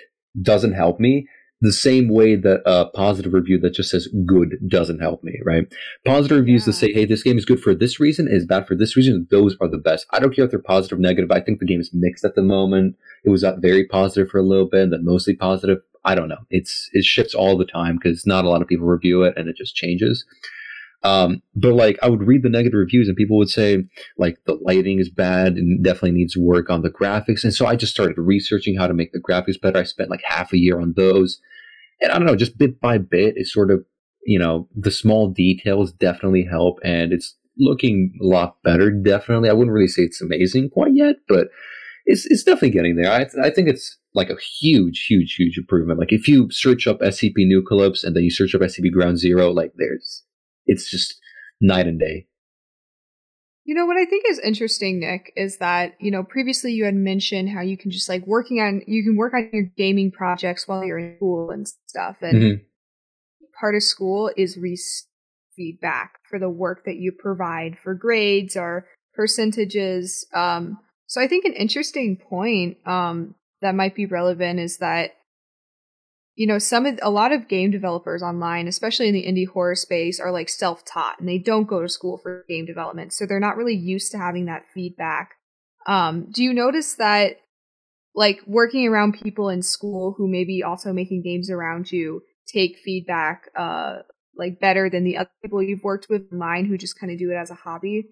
doesn't 0.42 0.74
help 0.74 1.00
me. 1.00 1.28
The 1.62 1.74
same 1.74 2.10
way 2.10 2.36
that 2.36 2.62
a 2.65 2.86
positive 2.86 3.34
review 3.34 3.60
that 3.62 3.74
just 3.74 3.89
says 3.89 4.08
good 4.26 4.58
doesn't 4.67 5.00
help 5.00 5.24
me, 5.24 5.39
right? 5.43 5.65
Positive 6.06 6.38
reviews 6.38 6.65
that 6.65 6.74
say, 6.74 6.93
hey, 6.93 7.06
this 7.06 7.24
game 7.24 7.38
is 7.38 7.46
good 7.46 7.60
for 7.60 7.74
this 7.74 8.00
reason, 8.00 8.28
is 8.30 8.46
bad 8.46 8.67
for 8.67 8.76
this 8.76 8.96
reason, 8.96 9.28
those 9.32 9.58
are 9.60 9.67
the 9.67 9.80
best. 9.80 10.06
I 10.13 10.20
don't 10.20 10.36
care 10.36 10.46
if 10.46 10.52
they're 10.52 10.60
positive 10.60 11.00
or 11.00 11.02
negative. 11.02 11.32
I 11.32 11.41
think 11.41 11.60
the 11.60 11.65
game 11.65 11.82
is 11.82 11.89
mixed 11.93 12.24
at 12.24 12.36
the 12.36 12.43
moment. 12.43 12.96
It 13.24 13.32
was 13.32 13.43
uh, 13.43 13.56
very 13.58 13.88
positive 13.88 14.30
for 14.30 14.38
a 14.38 14.43
little 14.43 14.67
bit, 14.67 14.91
then 14.91 15.04
mostly 15.04 15.36
positive. 15.36 15.80
I 16.06 16.15
don't 16.15 16.30
know. 16.30 16.46
It's 16.50 16.89
it 16.93 17.04
shifts 17.04 17.34
all 17.34 17.58
the 17.58 17.65
time 17.65 17.98
because 18.02 18.26
not 18.26 18.46
a 18.46 18.50
lot 18.50 18.62
of 18.62 18.67
people 18.67 18.88
review 18.88 19.24
it, 19.24 19.34
and 19.36 19.50
it 19.50 19.58
just 19.58 19.76
changes. 19.76 20.26
Um, 21.04 21.42
but 21.56 21.74
like 21.74 21.98
I 22.02 22.10
would 22.10 22.28
read 22.28 22.44
the 22.44 22.50
negative 22.50 22.78
reviews, 22.78 23.08
and 23.08 23.16
people 23.16 23.38
would 23.38 23.50
say 23.50 23.84
like 24.18 24.38
the 24.46 24.56
lighting 24.56 25.00
is 25.00 25.10
bad 25.10 25.54
and 25.54 25.84
definitely 25.84 26.12
needs 26.12 26.36
work 26.36 26.70
on 26.70 26.82
the 26.82 26.90
graphics. 26.90 27.44
And 27.44 27.54
so 27.54 27.66
I 27.66 27.76
just 27.76 27.94
started 27.94 28.18
researching 28.18 28.76
how 28.78 28.88
to 28.88 28.94
make 28.94 29.12
the 29.12 29.22
graphics 29.22 29.62
better. 29.62 29.80
I 29.80 29.84
spent 29.84 30.10
like 30.10 30.24
half 30.26 30.54
a 30.54 30.58
year 30.58 30.82
on 30.82 30.94
those, 30.96 31.40
and 32.02 32.12
I 32.12 32.18
don't 32.18 32.26
know, 32.26 32.36
just 32.36 32.58
bit 32.58 32.82
by 32.82 32.98
bit, 32.98 33.36
it 33.38 33.48
sort 33.48 33.72
of 33.72 33.86
you 34.26 34.40
know 34.40 34.68
the 34.76 34.92
small 34.92 35.30
details 35.30 35.92
definitely 35.94 36.44
help, 36.44 36.80
and 36.84 37.14
it's 37.14 37.36
looking 37.60 38.18
a 38.22 38.26
lot 38.26 38.58
better. 38.64 38.92
Definitely, 38.92 39.50
I 39.50 39.54
wouldn't 39.54 39.74
really 39.74 39.88
say 39.88 40.04
it's 40.04 40.22
amazing 40.22 40.70
quite 40.72 40.96
yet, 40.96 41.18
but 41.28 41.50
it's 42.06 42.26
it's 42.26 42.44
definitely 42.44 42.72
getting 42.72 42.96
there. 42.96 43.12
I 43.12 43.28
I 43.44 43.50
think 43.52 43.70
it's 43.70 43.98
like 44.14 44.30
a 44.32 44.38
huge, 44.60 45.06
huge, 45.06 45.36
huge 45.36 45.58
improvement. 45.58 46.00
Like 46.00 46.12
if 46.12 46.28
you 46.28 46.50
search 46.50 46.88
up 46.88 47.00
SCP 47.00 47.46
Nukalypse 47.46 48.04
and 48.04 48.16
then 48.16 48.24
you 48.24 48.32
search 48.32 48.56
up 48.56 48.62
SCP 48.62 48.92
Ground 48.92 49.20
Zero, 49.20 49.52
like 49.52 49.74
there's 49.78 50.24
it's 50.68 50.90
just 50.90 51.20
night 51.60 51.88
and 51.88 52.00
day. 52.00 52.28
You 53.66 53.76
know 53.76 53.86
what 53.86 53.98
I 53.98 54.06
think 54.06 54.24
is 54.30 54.40
interesting, 54.40 55.02
Nikk, 55.02 55.28
is 55.36 55.58
that 55.58 55.96
you 56.00 56.10
know 56.10 56.24
previously 56.24 56.72
you 56.72 56.86
had 56.86 56.96
mentioned 56.96 57.50
how 57.50 57.62
you 57.62 57.78
can 57.78 57.92
just 57.92 58.08
like 58.08 58.26
working 58.26 58.62
on 58.62 58.82
you 58.88 59.04
can 59.04 59.18
work 59.18 59.34
on 59.34 59.50
your 59.52 59.64
gaming 59.64 60.12
projects 60.12 60.68
while 60.68 60.86
you're 60.86 61.00
in 61.00 61.18
school 61.18 61.52
and 61.52 61.68
stuff, 61.88 62.18
and 62.22 62.42
Mhm. 62.42 62.62
part 63.60 63.76
of 63.76 63.84
school 63.84 64.32
is 64.38 64.58
re- 64.58 64.78
feedback 65.56 66.20
for 66.30 66.40
the 66.40 66.50
work 66.50 66.86
that 66.86 66.98
you 66.98 67.12
provide 67.12 67.78
for 67.78 67.94
grades 67.94 68.56
or 68.56 68.88
percentages. 69.14 70.26
Um, 70.34 70.80
so 71.08 71.20
I 71.20 71.28
think 71.28 71.44
an 71.46 71.54
interesting 71.54 72.16
point 72.16 72.78
um, 72.88 73.36
that 73.62 73.76
might 73.76 73.96
be 73.96 74.06
relevant 74.06 74.60
is 74.60 74.78
that 74.78 75.16
you 76.38 76.45
know 76.45 76.60
some 76.60 76.86
of 76.86 76.97
a 77.02 77.10
lot 77.10 77.34
of 77.34 77.50
game 77.50 77.71
developers 77.71 78.23
online 78.23 78.67
especially 78.67 79.08
in 79.08 79.13
the 79.13 79.26
indie 79.26 79.47
horror 79.47 79.76
space 79.76 80.19
are 80.19 80.32
like 80.32 80.47
self-taught 80.47 81.19
and 81.19 81.28
they 81.28 81.39
don't 81.39 81.67
go 81.67 81.82
to 81.82 81.89
school 81.89 82.17
for 82.17 82.45
game 82.47 82.65
development 82.65 83.12
so 83.12 83.26
they're 83.26 83.39
not 83.39 83.58
really 83.58 83.76
used 83.76 84.12
to 84.12 84.17
having 84.17 84.45
that 84.45 84.63
feedback. 84.73 85.32
Um, 85.88 86.28
do 86.32 86.43
you 86.43 86.54
notice 86.54 86.95
that 86.95 87.38
like 88.13 88.41
working 88.45 88.88
around 88.88 89.19
people 89.19 89.50
in 89.50 89.62
school 89.62 90.13
who 90.17 90.28
may 90.28 90.43
be 90.43 90.63
also 90.63 90.93
making 90.93 91.23
games 91.23 91.50
around 91.50 91.91
you 91.91 92.21
take 92.47 92.78
feedback 92.78 93.50
uh 93.58 93.97
like 94.36 94.60
better 94.60 94.89
than 94.89 95.04
the 95.04 95.17
other 95.17 95.30
people 95.41 95.63
you've 95.63 95.84
worked 95.84 96.08
with 96.10 96.32
mine 96.32 96.65
who 96.65 96.78
just 96.78 97.00
kind 97.00 97.12
of 97.12 97.17
do 97.17 97.32
it 97.32 97.36
as 97.36 97.50
a 97.50 97.56
hobby 97.56 98.10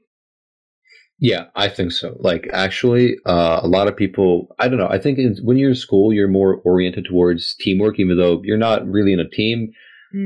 Yeah, 1.19 1.45
I 1.55 1.69
think 1.69 1.91
so. 1.93 2.17
Like, 2.19 2.49
actually, 2.51 3.15
uh, 3.25 3.61
a 3.63 3.67
lot 3.67 3.87
of 3.87 3.95
people, 3.95 4.53
I 4.59 4.67
don't 4.67 4.77
know, 4.77 4.89
I 4.89 4.99
think 4.99 5.17
when 5.43 5.57
you're 5.57 5.69
in 5.69 5.75
school, 5.75 6.11
you're 6.13 6.27
more 6.27 6.55
oriented 6.65 7.05
towards 7.05 7.55
teamwork, 7.55 7.99
even 7.99 8.17
though 8.17 8.41
you're 8.43 8.57
not 8.57 8.85
really 8.85 9.13
in 9.13 9.19
a 9.19 9.29
team. 9.29 9.71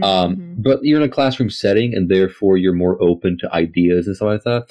Um, 0.04 0.36
Mhm. 0.36 0.56
but 0.64 0.80
you're 0.84 1.00
in 1.02 1.08
a 1.08 1.12
classroom 1.12 1.50
setting, 1.50 1.96
and 1.96 2.10
therefore 2.10 2.58
you're 2.58 2.74
more 2.74 3.02
open 3.02 3.38
to 3.40 3.52
ideas 3.56 4.06
and 4.06 4.16
stuff 4.16 4.28
like 4.28 4.44
that. 4.44 4.66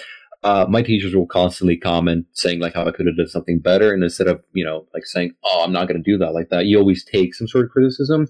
Uh, 0.44 0.64
my 0.68 0.80
teachers 0.82 1.12
will 1.16 1.26
constantly 1.26 1.76
comment 1.76 2.26
saying 2.34 2.60
like 2.60 2.74
how 2.74 2.86
I 2.86 2.92
could 2.92 3.06
have 3.06 3.16
done 3.16 3.26
something 3.26 3.58
better, 3.58 3.92
and 3.92 4.04
instead 4.04 4.28
of 4.28 4.40
you 4.52 4.64
know 4.64 4.86
like 4.94 5.06
saying, 5.06 5.32
"Oh, 5.44 5.64
I'm 5.64 5.72
not 5.72 5.88
going 5.88 6.00
to 6.00 6.08
do 6.10 6.18
that," 6.18 6.34
like 6.34 6.50
that, 6.50 6.66
you 6.66 6.78
always 6.78 7.04
take 7.04 7.34
some 7.34 7.48
sort 7.48 7.64
of 7.64 7.70
criticism. 7.72 8.28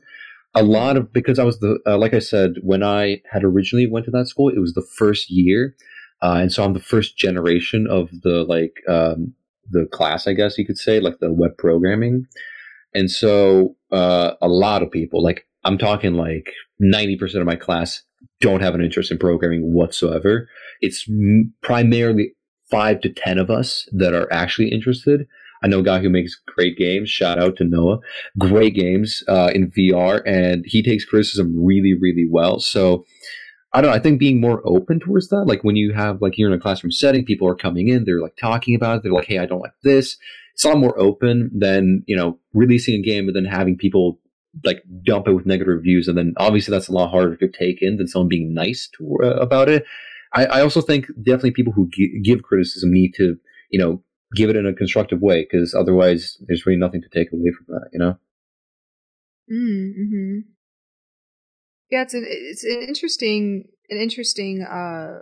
A 0.55 0.63
lot 0.63 0.97
of 0.97 1.13
because 1.13 1.39
I 1.39 1.45
was 1.45 1.59
the 1.61 1.79
uh, 1.87 1.99
like 1.99 2.15
I 2.15 2.21
said 2.21 2.55
when 2.63 2.83
I 2.83 3.21
had 3.31 3.45
originally 3.45 3.87
went 3.87 4.07
to 4.07 4.11
that 4.13 4.29
school, 4.29 4.49
it 4.49 4.59
was 4.61 4.73
the 4.73 4.87
first 4.97 5.31
year, 5.31 5.75
uh, 6.23 6.39
and 6.41 6.53
so 6.53 6.65
I'm 6.65 6.73
the 6.73 6.81
first 6.81 7.17
generation 7.17 7.87
of 7.89 8.11
the 8.23 8.45
like 8.45 8.83
um, 8.89 9.35
the 9.71 9.87
class, 9.87 10.27
I 10.27 10.33
guess 10.33 10.59
you 10.59 10.67
could 10.67 10.79
say, 10.79 11.01
like 11.01 11.19
the 11.21 11.33
web 11.33 11.57
programming, 11.59 12.27
and 12.95 13.11
so 13.11 13.77
uh, 13.93 14.33
a 14.41 14.49
lot 14.49 14.83
of 14.83 14.91
people, 14.91 15.23
like 15.23 15.47
I'm 15.65 15.79
talking 15.79 16.15
like 16.15 16.53
90% 16.83 17.37
of 17.37 17.47
my 17.47 17.57
class, 17.57 18.03
don't 18.41 18.63
have 18.63 18.75
an 18.75 18.83
interest 18.83 19.11
in 19.11 19.19
programming 19.19 19.73
whatsoever. 19.73 20.49
It's 20.81 21.07
m- 21.09 21.53
primarily 21.63 22.35
five 22.71 23.01
to 23.03 23.09
10 23.09 23.39
of 23.39 23.51
us 23.51 23.89
that 23.93 24.15
are 24.15 24.33
actually 24.33 24.69
interested. 24.69 25.27
I 25.63 25.67
know 25.67 25.81
a 25.81 25.85
guy 25.85 26.01
who 26.01 26.09
makes 26.09 26.41
great 26.47 26.77
games. 26.77 27.11
Shout 27.11 27.39
out 27.39 27.57
to 27.57 27.65
Noah. 27.65 27.99
Great 28.39 28.75
games 28.75 29.25
uh, 29.27 29.51
in 29.53 29.71
VR, 29.73 30.23
and 30.25 30.65
he 30.67 30.83
takes 30.83 31.05
criticism 31.05 31.53
really, 31.57 31.95
really 32.01 32.29
well. 32.31 32.61
So 32.61 33.05
I 33.73 33.83
don't. 33.83 33.93
I 33.93 33.99
think 33.99 34.19
being 34.19 34.41
more 34.41 34.63
open 34.65 34.99
towards 34.99 35.29
that, 35.29 35.45
like 35.45 35.63
when 35.63 35.77
you 35.77 35.93
have 35.93 36.23
like 36.23 36.39
you're 36.39 36.51
in 36.51 36.59
a 36.59 36.61
classroom 36.61 36.91
setting, 36.91 37.25
people 37.25 37.47
are 37.47 37.55
coming 37.55 37.89
in, 37.89 38.05
they're 38.05 38.21
like 38.21 38.37
talking 38.41 38.75
about 38.75 38.97
it. 38.97 39.03
They're 39.03 39.13
like, 39.13 39.27
"Hey, 39.27 39.39
I 39.39 39.47
don't 39.47 39.61
like 39.61 39.75
this." 39.83 40.17
It's 40.55 40.65
a 40.65 40.69
lot 40.69 40.79
more 40.79 40.99
open 40.99 41.51
than 41.55 42.03
you 42.07 42.17
know 42.17 42.39
releasing 42.55 42.95
a 42.95 43.03
game 43.03 43.27
and 43.27 43.37
then 43.37 43.45
having 43.45 43.77
people 43.77 44.21
like 44.65 44.83
dump 45.05 45.29
it 45.29 45.35
with 45.35 45.45
negative 45.45 45.75
reviews, 45.75 46.09
and 46.09 46.17
then 46.17 46.33
obviously 46.39 46.73
that's 46.73 46.89
a 46.89 46.93
lot 46.93 47.11
harder 47.11 47.37
to 47.37 47.49
take 47.49 47.83
in 47.83 47.99
than 47.99 48.09
someone 48.09 48.29
being 48.29 48.55
nice 48.55 48.89
to, 48.97 49.19
uh, 49.23 49.37
about 49.37 49.69
it. 49.69 49.85
I, 50.33 50.47
I 50.47 50.61
also 50.63 50.81
think 50.81 51.07
definitely 51.23 51.53
people 51.53 51.75
who 51.75 51.89
gi- 51.93 52.23
give 52.25 52.43
criticism 52.43 52.91
need 52.91 53.13
to 53.17 53.37
you 53.71 53.79
know 53.79 54.03
give 54.35 54.49
it 54.49 54.57
in 54.57 54.67
a 54.67 54.75
constructive 54.75 55.21
way 55.21 55.47
because 55.49 55.75
otherwise 55.75 56.39
there's 56.47 56.65
really 56.65 56.79
nothing 56.79 57.03
to 57.03 57.09
take 57.09 57.33
away 57.33 57.53
from 57.53 57.67
that. 57.69 57.89
You 57.93 57.99
know. 57.99 58.19
Mm-hmm. 59.53 60.39
Yeah, 61.91 62.03
it's 62.03 62.15
an 62.15 62.25
it's 62.27 62.65
an 62.65 62.83
interesting 62.87 63.65
an 63.91 63.99
interesting 63.99 64.63
uh 64.63 65.21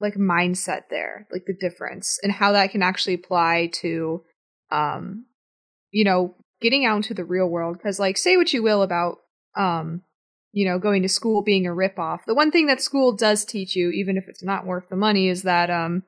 like 0.00 0.14
mindset 0.14 0.82
there, 0.90 1.26
like 1.32 1.44
the 1.46 1.54
difference 1.54 2.18
and 2.22 2.32
how 2.32 2.52
that 2.52 2.70
can 2.70 2.82
actually 2.82 3.14
apply 3.14 3.70
to 3.74 4.22
um 4.70 5.26
you 5.90 6.04
know, 6.04 6.36
getting 6.60 6.84
out 6.84 6.96
into 6.96 7.14
the 7.14 7.24
real 7.24 7.48
world 7.48 7.80
cuz 7.82 7.98
like 7.98 8.16
say 8.16 8.36
what 8.36 8.52
you 8.52 8.62
will 8.62 8.82
about 8.82 9.18
um 9.56 10.02
you 10.52 10.64
know, 10.64 10.78
going 10.80 11.02
to 11.02 11.08
school 11.08 11.42
being 11.42 11.66
a 11.66 11.70
ripoff. 11.70 12.24
The 12.26 12.34
one 12.34 12.50
thing 12.50 12.66
that 12.66 12.82
school 12.82 13.12
does 13.12 13.44
teach 13.44 13.76
you 13.76 13.90
even 13.90 14.16
if 14.16 14.24
it's 14.28 14.42
not 14.42 14.66
worth 14.66 14.88
the 14.88 14.96
money 14.96 15.28
is 15.28 15.42
that 15.42 15.70
um 15.70 16.02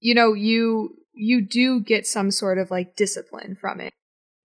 you 0.00 0.14
know, 0.14 0.32
you 0.34 0.96
you 1.14 1.40
do 1.40 1.80
get 1.80 2.06
some 2.06 2.30
sort 2.30 2.58
of 2.58 2.70
like 2.70 2.94
discipline 2.96 3.56
from 3.60 3.80
it. 3.80 3.92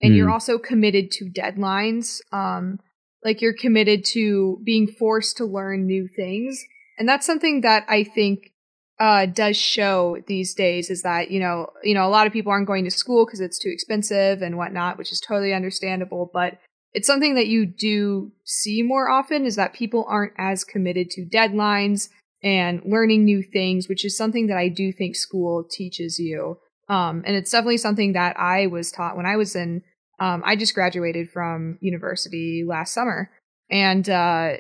And 0.02 0.16
you're 0.16 0.28
Hmm. 0.28 0.34
also 0.34 0.58
committed 0.58 1.12
to 1.12 1.26
deadlines. 1.26 2.20
Um 2.32 2.80
like 3.24 3.42
you're 3.42 3.54
committed 3.54 4.04
to 4.06 4.60
being 4.64 4.88
forced 4.88 5.38
to 5.38 5.46
learn 5.46 5.86
new 5.86 6.08
things. 6.08 6.64
And 6.98 7.08
that's 7.08 7.26
something 7.26 7.62
that 7.62 7.86
i 7.90 8.04
think 8.04 8.52
uh 9.00 9.26
does 9.26 9.58
show 9.58 10.18
these 10.28 10.54
days 10.54 10.90
is 10.90 11.02
that 11.02 11.32
you 11.32 11.40
know 11.40 11.68
you 11.84 11.94
know 11.94 12.06
a 12.06 12.10
lot 12.10 12.28
of 12.28 12.34
people 12.34 12.52
aren't 12.52 12.68
going 12.68 12.84
to 12.84 12.92
school 12.92 13.26
because 13.26 13.40
it's 13.40 13.58
too 13.58 13.70
expensive 13.70 14.42
and 14.42 14.58
whatnot 14.58 14.98
which 14.98 15.12
is 15.12 15.20
totally 15.20 15.54
understandable. 15.54 16.30
But 16.32 16.60
it's 16.94 17.08
something 17.08 17.34
that 17.36 17.48
you 17.48 17.66
do 17.66 18.32
see 18.44 18.84
more 18.84 19.10
often 19.10 19.46
is 19.46 19.56
that 19.56 19.74
people 19.74 20.06
aren't 20.08 20.34
as 20.38 20.64
committed 20.64 21.10
to 21.12 21.26
deadlines 21.26 22.10
and 22.44 22.84
learning 22.86 23.26
new 23.26 23.42
things 23.42 23.90
which 23.90 24.06
is 24.06 24.16
something 24.16 24.48
that 24.48 24.58
i 24.58 24.68
do 24.70 24.92
think 24.92 25.16
school 25.16 25.64
teaches 25.64 26.20
you. 26.20 26.60
Um 26.88 27.24
and 27.26 27.36
it's 27.36 27.52
definitely 27.52 27.78
something 27.78 28.14
that 28.14 28.40
i 28.40 28.68
was 28.68 28.92
taught 28.92 29.18
when 29.18 29.26
i 29.26 29.36
was 29.36 29.56
in 29.56 29.82
um, 30.20 30.42
I 30.46 30.56
just 30.56 30.74
graduated 30.74 31.30
from 31.30 31.78
university 31.82 32.64
last 32.66 32.94
summer, 32.94 33.32
and 33.70 34.08
uh, 34.10 34.54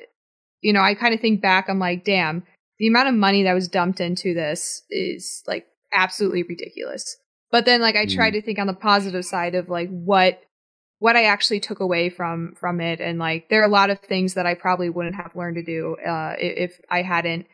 you 0.62 0.74
know, 0.74 0.82
I 0.82 0.96
kind 0.96 1.13
of 1.13 1.20
think 1.20 1.42
back. 1.42 1.70
I'm 1.70 1.80
like, 1.80 2.04
damn, 2.06 2.44
the 2.80 2.88
amount 2.88 3.10
of 3.10 3.16
money 3.16 3.44
that 3.44 3.54
was 3.54 3.68
dumped 3.68 4.00
into 4.00 4.34
this 4.34 4.84
is 4.89 5.44
like 5.48 5.68
absolutely 5.94 6.44
ridiculous. 6.44 7.18
But 7.52 7.66
then, 7.66 7.82
like, 7.82 7.96
I 7.96 8.06
Mm. 8.06 8.34
to 8.34 8.42
think 8.42 8.58
on 8.58 8.68
the 8.68 8.74
positive 8.74 9.26
side 9.26 9.56
of 9.56 9.70
like 9.70 9.89
what 9.89 10.42
what 11.00 11.16
I 11.18 11.26
actually 11.26 11.60
took 11.60 11.82
away 11.82 12.10
from 12.10 12.56
from 12.60 12.80
it, 12.82 13.00
and 13.00 13.20
like, 13.20 13.50
there 13.50 13.62
are 13.62 13.66
a 13.68 13.72
lot 13.72 13.89
of 13.89 14.00
things 14.00 14.34
that 14.34 14.46
I 14.46 14.56
probably 14.56 14.89
wouldn't 14.89 15.16
have 15.16 15.36
learned 15.36 15.58
to 15.58 15.63
do 15.63 15.96
uh, 15.98 16.36
if 16.39 16.80
I 16.89 17.02
hadn't 17.04 17.46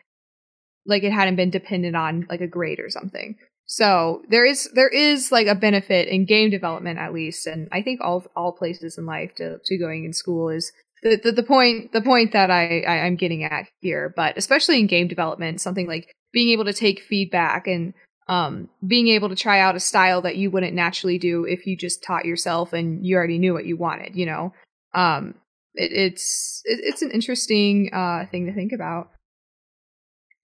like 0.85 1.03
it 1.03 1.11
hadn't 1.11 1.35
been 1.35 1.49
dependent 1.49 1.95
on 1.95 2.25
like 2.29 2.41
a 2.41 2.47
grade 2.47 2.79
or 2.79 2.89
something. 2.89 3.37
So 3.71 4.23
there 4.27 4.47
is 4.47 4.67
there 4.73 4.89
is 4.89 5.31
like 5.31 5.45
a 5.45 5.53
benefit 5.53 6.07
in 6.07 6.25
game 6.25 6.49
development 6.49 6.97
at 6.97 7.13
least, 7.13 7.45
and 7.45 7.69
I 7.71 7.83
think 7.83 8.01
all 8.01 8.25
all 8.35 8.51
places 8.51 8.97
in 8.97 9.05
life 9.05 9.35
to, 9.35 9.59
to 9.63 9.77
going 9.77 10.05
in 10.05 10.11
school 10.11 10.49
is 10.49 10.71
the, 11.03 11.21
the 11.23 11.31
the 11.31 11.43
point 11.43 11.91
the 11.91 12.01
point 12.01 12.31
that 12.31 12.49
I, 12.49 12.81
I 12.81 13.01
I'm 13.01 13.15
getting 13.15 13.43
at 13.43 13.67
here. 13.79 14.11
But 14.15 14.39
especially 14.39 14.79
in 14.79 14.87
game 14.87 15.07
development, 15.07 15.61
something 15.61 15.85
like 15.85 16.11
being 16.33 16.49
able 16.49 16.65
to 16.65 16.73
take 16.73 16.99
feedback 16.99 17.67
and 17.67 17.93
um 18.27 18.69
being 18.87 19.07
able 19.09 19.29
to 19.29 19.35
try 19.35 19.59
out 19.59 19.75
a 19.75 19.79
style 19.79 20.23
that 20.23 20.35
you 20.35 20.49
wouldn't 20.49 20.73
naturally 20.73 21.19
do 21.19 21.45
if 21.45 21.67
you 21.67 21.77
just 21.77 22.03
taught 22.03 22.25
yourself 22.25 22.73
and 22.73 23.05
you 23.05 23.15
already 23.15 23.37
knew 23.37 23.53
what 23.53 23.67
you 23.67 23.77
wanted. 23.77 24.15
You 24.15 24.25
know, 24.25 24.53
um, 24.95 25.35
it, 25.75 25.91
it's 25.91 26.63
it, 26.65 26.79
it's 26.81 27.03
an 27.03 27.11
interesting 27.11 27.91
uh 27.93 28.25
thing 28.31 28.47
to 28.47 28.53
think 28.53 28.71
about. 28.71 29.11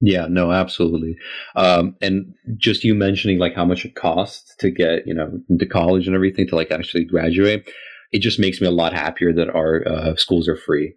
Yeah, 0.01 0.27
no, 0.29 0.51
absolutely. 0.51 1.15
Um, 1.55 1.95
and 2.01 2.33
just 2.57 2.83
you 2.83 2.93
mentioning 2.93 3.39
like 3.39 3.55
how 3.55 3.65
much 3.65 3.85
it 3.85 3.95
costs 3.95 4.53
to 4.59 4.69
get, 4.69 5.07
you 5.07 5.13
know, 5.13 5.31
into 5.49 5.65
college 5.65 6.05
and 6.05 6.15
everything 6.15 6.47
to 6.47 6.55
like 6.55 6.71
actually 6.71 7.05
graduate, 7.05 7.69
it 8.11 8.19
just 8.19 8.39
makes 8.39 8.59
me 8.61 8.67
a 8.67 8.71
lot 8.71 8.93
happier 8.93 9.33
that 9.33 9.49
our 9.49 9.87
uh, 9.87 10.15
schools 10.15 10.47
are 10.47 10.57
free 10.57 10.95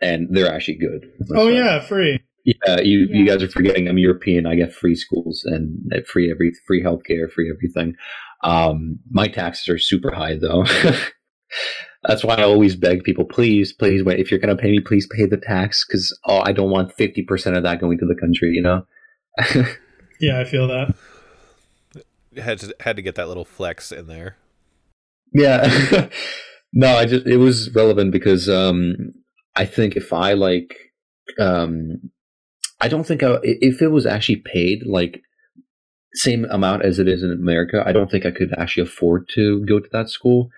and 0.00 0.28
they're 0.30 0.52
actually 0.52 0.78
good. 0.78 1.06
Oh 1.34 1.48
So, 1.48 1.48
yeah, 1.48 1.80
free. 1.80 2.20
yeah. 2.44 2.80
You 2.80 3.06
you 3.10 3.26
guys 3.26 3.42
are 3.42 3.48
forgetting 3.48 3.88
I'm 3.88 3.98
European. 3.98 4.46
I 4.46 4.54
get 4.54 4.72
free 4.72 4.94
schools 4.96 5.42
and 5.44 5.78
free 6.06 6.30
every 6.30 6.52
free 6.66 6.82
healthcare, 6.82 7.30
free 7.30 7.50
everything. 7.54 7.94
Um, 8.42 8.98
my 9.10 9.28
taxes 9.28 9.68
are 9.68 9.78
super 9.78 10.10
high 10.12 10.36
though. 10.36 10.64
That's 12.06 12.24
why 12.24 12.36
I 12.36 12.42
always 12.42 12.76
beg 12.76 13.02
people, 13.02 13.24
please, 13.24 13.72
please, 13.72 14.04
wait. 14.04 14.20
If 14.20 14.30
you're 14.30 14.40
gonna 14.40 14.56
pay 14.56 14.70
me, 14.70 14.80
please 14.80 15.06
pay 15.06 15.26
the 15.26 15.36
tax 15.36 15.84
because 15.84 16.16
oh, 16.26 16.40
I 16.44 16.52
don't 16.52 16.70
want 16.70 16.94
fifty 16.94 17.22
percent 17.22 17.56
of 17.56 17.62
that 17.64 17.80
going 17.80 17.98
to 17.98 18.06
the 18.06 18.14
country. 18.14 18.52
You 18.52 18.62
know. 18.62 18.86
Yeah, 20.20 20.40
I 20.40 20.44
feel 20.44 20.68
that. 20.68 20.94
Had 22.36 22.58
to 22.60 22.74
had 22.80 22.96
to 22.96 23.02
get 23.02 23.14
that 23.16 23.28
little 23.28 23.44
flex 23.44 23.92
in 23.92 24.06
there. 24.06 24.36
Yeah. 25.32 26.08
no, 26.72 26.96
I 26.96 27.06
just 27.06 27.26
it 27.26 27.38
was 27.38 27.74
relevant 27.74 28.12
because 28.12 28.48
um 28.48 29.12
I 29.54 29.64
think 29.64 29.96
if 29.96 30.12
I 30.12 30.34
like 30.34 30.74
um 31.38 32.10
I 32.80 32.88
don't 32.88 33.06
think 33.06 33.22
I, 33.22 33.38
if 33.42 33.80
it 33.80 33.88
was 33.88 34.06
actually 34.06 34.42
paid 34.44 34.86
like 34.86 35.22
same 36.14 36.44
amount 36.46 36.84
as 36.84 36.98
it 36.98 37.08
is 37.08 37.22
in 37.22 37.30
America, 37.30 37.82
I 37.84 37.92
don't 37.92 38.10
think 38.10 38.26
I 38.26 38.30
could 38.30 38.54
actually 38.58 38.84
afford 38.84 39.28
to 39.34 39.64
go 39.66 39.80
to 39.80 39.88
that 39.92 40.10
school. 40.10 40.50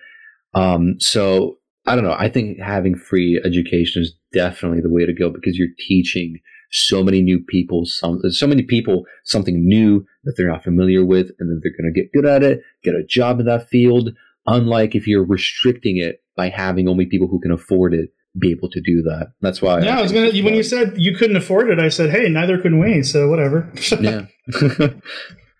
Um 0.55 0.97
so 0.99 1.59
I 1.87 1.95
don't 1.95 2.05
know. 2.05 2.17
I 2.19 2.29
think 2.29 2.59
having 2.59 2.95
free 2.97 3.41
education 3.45 4.03
is 4.03 4.15
definitely 4.33 4.81
the 4.81 4.91
way 4.91 5.07
to 5.07 5.15
go 5.15 5.31
because 5.31 5.57
you're 5.57 5.69
teaching 5.79 6.39
so 6.71 7.03
many 7.03 7.23
new 7.23 7.41
people 7.41 7.87
some 7.87 8.21
so 8.31 8.47
many 8.47 8.63
people 8.63 9.05
something 9.25 9.67
new 9.67 10.05
that 10.25 10.35
they're 10.37 10.51
not 10.51 10.63
familiar 10.63 11.03
with 11.03 11.29
and 11.39 11.51
then 11.51 11.61
they're 11.63 11.73
going 11.73 11.91
to 11.93 11.99
get 11.99 12.13
good 12.13 12.27
at 12.27 12.43
it, 12.43 12.61
get 12.85 12.95
a 12.95 13.03
job 13.03 13.41
in 13.41 13.47
that 13.47 13.69
field 13.69 14.11
unlike 14.47 14.95
if 14.95 15.07
you're 15.07 15.25
restricting 15.25 15.97
it 15.97 16.23
by 16.37 16.49
having 16.49 16.89
only 16.89 17.07
people 17.07 17.29
who 17.29 17.41
can 17.41 17.53
afford 17.53 17.95
it 17.95 18.11
be 18.39 18.51
able 18.51 18.71
to 18.71 18.81
do 18.81 19.03
that. 19.03 19.33
That's 19.41 19.61
why. 19.63 19.81
Yeah, 19.81 19.99
I 19.99 20.03
was 20.03 20.13
gonna. 20.13 20.31
When 20.43 20.55
you 20.55 20.63
said 20.63 20.95
you 20.97 21.15
couldn't 21.17 21.37
afford 21.37 21.71
it, 21.71 21.79
I 21.79 21.89
said, 21.89 22.11
"Hey, 22.11 22.29
neither 22.29 22.59
can 22.59 22.79
we." 22.79 23.03
So 23.03 23.29
whatever. 23.29 23.73
yeah, 24.01 24.27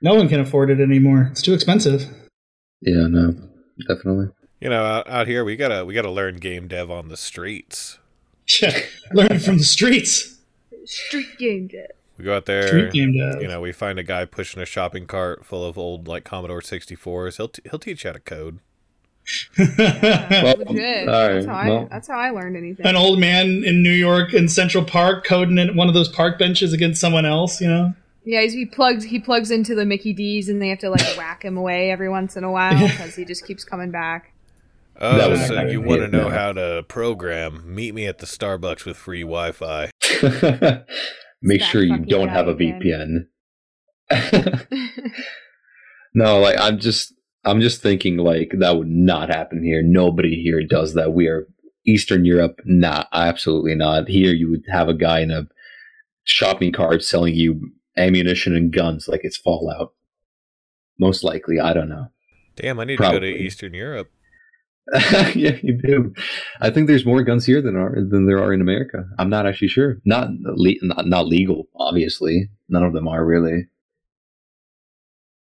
no 0.03 0.15
one 0.15 0.29
can 0.29 0.41
afford 0.41 0.71
it 0.71 0.81
anymore. 0.81 1.29
It's 1.33 1.43
too 1.43 1.55
expensive. 1.55 2.03
yeah, 2.83 3.07
no, 3.09 3.35
definitely. 3.89 4.29
You 4.61 4.69
know, 4.71 4.85
out, 4.85 5.09
out 5.09 5.27
here 5.29 5.45
we 5.45 5.57
gotta 5.57 5.85
we 5.85 5.95
gotta 5.95 6.11
learn 6.11 6.37
game 6.37 6.67
dev 6.69 6.91
on 6.91 7.09
the 7.09 7.17
streets. 7.17 7.99
Yeah, 8.61 8.79
learn 9.13 9.39
from 9.39 9.59
the 9.59 9.65
streets. 9.65 10.39
Street 10.85 11.39
game 11.39 11.69
dev. 11.69 11.87
We 12.17 12.25
go 12.25 12.37
out 12.37 12.47
there, 12.47 12.67
Street 12.67 12.93
game 12.93 13.13
dev. 13.17 13.41
you 13.41 13.47
know, 13.49 13.61
we 13.61 13.71
find 13.73 13.99
a 13.99 14.03
guy 14.03 14.25
pushing 14.25 14.61
a 14.61 14.67
shopping 14.67 15.07
cart 15.07 15.45
full 15.45 15.65
of 15.65 15.79
old 15.79 16.09
like 16.09 16.25
Commodore 16.25 16.61
64s. 16.61 17.37
He'll 17.37 17.49
t- 17.49 17.63
he'll 17.71 17.79
teach 17.79 18.03
you 18.05 18.09
how 18.09 18.15
to 18.15 18.21
code. 18.21 18.59
Yeah, 19.59 20.43
Well, 20.43 20.57
legit. 20.57 21.09
all 21.09 21.15
right, 21.29 21.35
that's, 21.35 21.47
how 21.47 21.55
I, 21.55 21.69
well. 21.69 21.89
that's 21.91 22.09
how 22.09 22.19
I 22.19 22.31
learned 22.31 22.57
anything. 22.57 22.87
An 22.87 22.97
old 22.97 23.19
man 23.21 23.63
in 23.63 23.83
New 23.83 23.93
York 23.93 24.33
in 24.33 24.49
Central 24.49 24.83
Park 24.85 25.25
coding 25.27 25.59
at 25.59 25.75
one 25.75 25.87
of 25.89 25.95
those 25.95 26.09
park 26.09 26.39
benches 26.39 26.73
against 26.73 27.01
someone 27.01 27.27
else, 27.27 27.61
you 27.61 27.69
know? 27.69 27.93
Yeah, 28.25 28.41
he's, 28.43 28.55
he 28.55 28.65
plugs 28.67 29.05
he 29.05 29.19
plugs 29.21 29.51
into 29.51 29.75
the 29.75 29.85
Mickey 29.85 30.13
D's, 30.15 30.49
and 30.49 30.61
they 30.61 30.69
have 30.71 30.79
to 30.81 30.91
like 30.91 31.03
whack 31.19 31.45
him 31.45 31.57
away 31.57 31.91
every 31.91 32.09
once 32.09 32.37
in 32.37 32.43
a 32.45 32.51
while 32.51 32.73
Yeah. 32.79 32.89
because 32.91 33.15
he 33.17 33.25
just 33.25 33.47
keeps 33.47 33.65
coming 33.65 33.91
back. 33.91 34.33
Oh, 35.01 35.17
That 35.17 35.31
was 35.31 35.47
so 35.47 35.55
my 35.55 35.67
you 35.69 35.81
want 35.81 36.01
to 36.01 36.09
know 36.09 36.29
how 36.29 36.53
to 36.53 36.85
program? 36.89 37.63
Meet 37.75 37.95
me 37.95 38.07
at 38.07 38.19
the 38.19 38.27
Starbucks 38.27 38.85
with 38.85 38.97
free 38.97 39.23
Wi-Fi. 39.23 39.91
Make 41.43 41.63
sure 41.63 41.83
you 41.83 41.99
don't 41.99 42.29
have 42.29 42.49
a. 42.49 42.55
VPN. 42.55 43.27
no, 46.15 46.41
like 46.41 46.59
I'm 46.59 46.79
just 46.79 47.15
I'm 47.45 47.61
just 47.61 47.83
thinking 47.83 48.17
like 48.17 48.53
that 48.59 48.77
would 48.77 48.89
not 48.89 49.29
happen 49.29 49.63
here. 49.63 49.83
Nobody 49.85 50.43
here 50.43 50.63
does 50.69 50.95
that. 50.95 51.13
We 51.13 51.29
are 51.29 51.47
Eastern 51.87 52.25
Europe, 52.25 52.61
nah, 52.65 53.05
absolutely 53.13 53.75
not. 53.75 54.09
Here 54.09 54.33
you 54.33 54.51
would 54.51 54.65
have 54.71 54.89
a 54.89 54.95
guy 54.95 55.21
in 55.21 55.31
a 55.31 55.47
shopping 56.25 56.73
cart 56.73 57.03
selling 57.03 57.35
you 57.35 57.71
ammunition 57.97 58.55
and 58.55 58.73
guns 58.73 59.09
like 59.09 59.21
it's 59.25 59.39
Fallout. 59.39 59.93
Most 60.99 61.25
likely, 61.25 61.61
I 61.61 61.73
don't 61.73 61.89
know. 61.89 62.09
Damn, 62.57 62.81
I 62.81 62.85
need 62.85 62.97
to 62.97 63.03
go 63.03 63.21
to 63.21 63.27
Eastern 63.27 63.73
Europe. 63.73 64.11
yeah, 65.35 65.57
you 65.63 65.79
do. 65.83 66.15
I 66.61 66.71
think 66.71 66.87
there's 66.87 67.05
more 67.05 67.23
guns 67.23 67.45
here 67.45 67.61
than 67.61 67.77
are 67.77 67.95
than 67.95 68.27
there 68.27 68.43
are 68.43 68.53
in 68.53 68.61
America. 68.61 69.05
I'm 69.19 69.29
not 69.29 69.47
actually 69.47 69.69
sure. 69.69 69.97
Not 70.05 70.31
le- 70.43 70.75
not, 70.83 71.07
not 71.07 71.27
legal, 71.27 71.69
obviously. 71.77 72.49
None 72.69 72.83
of 72.83 72.93
them 72.95 73.07
are 73.07 73.25
really. 73.25 73.67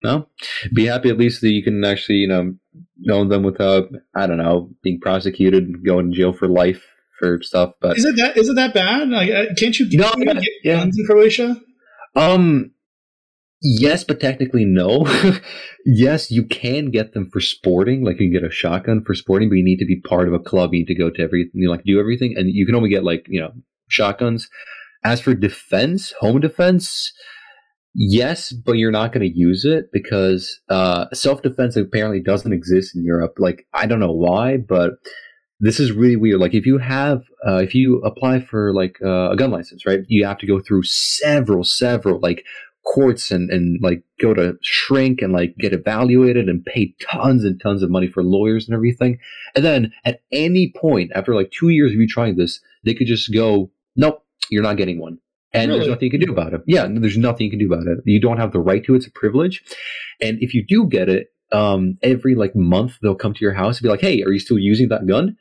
No, 0.03 0.27
be 0.73 0.85
happy 0.85 1.09
at 1.09 1.17
least 1.17 1.41
that 1.41 1.49
you 1.49 1.63
can 1.63 1.83
actually 1.83 2.17
you 2.19 2.27
know 2.27 2.53
own 3.11 3.29
them 3.29 3.43
without 3.43 3.89
I 4.15 4.27
don't 4.27 4.37
know 4.37 4.69
being 4.83 4.99
prosecuted, 4.99 5.83
going 5.85 6.11
to 6.11 6.17
jail 6.17 6.31
for 6.31 6.47
life 6.47 6.83
for 7.19 7.39
stuff. 7.41 7.73
But 7.81 7.97
Is 7.97 8.05
it 8.05 8.15
that 8.17 8.37
is 8.37 8.47
it 8.49 8.55
that 8.55 8.73
bad? 8.73 9.09
Like, 9.09 9.31
uh, 9.31 9.53
can't 9.57 9.77
you 9.79 9.87
No, 9.97 10.11
yeah, 10.17 10.33
get 10.33 10.43
yeah. 10.63 10.75
guns 10.77 10.97
in 10.97 11.05
Croatia? 11.05 11.59
Um, 12.15 12.71
yes, 13.65 14.03
but 14.03 14.19
technically 14.19 14.65
no. 14.65 15.05
yes, 15.85 16.29
you 16.29 16.45
can 16.45 16.91
get 16.91 17.13
them 17.13 17.29
for 17.31 17.39
sporting. 17.41 18.03
Like 18.03 18.19
you 18.19 18.27
can 18.27 18.41
get 18.41 18.49
a 18.49 18.53
shotgun 18.53 19.03
for 19.03 19.15
sporting, 19.15 19.49
but 19.49 19.55
you 19.55 19.63
need 19.63 19.79
to 19.79 19.85
be 19.85 19.99
part 20.01 20.27
of 20.27 20.33
a 20.33 20.39
club. 20.39 20.73
You 20.73 20.79
need 20.79 20.87
to 20.87 20.95
go 20.95 21.09
to 21.09 21.21
every, 21.21 21.49
you 21.53 21.67
know, 21.67 21.71
like 21.71 21.83
do 21.83 21.99
everything, 21.99 22.35
and 22.37 22.49
you 22.49 22.65
can 22.65 22.75
only 22.75 22.89
get 22.89 23.03
like 23.03 23.25
you 23.27 23.41
know 23.41 23.51
shotguns. 23.87 24.49
As 25.03 25.21
for 25.21 25.35
defense, 25.35 26.13
home 26.19 26.39
defense, 26.39 27.13
yes, 27.93 28.51
but 28.51 28.73
you're 28.73 28.91
not 28.91 29.13
going 29.13 29.27
to 29.27 29.37
use 29.37 29.63
it 29.65 29.85
because 29.91 30.59
uh, 30.69 31.05
self 31.13 31.41
defense 31.41 31.75
apparently 31.75 32.21
doesn't 32.21 32.53
exist 32.53 32.95
in 32.95 33.03
Europe. 33.03 33.35
Like 33.37 33.67
I 33.73 33.85
don't 33.85 33.99
know 33.99 34.11
why, 34.11 34.57
but 34.57 34.93
this 35.59 35.79
is 35.79 35.91
really 35.91 36.15
weird. 36.15 36.39
Like 36.39 36.53
if 36.53 36.65
you 36.65 36.77
have, 36.79 37.23
uh, 37.47 37.57
if 37.57 37.73
you 37.73 37.99
apply 38.01 38.41
for 38.41 38.73
like 38.73 38.97
uh, 39.03 39.31
a 39.31 39.35
gun 39.35 39.51
license, 39.51 39.85
right? 39.85 40.01
You 40.07 40.25
have 40.25 40.37
to 40.39 40.47
go 40.47 40.59
through 40.59 40.83
several, 40.83 41.63
several 41.63 42.19
like 42.19 42.43
courts 42.85 43.31
and 43.31 43.49
and 43.49 43.79
like 43.81 44.03
go 44.21 44.33
to 44.33 44.57
shrink 44.61 45.21
and 45.21 45.33
like 45.33 45.57
get 45.57 45.73
evaluated 45.73 46.47
and 46.47 46.63
pay 46.63 46.93
tons 47.01 47.43
and 47.43 47.59
tons 47.59 47.83
of 47.83 47.89
money 47.89 48.07
for 48.07 48.23
lawyers 48.23 48.67
and 48.67 48.75
everything. 48.75 49.19
And 49.55 49.65
then 49.65 49.91
at 50.05 50.21
any 50.31 50.71
point 50.75 51.11
after 51.15 51.35
like 51.35 51.51
two 51.51 51.69
years 51.69 51.91
of 51.91 51.97
you 51.97 52.07
trying 52.07 52.37
this, 52.37 52.61
they 52.83 52.93
could 52.93 53.07
just 53.07 53.33
go, 53.33 53.71
nope, 53.95 54.23
you're 54.49 54.63
not 54.63 54.77
getting 54.77 54.99
one. 54.99 55.19
And 55.53 55.71
there's 55.71 55.87
nothing 55.87 56.05
you 56.05 56.11
can 56.11 56.19
do 56.19 56.31
about 56.31 56.53
it. 56.53 56.61
Yeah, 56.67 56.85
there's 56.89 57.17
nothing 57.17 57.45
you 57.45 57.49
can 57.49 57.59
do 57.59 57.71
about 57.71 57.87
it. 57.87 57.99
You 58.05 58.19
don't 58.19 58.37
have 58.37 58.51
the 58.51 58.59
right 58.59 58.83
to 58.85 58.93
it. 58.93 58.97
It's 58.97 59.07
a 59.07 59.11
privilege. 59.11 59.63
And 60.21 60.37
if 60.41 60.53
you 60.53 60.65
do 60.67 60.85
get 60.85 61.07
it, 61.07 61.31
um, 61.53 61.97
every 62.03 62.35
like 62.35 62.55
month 62.55 62.97
they'll 63.01 63.15
come 63.15 63.33
to 63.33 63.41
your 63.41 63.53
house 63.53 63.77
and 63.77 63.83
be 63.83 63.89
like, 63.89 64.01
"Hey, 64.01 64.21
are 64.23 64.31
you 64.31 64.39
still 64.39 64.59
using 64.59 64.89
that 64.89 65.07
gun?" 65.07 65.27
And 65.27 65.37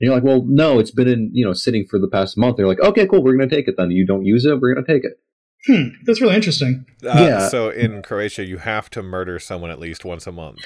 you're 0.00 0.14
like, 0.14 0.24
"Well, 0.24 0.44
no, 0.46 0.78
it's 0.78 0.90
been 0.90 1.08
in 1.08 1.30
you 1.34 1.44
know 1.44 1.52
sitting 1.52 1.84
for 1.84 1.98
the 1.98 2.08
past 2.08 2.38
month." 2.38 2.56
They're 2.56 2.66
like, 2.66 2.80
"Okay, 2.80 3.06
cool, 3.06 3.22
we're 3.22 3.36
gonna 3.36 3.50
take 3.50 3.68
it 3.68 3.74
then. 3.76 3.90
You 3.90 4.06
don't 4.06 4.24
use 4.24 4.46
it, 4.46 4.58
we're 4.58 4.74
gonna 4.74 4.86
take 4.86 5.04
it." 5.04 5.20
Hmm, 5.66 5.88
that's 6.04 6.20
really 6.20 6.34
interesting. 6.36 6.86
Uh, 7.04 7.14
Yeah. 7.16 7.48
So 7.48 7.70
in 7.70 8.02
Croatia, 8.02 8.44
you 8.44 8.58
have 8.58 8.90
to 8.90 9.02
murder 9.02 9.38
someone 9.38 9.70
at 9.70 9.78
least 9.78 10.04
once 10.04 10.26
a 10.26 10.32
month. 10.32 10.58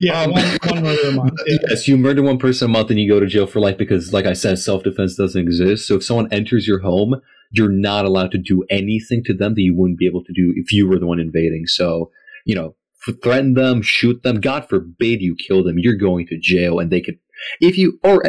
Yeah, 0.00 0.22
Um, 0.22 0.32
one, 0.32 0.58
one 0.64 0.82
murder 0.82 1.08
a 1.08 1.12
month. 1.12 1.34
Yeah. 1.46 1.56
Yes, 1.68 1.86
you 1.86 1.96
murder 1.96 2.22
one 2.22 2.38
person 2.38 2.70
a 2.70 2.72
month 2.72 2.90
and 2.90 2.98
you 2.98 3.08
go 3.08 3.20
to 3.20 3.26
jail 3.26 3.46
for 3.46 3.60
life 3.60 3.78
because, 3.78 4.12
like 4.12 4.26
I 4.26 4.32
said, 4.32 4.58
self 4.58 4.82
defense 4.82 5.14
doesn't 5.16 5.40
exist. 5.40 5.86
So 5.86 5.96
if 5.96 6.04
someone 6.04 6.32
enters 6.32 6.66
your 6.66 6.80
home, 6.80 7.20
you're 7.50 7.70
not 7.70 8.04
allowed 8.04 8.32
to 8.32 8.38
do 8.38 8.64
anything 8.70 9.22
to 9.24 9.34
them 9.34 9.54
that 9.54 9.60
you 9.60 9.76
wouldn't 9.76 9.98
be 9.98 10.06
able 10.06 10.24
to 10.24 10.32
do 10.32 10.52
if 10.56 10.72
you 10.72 10.88
were 10.88 10.98
the 10.98 11.06
one 11.06 11.20
invading. 11.20 11.66
So, 11.66 12.10
you 12.44 12.54
know, 12.54 12.74
threaten 13.22 13.54
them, 13.54 13.82
shoot 13.82 14.22
them. 14.22 14.40
God 14.40 14.68
forbid 14.68 15.20
you 15.20 15.36
kill 15.36 15.62
them. 15.62 15.78
You're 15.78 15.96
going 15.96 16.26
to 16.28 16.38
jail, 16.40 16.78
and 16.78 16.90
they 16.90 17.00
could, 17.00 17.18
if 17.60 17.76
you, 17.78 17.98
or 18.02 18.22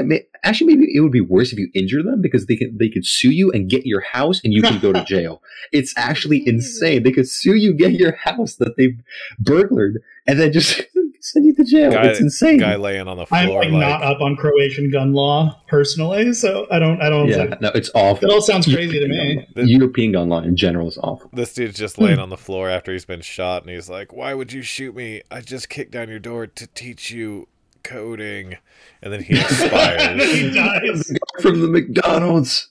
actually, 0.44 0.76
maybe 0.76 0.92
it 0.96 1.00
would 1.02 1.12
be 1.12 1.22
worse 1.22 1.52
if 1.54 1.60
you 1.60 1.70
injure 1.74 2.04
them 2.04 2.22
because 2.22 2.46
they 2.48 2.56
could 2.56 2.78
they 2.80 2.90
could 2.90 3.06
sue 3.06 3.32
you 3.32 3.52
and 3.52 3.70
get 3.70 3.86
your 3.86 4.02
house, 4.02 4.42
and 4.44 4.54
you 4.54 4.62
can 4.62 4.80
go 4.80 4.92
to 4.94 5.04
jail. 5.08 5.42
It's 5.72 5.94
actually 5.98 6.48
insane. 6.48 7.04
They 7.04 7.12
could 7.12 7.30
sue 7.30 7.56
you, 7.56 7.74
get 7.74 7.94
your 7.94 8.14
house 8.16 8.56
that 8.56 8.76
they've 8.78 9.00
burglared, 9.40 10.00
and 10.28 10.40
then 10.40 10.52
just 10.52 10.82
send 11.22 11.46
you 11.46 11.56
to 11.56 11.64
jail. 11.64 11.92
Guy- 11.92 12.08
it's 12.08 12.20
insane. 12.20 12.58
Guy 12.58 12.76
laying 12.76 13.08
on 13.08 13.16
the 13.18 13.26
floor, 13.26 13.40
I'm 13.40 13.48
like, 13.50 13.72
like, 13.72 13.72
not 13.80 14.04
up 14.04 14.20
on 14.22 14.36
Croatian 14.36 14.92
gun 14.92 15.14
law 15.14 15.62
personally, 15.68 16.34
so 16.34 16.68
I 16.72 16.80
don't. 16.80 17.02
I 17.02 17.10
don't. 17.10 17.28
yeah, 17.30 17.38
Like, 17.44 17.62
no, 17.62 17.70
it's 17.74 17.90
awful. 17.96 18.28
that 18.28 18.34
all 18.34 18.42
sounds 18.42 18.66
crazy 18.66 19.00
to 19.00 19.08
me. 19.08 19.48
The- 19.56 19.66
European 19.68 20.12
gun 20.12 20.30
law 20.30 20.42
in 20.42 20.56
general 20.56 20.88
is 20.88 20.98
awful. 20.98 21.30
This 21.34 21.54
dude's 21.54 21.78
just 21.78 21.96
Hmm. 21.96 22.04
laying 22.06 22.20
on 22.20 22.30
the 22.30 22.38
floor 22.38 22.70
after 22.70 22.92
he's 22.92 23.06
been 23.06 23.22
shot, 23.22 23.62
and 23.64 23.72
he's 23.72 23.90
like, 23.90 24.12
"Why 24.14 24.34
would 24.34 24.52
you 24.52 24.62
shoot 24.62 24.96
me? 24.96 25.22
I 25.32 25.42
just 25.42 25.70
kicked 25.70 25.92
down 25.92 26.10
your 26.10 26.20
door 26.20 26.48
to 26.48 26.68
teach 26.68 27.12
you 27.12 27.48
coding." 27.84 28.58
And 29.02 29.12
then 29.14 29.24
he 29.24 29.34
expires. 29.40 30.32
he 30.34 30.50
dies. 30.52 31.12
From 31.42 31.62
the 31.62 31.68
McDonald's. 31.68 32.70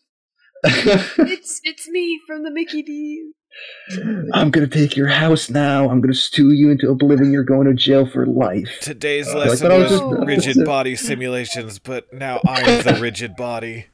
it's 0.64 1.61
it's 1.64 1.88
me 1.88 2.20
from 2.27 2.44
the 2.44 2.51
Mickey 2.51 2.83
D's. 2.83 3.35
I'm 4.33 4.51
gonna 4.51 4.66
take 4.68 4.96
your 4.96 5.09
house 5.09 5.51
now. 5.51 5.90
I'm 5.90 6.01
gonna 6.01 6.14
stew 6.14 6.53
you 6.53 6.70
into 6.70 6.88
oblivion. 6.88 7.33
You're 7.33 7.42
going 7.44 7.66
to 7.66 7.75
jail 7.75 8.07
for 8.07 8.25
life. 8.27 8.79
Today's 8.81 9.29
Uh, 9.29 9.38
lesson 9.38 9.68
that, 9.68 9.75
I 9.75 9.79
was 9.79 9.90
was 9.90 10.01
just- 10.01 10.27
rigid 10.46 10.64
body 10.64 10.96
simulations, 10.96 11.79
but 11.79 12.11
now 12.12 12.40
I'm 12.46 12.64
the 12.85 12.98
rigid 13.03 13.37
body. 13.37 13.87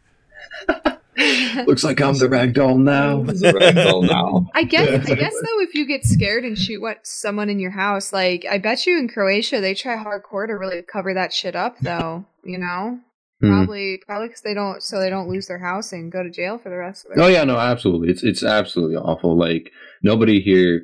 Looks 1.66 1.82
like 1.82 2.00
I'm 2.00 2.14
the 2.14 2.28
ragdoll 2.28 2.78
now. 2.78 3.22
The 3.22 3.52
ragdoll 3.52 4.06
now. 4.06 4.46
I 4.54 4.62
guess 4.62 5.08
I 5.08 5.14
guess 5.14 5.34
though 5.42 5.60
if 5.60 5.74
you 5.74 5.86
get 5.86 6.04
scared 6.04 6.44
and 6.44 6.56
shoot 6.56 6.80
what 6.80 7.06
someone 7.06 7.50
in 7.50 7.58
your 7.58 7.72
house, 7.72 8.12
like 8.12 8.46
I 8.48 8.58
bet 8.58 8.86
you 8.86 8.98
in 8.98 9.08
Croatia 9.08 9.60
they 9.60 9.74
try 9.74 9.96
hardcore 9.96 10.46
to 10.46 10.54
really 10.54 10.82
cover 10.82 11.14
that 11.14 11.32
shit 11.32 11.56
up 11.56 11.78
though, 11.80 12.24
you 12.44 12.58
know? 12.58 13.00
Hmm. 13.40 13.48
Probably 13.48 14.00
probably 14.06 14.28
cuz 14.28 14.42
they 14.42 14.54
don't 14.54 14.82
so 14.82 15.00
they 15.00 15.10
don't 15.10 15.28
lose 15.28 15.46
their 15.46 15.58
house 15.58 15.92
and 15.92 16.12
go 16.12 16.22
to 16.22 16.30
jail 16.30 16.58
for 16.58 16.70
the 16.70 16.76
rest 16.76 17.06
of 17.06 17.12
it. 17.12 17.20
Oh 17.20 17.28
yeah, 17.28 17.44
no, 17.44 17.56
absolutely. 17.56 18.10
It's 18.10 18.22
it's 18.22 18.44
absolutely 18.44 18.96
awful. 18.96 19.36
Like 19.36 19.72
nobody 20.02 20.40
here, 20.40 20.82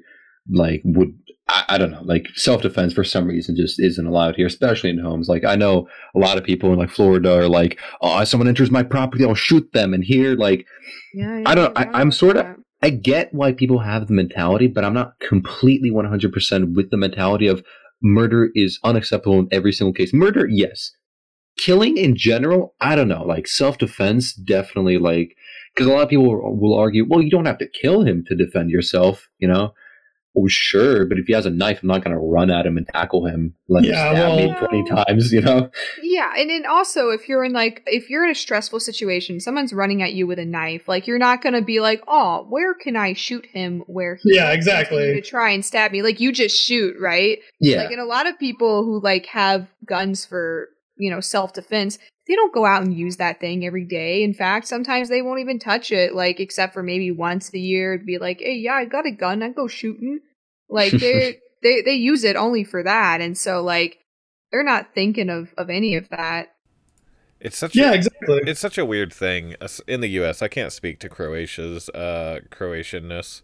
like 0.50 0.82
would 0.84 1.14
I, 1.48 1.64
I 1.70 1.78
don't 1.78 1.90
know, 1.90 2.02
like 2.02 2.26
self 2.34 2.62
defense 2.62 2.92
for 2.94 3.04
some 3.04 3.26
reason 3.26 3.56
just 3.56 3.78
isn't 3.80 4.06
allowed 4.06 4.36
here, 4.36 4.46
especially 4.46 4.90
in 4.90 4.98
homes. 4.98 5.28
Like 5.28 5.44
I 5.44 5.56
know 5.56 5.88
a 6.14 6.18
lot 6.18 6.38
of 6.38 6.44
people 6.44 6.72
in 6.72 6.78
like 6.78 6.90
Florida 6.90 7.32
are 7.40 7.48
like, 7.48 7.78
oh, 8.00 8.18
if 8.20 8.28
someone 8.28 8.48
enters 8.48 8.70
my 8.70 8.82
property, 8.82 9.24
I'll 9.24 9.34
shoot 9.34 9.70
them. 9.72 9.92
And 9.94 10.04
here, 10.04 10.34
like 10.36 10.66
Yeah, 11.14 11.42
I 11.46 11.54
don't- 11.54 11.76
I- 11.78 11.90
I'm 11.92 12.10
sorta- 12.12 12.56
I 12.82 12.90
get 12.90 13.32
why 13.32 13.52
people 13.52 13.78
have 13.80 14.06
the 14.08 14.14
mentality, 14.14 14.66
but 14.66 14.84
I'm 14.84 14.92
not 14.94 15.18
completely 15.20 15.90
100% 15.90 16.74
with 16.74 16.90
the 16.90 16.96
mentality 16.98 17.46
of 17.46 17.62
murder 18.02 18.50
is 18.54 18.78
unacceptable 18.84 19.38
in 19.38 19.48
every 19.50 19.72
single 19.72 19.94
case. 19.94 20.12
Murder, 20.12 20.46
yes. 20.50 20.92
Killing 21.56 21.96
in 21.96 22.16
general, 22.16 22.74
I 22.80 22.94
don't 22.96 23.08
know. 23.08 23.22
Like 23.24 23.46
self 23.46 23.78
defense, 23.78 24.34
definitely. 24.34 24.98
Like 24.98 25.36
because 25.74 25.88
a 25.88 25.92
lot 25.92 26.02
of 26.02 26.08
people 26.08 26.58
will 26.58 26.76
argue, 26.78 27.06
well, 27.08 27.22
you 27.22 27.30
don't 27.30 27.46
have 27.46 27.58
to 27.58 27.68
kill 27.68 28.02
him 28.02 28.24
to 28.28 28.34
defend 28.34 28.70
yourself. 28.70 29.28
You 29.38 29.48
know. 29.48 29.72
Well, 30.34 30.48
sure, 30.48 31.06
but 31.06 31.18
if 31.18 31.26
he 31.26 31.32
has 31.32 31.46
a 31.46 31.50
knife, 31.50 31.78
I'm 31.82 31.88
not 31.88 32.02
going 32.02 32.14
to 32.16 32.20
run 32.20 32.50
at 32.50 32.66
him 32.66 32.76
and 32.76 32.86
tackle 32.88 33.24
him. 33.26 33.54
Let 33.68 33.84
Yeah, 33.84 34.10
him 34.10 34.16
stab 34.16 34.70
me 34.70 34.82
20 34.82 34.90
times. 35.04 35.32
You 35.32 35.40
know. 35.42 35.70
Yeah, 36.02 36.32
and 36.36 36.50
then 36.50 36.64
also 36.66 37.10
if 37.10 37.28
you're 37.28 37.44
in 37.44 37.52
like 37.52 37.82
if 37.86 38.10
you're 38.10 38.24
in 38.24 38.30
a 38.30 38.34
stressful 38.34 38.80
situation, 38.80 39.38
someone's 39.40 39.72
running 39.72 40.02
at 40.02 40.12
you 40.12 40.26
with 40.26 40.38
a 40.38 40.44
knife, 40.44 40.88
like 40.88 41.06
you're 41.06 41.18
not 41.18 41.40
gonna 41.42 41.62
be 41.62 41.80
like, 41.80 42.02
oh, 42.08 42.46
where 42.48 42.74
can 42.74 42.96
I 42.96 43.12
shoot 43.14 43.46
him 43.46 43.84
where 43.86 44.16
he 44.16 44.34
Yeah, 44.34 44.50
exactly. 44.52 45.14
to 45.14 45.20
try 45.20 45.50
and 45.50 45.64
stab 45.64 45.92
me? 45.92 46.02
Like 46.02 46.20
you 46.20 46.32
just 46.32 46.60
shoot, 46.60 46.96
right? 47.00 47.38
Yeah. 47.60 47.78
Like 47.82 47.90
and 47.92 48.00
a 48.00 48.04
lot 48.04 48.26
of 48.26 48.38
people 48.38 48.84
who 48.84 49.00
like 49.00 49.26
have 49.26 49.68
guns 49.86 50.24
for 50.24 50.68
you 50.96 51.10
know 51.10 51.20
self 51.20 51.52
defense, 51.52 51.98
they 52.26 52.34
don't 52.34 52.54
go 52.54 52.64
out 52.64 52.82
and 52.82 52.96
use 52.96 53.16
that 53.16 53.40
thing 53.40 53.64
every 53.64 53.84
day. 53.84 54.22
In 54.22 54.34
fact, 54.34 54.66
sometimes 54.66 55.08
they 55.08 55.22
won't 55.22 55.40
even 55.40 55.58
touch 55.58 55.92
it, 55.92 56.14
like 56.14 56.40
except 56.40 56.72
for 56.72 56.82
maybe 56.82 57.10
once 57.10 57.52
a 57.52 57.58
year 57.58 57.98
to 57.98 58.04
be 58.04 58.18
like, 58.18 58.40
hey, 58.40 58.54
yeah, 58.54 58.74
I 58.74 58.84
got 58.84 59.06
a 59.06 59.10
gun, 59.10 59.42
I 59.42 59.50
go 59.50 59.66
shooting. 59.66 60.20
Like 60.68 60.92
they 61.00 61.38
they 61.62 61.82
they 61.82 61.94
use 61.94 62.24
it 62.24 62.36
only 62.36 62.64
for 62.64 62.82
that, 62.82 63.20
and 63.20 63.36
so 63.36 63.62
like 63.62 63.98
they're 64.50 64.64
not 64.64 64.94
thinking 64.94 65.30
of 65.30 65.52
of 65.58 65.70
any 65.70 65.96
of 65.96 66.08
that. 66.10 66.48
It's 67.40 67.58
such 67.58 67.76
Yeah, 67.76 67.90
a, 67.90 67.94
exactly. 67.94 68.40
it's 68.46 68.60
such 68.60 68.78
a 68.78 68.86
weird 68.86 69.12
thing 69.12 69.54
in 69.86 70.00
the 70.00 70.08
U.S. 70.08 70.40
I 70.40 70.48
can't 70.48 70.72
speak 70.72 70.98
to 71.00 71.10
Croatia's 71.10 71.90
uh, 71.90 72.40
Croatianness, 72.50 73.42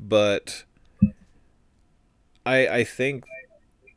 but 0.00 0.64
I 2.44 2.66
I 2.68 2.84
think 2.84 3.24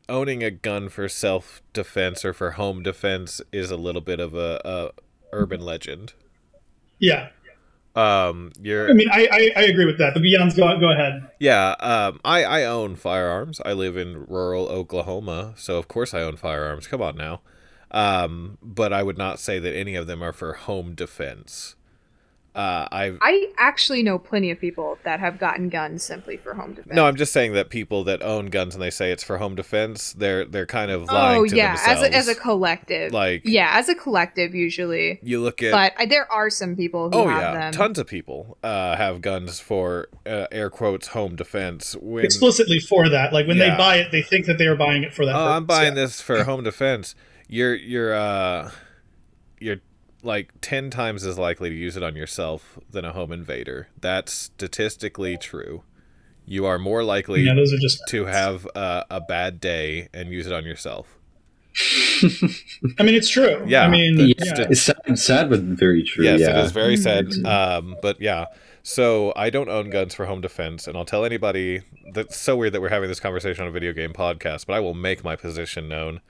owning 0.08 0.42
a 0.42 0.50
gun 0.50 0.88
for 0.88 1.08
self 1.08 1.62
defense 1.72 2.24
or 2.24 2.32
for 2.32 2.52
home 2.52 2.82
defense 2.82 3.40
is 3.52 3.70
a 3.70 3.76
little 3.76 4.00
bit 4.00 4.20
of 4.20 4.34
a, 4.34 4.60
a 4.64 4.90
urban 5.32 5.60
legend. 5.60 6.14
Yeah, 6.98 7.30
Um, 7.94 8.52
you're 8.60 8.88
I 8.88 8.94
mean, 8.94 9.08
I, 9.12 9.28
I, 9.30 9.50
I 9.60 9.62
agree 9.64 9.84
with 9.84 9.98
that. 9.98 10.14
But 10.14 10.22
Beyonds, 10.22 10.56
go 10.56 10.78
go 10.80 10.90
ahead. 10.92 11.28
Yeah, 11.38 11.74
um, 11.80 12.20
I, 12.24 12.44
I 12.44 12.64
own 12.64 12.96
firearms. 12.96 13.60
I 13.66 13.72
live 13.74 13.96
in 13.96 14.24
rural 14.26 14.66
Oklahoma, 14.68 15.54
so 15.56 15.76
of 15.76 15.88
course 15.88 16.14
I 16.14 16.22
own 16.22 16.36
firearms. 16.36 16.86
Come 16.86 17.02
on 17.02 17.16
now. 17.16 17.42
Um, 17.90 18.56
but 18.62 18.92
I 18.92 19.02
would 19.02 19.18
not 19.18 19.38
say 19.38 19.58
that 19.58 19.76
any 19.76 19.94
of 19.94 20.06
them 20.06 20.22
are 20.22 20.32
for 20.32 20.54
home 20.54 20.94
defense. 20.94 21.76
Uh, 22.54 22.86
I've 22.92 23.18
I 23.22 23.46
actually 23.56 24.02
know 24.02 24.18
plenty 24.18 24.50
of 24.50 24.60
people 24.60 24.98
that 25.04 25.20
have 25.20 25.38
gotten 25.38 25.70
guns 25.70 26.02
simply 26.02 26.36
for 26.36 26.52
home 26.52 26.74
defense. 26.74 26.94
no, 26.94 27.06
I'm 27.06 27.16
just 27.16 27.32
saying 27.32 27.54
that 27.54 27.70
people 27.70 28.04
that 28.04 28.22
own 28.22 28.46
guns 28.46 28.74
and 28.74 28.82
they 28.82 28.90
say 28.90 29.10
it's 29.10 29.22
for 29.22 29.38
home 29.38 29.54
defense, 29.54 30.12
they're 30.12 30.44
they're 30.44 30.66
kind 30.66 30.90
of 30.90 31.04
lying 31.04 31.40
oh 31.40 31.46
to 31.46 31.56
yeah, 31.56 31.78
as 31.86 32.02
a, 32.02 32.14
as 32.14 32.28
a 32.28 32.34
collective. 32.34 33.10
Like- 33.10 33.42
yeah, 33.46 33.70
as 33.78 33.88
a 33.88 33.94
collective 33.94 34.54
usually. 34.54 35.18
you 35.22 35.40
look 35.40 35.62
at 35.62 35.72
But 35.72 35.94
I, 35.96 36.04
there 36.04 36.30
are 36.30 36.50
some 36.50 36.76
people 36.76 37.10
who 37.10 37.16
oh 37.20 37.28
have 37.28 37.40
yeah, 37.40 37.54
them. 37.54 37.72
tons 37.72 37.98
of 37.98 38.06
people 38.06 38.58
uh, 38.62 38.96
have 38.96 39.22
guns 39.22 39.58
for 39.58 40.08
uh, 40.26 40.46
air 40.52 40.68
quotes 40.68 41.08
home 41.08 41.36
defense. 41.36 41.96
When 42.02 42.22
Explicitly 42.22 42.80
for 42.80 43.08
that, 43.08 43.32
like 43.32 43.46
when 43.46 43.56
Yeah. 43.56 43.70
they 43.70 43.76
buy 43.78 43.96
it, 43.96 44.12
they 44.12 44.20
think 44.20 44.44
that 44.44 44.58
they 44.58 44.66
are 44.66 44.76
buying 44.76 45.04
it 45.04 45.14
for 45.14 45.24
that. 45.24 45.34
oh, 45.34 45.52
I'm 45.52 45.64
buying 45.64 45.96
yeah. 45.96 46.02
this 46.02 46.20
for 46.20 46.44
home 46.44 46.64
defense. 46.64 47.14
You're 47.48 47.74
you're 47.74 48.14
uh 48.14 48.70
you're 49.58 49.78
like 50.22 50.52
10 50.60 50.90
times 50.90 51.24
as 51.24 51.38
likely 51.38 51.70
to 51.70 51.74
use 51.74 51.96
it 51.96 52.02
on 52.02 52.16
yourself 52.16 52.78
than 52.90 53.04
a 53.04 53.12
home 53.12 53.32
invader. 53.32 53.88
That's 54.00 54.32
statistically 54.32 55.36
true. 55.36 55.82
You 56.44 56.66
are 56.66 56.78
more 56.78 57.04
likely 57.04 57.42
Yeah, 57.42 57.54
those 57.54 57.72
are 57.72 57.78
just. 57.78 58.02
to 58.08 58.26
have 58.26 58.66
uh, 58.74 59.04
a 59.10 59.20
bad 59.20 59.60
day 59.60 60.08
and 60.12 60.30
use 60.30 60.46
it 60.46 60.52
on 60.52 60.64
yourself. 60.64 61.18
I 62.98 63.02
mean, 63.02 63.14
it's 63.14 63.28
true. 63.28 63.64
Yeah. 63.66 63.84
I 63.84 63.88
mean, 63.88 64.18
Yeah, 64.18 64.34
yeah. 64.38 64.66
It's 64.68 64.82
sad, 64.82 65.18
sad 65.18 65.50
but 65.50 65.60
very 65.60 66.02
true. 66.02 66.24
Yes, 66.24 66.40
yeah. 66.40 66.58
it 66.58 66.64
is 66.64 66.72
very 66.72 66.96
sad. 66.96 67.26
Mm-hmm. 67.26 67.46
Um, 67.46 67.96
but 68.02 68.20
yeah. 68.20 68.46
So 68.82 69.32
I 69.36 69.50
don't 69.50 69.68
own 69.68 69.90
guns 69.90 70.14
for 70.14 70.26
home 70.26 70.40
defense, 70.40 70.88
and 70.88 70.96
I'll 70.96 71.04
tell 71.04 71.24
anybody 71.24 71.82
that's 72.12 72.36
so 72.36 72.56
weird 72.56 72.72
that 72.72 72.80
we're 72.80 72.88
having 72.88 73.08
this 73.08 73.20
conversation 73.20 73.62
on 73.62 73.68
a 73.68 73.72
video 73.72 73.92
game 73.92 74.12
podcast, 74.12 74.66
but 74.66 74.74
I 74.74 74.80
will 74.80 74.94
make 74.94 75.22
my 75.22 75.36
position 75.36 75.88
known. 75.88 76.20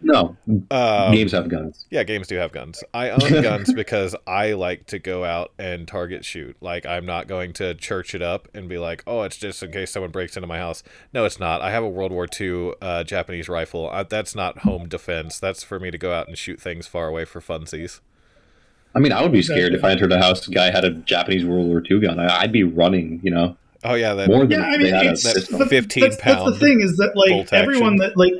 No, 0.00 0.36
Um, 0.70 1.12
games 1.14 1.32
have 1.32 1.48
guns. 1.48 1.86
Yeah, 1.90 2.02
games 2.02 2.26
do 2.26 2.36
have 2.36 2.52
guns. 2.52 2.84
I 2.92 3.10
own 3.10 3.18
guns 3.42 3.72
because 3.72 4.14
I 4.26 4.52
like 4.52 4.86
to 4.88 4.98
go 4.98 5.24
out 5.24 5.52
and 5.58 5.88
target 5.88 6.24
shoot. 6.24 6.56
Like 6.60 6.84
I'm 6.84 7.06
not 7.06 7.26
going 7.26 7.52
to 7.54 7.74
church 7.74 8.14
it 8.14 8.20
up 8.20 8.48
and 8.52 8.68
be 8.68 8.76
like, 8.76 9.02
"Oh, 9.06 9.22
it's 9.22 9.36
just 9.36 9.62
in 9.62 9.72
case 9.72 9.92
someone 9.92 10.10
breaks 10.10 10.36
into 10.36 10.46
my 10.46 10.58
house." 10.58 10.82
No, 11.14 11.24
it's 11.24 11.40
not. 11.40 11.62
I 11.62 11.70
have 11.70 11.82
a 11.82 11.88
World 11.88 12.12
War 12.12 12.26
II 12.38 12.72
uh, 12.82 13.04
Japanese 13.04 13.48
rifle. 13.48 13.88
I, 13.88 14.02
that's 14.02 14.34
not 14.34 14.58
home 14.58 14.88
defense. 14.88 15.38
That's 15.38 15.62
for 15.64 15.80
me 15.80 15.90
to 15.90 15.98
go 15.98 16.12
out 16.12 16.28
and 16.28 16.36
shoot 16.36 16.60
things 16.60 16.86
far 16.86 17.08
away 17.08 17.24
for 17.24 17.40
funsies. 17.40 18.00
I 18.94 19.00
mean, 19.00 19.12
I 19.12 19.22
would 19.22 19.32
be 19.32 19.42
scared 19.42 19.74
if 19.74 19.82
I 19.82 19.90
entered 19.92 20.12
a 20.12 20.18
house, 20.18 20.46
a 20.46 20.50
guy 20.50 20.70
had 20.70 20.84
a 20.84 20.90
Japanese 20.90 21.44
World 21.44 21.66
War 21.66 21.82
II 21.90 22.00
gun. 22.00 22.20
I, 22.20 22.40
I'd 22.42 22.52
be 22.52 22.62
running, 22.62 23.20
you 23.24 23.30
know, 23.30 23.56
Oh 23.84 23.94
yeah, 23.94 24.14
that 24.14 24.28
more 24.28 24.46
than 24.46 24.50
yeah, 24.60 24.66
I 24.66 24.70
mean, 24.78 24.82
they 24.82 24.90
had 24.90 25.06
a 25.06 25.10
it's 25.10 25.30
pistol. 25.30 25.58
the, 25.58 25.66
15 25.66 26.00
that's, 26.02 26.16
that's 26.16 26.44
the 26.44 26.58
thing 26.58 26.80
is 26.80 26.96
that 26.96 27.12
like 27.14 27.52
everyone 27.52 27.94
action. 27.94 27.96
that 27.98 28.16
like 28.16 28.32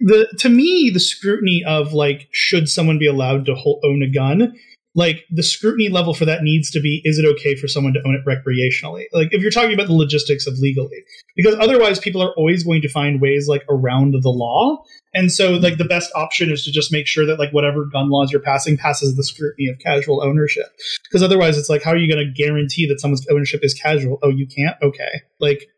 the 0.00 0.28
to 0.38 0.48
me 0.48 0.90
the 0.92 1.00
scrutiny 1.00 1.62
of 1.66 1.92
like 1.92 2.28
should 2.32 2.68
someone 2.68 2.98
be 2.98 3.06
allowed 3.06 3.46
to 3.46 3.54
hold, 3.54 3.80
own 3.84 4.02
a 4.02 4.10
gun 4.10 4.52
like 4.98 5.24
the 5.30 5.44
scrutiny 5.44 5.88
level 5.88 6.12
for 6.12 6.24
that 6.24 6.42
needs 6.42 6.70
to 6.72 6.80
be 6.80 7.00
is 7.04 7.20
it 7.20 7.24
okay 7.24 7.54
for 7.54 7.68
someone 7.68 7.92
to 7.92 8.00
own 8.04 8.16
it 8.16 8.26
recreationally? 8.26 9.04
Like 9.12 9.28
if 9.30 9.40
you're 9.40 9.50
talking 9.52 9.72
about 9.72 9.86
the 9.86 9.92
logistics 9.92 10.44
of 10.46 10.58
legally. 10.58 11.04
Because 11.36 11.54
otherwise 11.60 12.00
people 12.00 12.20
are 12.20 12.34
always 12.36 12.64
going 12.64 12.82
to 12.82 12.88
find 12.88 13.20
ways 13.20 13.46
like 13.48 13.64
around 13.70 14.14
the 14.20 14.28
law. 14.28 14.82
And 15.14 15.30
so 15.30 15.52
like 15.52 15.78
the 15.78 15.84
best 15.84 16.10
option 16.16 16.50
is 16.50 16.64
to 16.64 16.72
just 16.72 16.92
make 16.92 17.06
sure 17.06 17.24
that 17.26 17.38
like 17.38 17.52
whatever 17.52 17.84
gun 17.84 18.10
laws 18.10 18.32
you're 18.32 18.40
passing 18.40 18.76
passes 18.76 19.14
the 19.14 19.22
scrutiny 19.22 19.68
of 19.68 19.78
casual 19.78 20.20
ownership. 20.20 20.66
Because 21.04 21.22
otherwise 21.22 21.56
it's 21.56 21.68
like 21.68 21.84
how 21.84 21.92
are 21.92 21.96
you 21.96 22.12
going 22.12 22.26
to 22.26 22.42
guarantee 22.42 22.88
that 22.88 23.00
someone's 23.00 23.24
ownership 23.30 23.60
is 23.62 23.74
casual? 23.74 24.18
Oh 24.22 24.30
you 24.30 24.48
can't? 24.48 24.76
Okay. 24.82 25.22
Like 25.38 25.68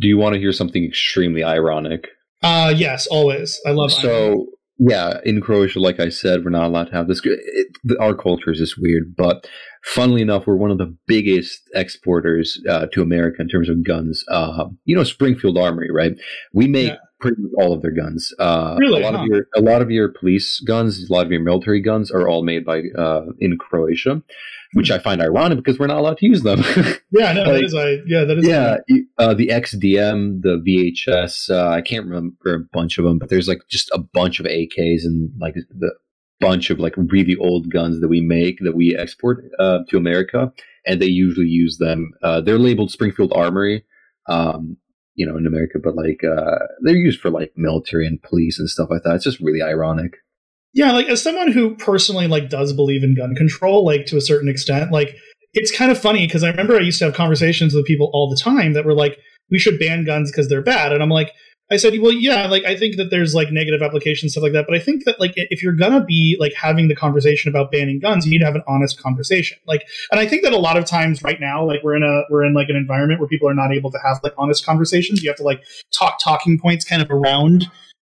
Do 0.00 0.08
you 0.08 0.18
want 0.18 0.34
to 0.34 0.40
hear 0.40 0.52
something 0.52 0.84
extremely 0.84 1.44
ironic? 1.44 2.08
Uh 2.42 2.72
yes, 2.76 3.06
always. 3.08 3.60
I 3.66 3.70
love. 3.70 3.92
So 3.92 4.46
yeah, 4.78 5.18
in 5.24 5.42
Croatia, 5.42 5.78
like 5.78 6.00
I 6.00 6.08
said, 6.08 6.42
we're 6.42 6.50
not 6.50 6.64
allowed 6.64 6.84
to 6.84 6.92
have 6.94 7.06
this. 7.06 7.20
It, 7.22 7.68
our 8.00 8.14
culture 8.14 8.50
is 8.50 8.58
just 8.58 8.76
weird, 8.80 9.14
but 9.14 9.46
funnily 9.84 10.22
enough, 10.22 10.46
we're 10.46 10.56
one 10.56 10.70
of 10.70 10.78
the 10.78 10.96
biggest 11.06 11.60
exporters 11.74 12.58
uh, 12.66 12.86
to 12.94 13.02
America 13.02 13.42
in 13.42 13.48
terms 13.48 13.68
of 13.68 13.84
guns. 13.84 14.24
Uh, 14.28 14.68
you 14.86 14.96
know, 14.96 15.04
Springfield 15.04 15.58
Armory, 15.58 15.90
right? 15.92 16.12
We 16.54 16.66
make 16.66 16.88
Yeah. 16.88 16.96
pretty 17.20 17.36
much 17.42 17.50
all 17.58 17.74
of 17.74 17.82
their 17.82 17.90
guns. 17.90 18.32
Uh, 18.38 18.76
Really, 18.80 19.02
a 19.02 19.04
lot 19.04 19.14
huh? 19.16 19.20
of 19.22 19.26
your 19.26 19.46
a 19.54 19.60
lot 19.60 19.82
of 19.82 19.90
your 19.90 20.08
police 20.18 20.60
guns, 20.66 21.10
a 21.10 21.12
lot 21.12 21.26
of 21.26 21.32
your 21.32 21.42
military 21.42 21.82
guns 21.82 22.10
are 22.10 22.26
all 22.26 22.42
made 22.42 22.64
by 22.64 22.84
uh, 22.96 23.26
in 23.38 23.58
Croatia, 23.58 24.22
which 24.74 24.90
I 24.90 24.98
find 24.98 25.20
ironic 25.20 25.58
because 25.58 25.78
we're 25.78 25.88
not 25.88 25.98
allowed 25.98 26.18
to 26.18 26.26
use 26.26 26.42
them. 26.42 26.60
yeah, 27.10 27.32
no, 27.32 27.42
like- 27.42 27.54
that 27.54 27.64
is 27.64 27.74
I 27.74 27.90
yeah, 28.06 28.24
that 28.24 28.38
is 28.38 28.46
yeah, 28.46 28.76
uh, 29.18 29.34
the 29.34 29.48
XDM, 29.48 30.42
the 30.42 30.62
VHS. 30.66 31.50
Uh, 31.50 31.68
I 31.68 31.80
can't 31.80 32.06
remember 32.06 32.54
a 32.54 32.60
bunch 32.72 32.98
of 32.98 33.04
them, 33.04 33.18
but 33.18 33.28
there's 33.28 33.48
like 33.48 33.62
just 33.68 33.90
a 33.92 33.98
bunch 33.98 34.40
of 34.40 34.46
AKs 34.46 35.04
and 35.04 35.30
like 35.40 35.54
the 35.54 35.92
bunch 36.40 36.70
of 36.70 36.78
like 36.78 36.94
really 36.96 37.36
old 37.36 37.70
guns 37.70 38.00
that 38.00 38.08
we 38.08 38.20
make 38.20 38.58
that 38.60 38.76
we 38.76 38.96
export 38.96 39.44
uh, 39.58 39.80
to 39.88 39.96
America, 39.96 40.52
and 40.86 41.00
they 41.00 41.06
usually 41.06 41.46
use 41.46 41.78
them. 41.78 42.12
Uh, 42.22 42.40
they're 42.40 42.58
labeled 42.58 42.90
Springfield 42.90 43.32
Armory, 43.34 43.84
um, 44.28 44.76
you 45.14 45.26
know, 45.26 45.36
in 45.36 45.46
America, 45.46 45.78
but 45.82 45.96
like 45.96 46.22
uh, 46.24 46.58
they're 46.82 46.96
used 46.96 47.20
for 47.20 47.30
like 47.30 47.52
military 47.56 48.06
and 48.06 48.22
police 48.22 48.58
and 48.58 48.68
stuff 48.68 48.88
like 48.90 49.02
that. 49.04 49.16
It's 49.16 49.24
just 49.24 49.40
really 49.40 49.62
ironic. 49.62 50.14
Yeah, 50.72 50.92
like 50.92 51.06
as 51.06 51.22
someone 51.22 51.50
who 51.50 51.74
personally 51.76 52.28
like 52.28 52.48
does 52.48 52.72
believe 52.72 53.02
in 53.02 53.16
gun 53.16 53.34
control, 53.34 53.84
like 53.84 54.06
to 54.06 54.16
a 54.16 54.20
certain 54.20 54.48
extent, 54.48 54.92
like 54.92 55.16
it's 55.52 55.76
kind 55.76 55.90
of 55.90 55.98
funny 55.98 56.26
because 56.26 56.44
I 56.44 56.50
remember 56.50 56.76
I 56.76 56.80
used 56.80 56.98
to 57.00 57.06
have 57.06 57.14
conversations 57.14 57.74
with 57.74 57.86
people 57.86 58.10
all 58.12 58.30
the 58.30 58.40
time 58.40 58.74
that 58.74 58.84
were 58.84 58.94
like, 58.94 59.18
"We 59.50 59.58
should 59.58 59.78
ban 59.80 60.04
guns 60.04 60.30
because 60.30 60.48
they're 60.48 60.62
bad," 60.62 60.92
and 60.92 61.02
I'm 61.02 61.08
like, 61.08 61.32
I 61.72 61.76
said, 61.76 61.94
"Well, 62.00 62.12
yeah, 62.12 62.46
like 62.46 62.64
I 62.64 62.76
think 62.76 62.96
that 62.96 63.10
there's 63.10 63.34
like 63.34 63.50
negative 63.50 63.82
applications 63.82 64.32
stuff 64.32 64.42
like 64.42 64.52
that, 64.52 64.66
but 64.68 64.76
I 64.76 64.80
think 64.80 65.04
that 65.06 65.18
like 65.18 65.32
if 65.36 65.60
you're 65.60 65.74
gonna 65.74 66.04
be 66.04 66.36
like 66.38 66.52
having 66.54 66.86
the 66.86 66.94
conversation 66.94 67.48
about 67.48 67.72
banning 67.72 67.98
guns, 67.98 68.24
you 68.24 68.30
need 68.30 68.38
to 68.38 68.44
have 68.44 68.54
an 68.54 68.64
honest 68.68 69.00
conversation. 69.00 69.58
Like, 69.66 69.82
and 70.12 70.20
I 70.20 70.26
think 70.26 70.42
that 70.44 70.52
a 70.52 70.58
lot 70.58 70.76
of 70.76 70.84
times 70.84 71.22
right 71.24 71.40
now, 71.40 71.64
like 71.64 71.82
we're 71.82 71.96
in 71.96 72.04
a 72.04 72.22
we're 72.30 72.44
in 72.44 72.54
like 72.54 72.68
an 72.68 72.76
environment 72.76 73.18
where 73.18 73.28
people 73.28 73.48
are 73.48 73.54
not 73.54 73.72
able 73.72 73.90
to 73.90 73.98
have 74.04 74.20
like 74.22 74.34
honest 74.38 74.64
conversations. 74.64 75.22
You 75.22 75.30
have 75.30 75.36
to 75.38 75.44
like 75.44 75.64
talk 75.92 76.18
talking 76.22 76.58
points 76.60 76.84
kind 76.84 77.02
of 77.02 77.10
around 77.10 77.70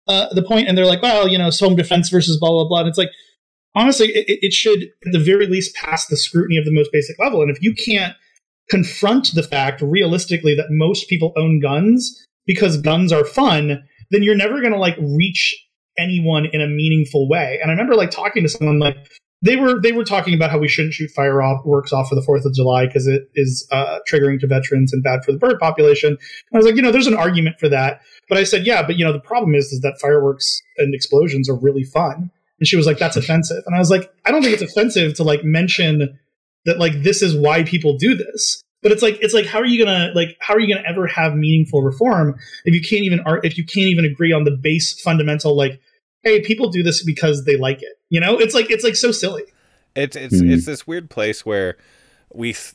uh, 0.09 0.33
the 0.35 0.43
point, 0.43 0.69
and 0.69 0.77
they're 0.77 0.87
like, 0.87 1.03
well, 1.03 1.29
you 1.29 1.39
know, 1.39 1.49
it's 1.49 1.61
home 1.61 1.77
defense 1.77 2.09
versus 2.09 2.39
blah 2.39 2.51
blah 2.51 2.69
blah. 2.69 2.81
And 2.81 2.89
it's 2.89 2.99
like, 2.99 3.11
honestly, 3.75 4.09
it, 4.09 4.39
it 4.43 4.53
should 4.53 4.83
at 4.83 5.13
the 5.13 5.19
very 5.19 5.47
least 5.47 5.75
pass 5.75 6.07
the 6.07 6.17
scrutiny 6.17 6.57
of 6.57 6.65
the 6.65 6.73
most 6.73 6.91
basic 6.93 7.19
level. 7.19 7.43
And 7.43 7.51
if 7.51 7.63
you 7.63 7.75
can't 7.75 8.15
confront 8.69 9.35
the 9.35 9.43
fact 9.43 9.81
realistically 9.81 10.55
that 10.57 10.67
most 10.71 11.09
people 11.09 11.33
own 11.37 11.61
guns 11.61 12.27
because 12.47 12.81
guns 12.81 13.13
are 13.13 13.25
fun, 13.25 13.85
then 14.11 14.23
you're 14.23 14.37
never 14.37 14.61
going 14.61 14.73
to 14.73 14.79
like 14.79 14.97
reach 14.99 15.55
anyone 15.99 16.47
in 16.53 16.61
a 16.61 16.67
meaningful 16.67 17.29
way. 17.29 17.59
And 17.61 17.71
I 17.71 17.75
remember 17.75 17.95
like 17.95 18.11
talking 18.11 18.43
to 18.43 18.49
someone 18.49 18.79
like 18.79 18.97
they 19.47 19.57
were 19.57 19.81
they 19.81 19.93
were 19.93 20.05
talking 20.05 20.35
about 20.35 20.51
how 20.51 20.59
we 20.59 20.69
shouldn't 20.69 20.95
shoot 20.95 21.11
fireworks 21.11 21.93
off 21.93 22.09
for 22.09 22.15
the 22.15 22.23
Fourth 22.23 22.45
of 22.45 22.55
July 22.55 22.87
because 22.87 23.07
it 23.07 23.31
is 23.35 23.67
uh, 23.71 23.99
triggering 24.11 24.41
to 24.41 24.47
veterans 24.47 24.93
and 24.93 25.03
bad 25.03 25.25
for 25.25 25.33
the 25.33 25.39
bird 25.39 25.59
population. 25.59 26.11
And 26.11 26.19
I 26.55 26.57
was 26.57 26.67
like, 26.67 26.77
you 26.77 26.83
know, 26.83 26.91
there's 26.91 27.07
an 27.07 27.17
argument 27.17 27.59
for 27.59 27.69
that. 27.69 28.01
But 28.29 28.39
I 28.39 28.45
said, 28.45 28.67
yeah, 28.67 28.85
but 28.85 28.97
you 28.97 29.05
know, 29.05 29.13
the 29.13 29.21
problem 29.21 29.55
is, 29.55 29.67
is 29.67 29.81
that 29.81 29.99
fireworks 30.01 30.61
and 30.79 30.95
explosions 30.95 31.49
are 31.49 31.57
really 31.57 31.85
fun. 31.85 32.31
And 32.59 32.67
she 32.67 32.77
was 32.77 32.87
like, 32.87 32.99
that's 32.99 33.17
offensive. 33.17 33.63
And 33.67 33.77
I 33.77 33.79
was 33.79 33.91
like, 33.91 34.13
I 34.25 34.31
don't 34.31 34.43
think 34.43 34.55
it's 34.55 34.71
offensive 34.71 35.15
to 35.15 35.23
like 35.23 35.45
mention 35.45 36.19
that 36.65 36.79
like 36.79 37.03
this 37.03 37.23
is 37.23 37.37
why 37.37 37.63
people 37.63 37.97
do 37.97 38.15
this. 38.15 38.63
But 38.83 38.93
it's 38.93 39.03
like 39.03 39.19
it's 39.21 39.35
like 39.35 39.47
how 39.47 39.59
are 39.59 39.67
you 39.67 39.85
gonna 39.85 40.13
like 40.15 40.37
how 40.41 40.55
are 40.55 40.61
you 40.61 40.73
gonna 40.73 40.87
ever 40.87 41.07
have 41.09 41.35
meaningful 41.35 41.83
reform 41.83 42.37
if 42.65 42.75
you 42.75 42.81
can't 42.81 43.05
even 43.05 43.21
if 43.43 43.59
you 43.59 43.65
can't 43.65 43.87
even 43.87 44.05
agree 44.05 44.33
on 44.33 44.45
the 44.45 44.57
base 44.57 45.01
fundamental 45.01 45.57
like 45.57 45.81
hey 46.27 46.41
people 46.43 46.69
do 46.69 46.83
this 46.83 47.03
because 47.05 47.45
they 47.45 47.57
like 47.57 47.83
it 47.83 47.99
you 48.11 48.21
know 48.21 48.37
it's 48.39 48.55
like 48.55 48.71
it's 48.71 48.85
like 48.85 48.97
so 48.97 49.11
silly 49.13 49.45
It's 49.95 50.17
it's 50.17 50.35
Mhm. 50.43 50.53
it's 50.53 50.67
this 50.67 50.87
weird 50.87 51.09
place 51.09 51.47
where 51.47 51.77
we 52.35 52.53
th- 52.53 52.75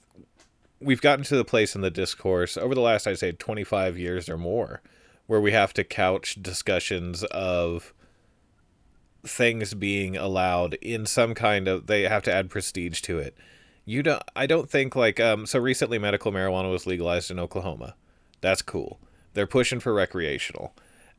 we've 0.80 1.02
gotten 1.02 1.24
to 1.26 1.36
the 1.36 1.46
place 1.46 1.76
in 1.76 1.82
the 1.82 1.92
discourse 1.92 2.58
over 2.58 2.74
the 2.74 2.82
last 2.82 3.06
I'd 3.06 3.20
say 3.20 3.32
25 3.34 3.98
years 3.98 4.28
or 4.30 4.38
more 4.38 4.82
where 5.28 5.40
we 5.42 5.52
have 5.52 5.74
to 5.74 5.84
couch 5.84 6.38
discussions 6.42 7.24
of 7.26 7.94
things 9.24 9.74
being 9.76 10.18
allowed 10.18 10.74
in 10.76 11.06
some 11.06 11.36
kind 11.36 11.68
of 11.68 11.88
they 11.88 12.04
have 12.04 12.24
to 12.24 12.34
add 12.34 12.50
prestige 12.50 13.02
to 13.02 13.20
it. 13.20 13.36
You 13.86 14.02
don't 14.04 14.24
I 14.36 14.48
don't 14.48 14.70
think 14.70 14.96
like 14.96 15.20
um 15.20 15.46
so 15.46 15.60
recently 15.60 16.00
medical 16.00 16.32
marijuana 16.32 16.72
was 16.72 16.88
legalized 16.88 17.30
in 17.30 17.40
Oklahoma. 17.40 17.96
That's 18.42 18.62
cool. 18.64 19.00
They're 19.34 19.48
pushing 19.48 19.80
for 19.80 19.94
recreational. 19.94 20.74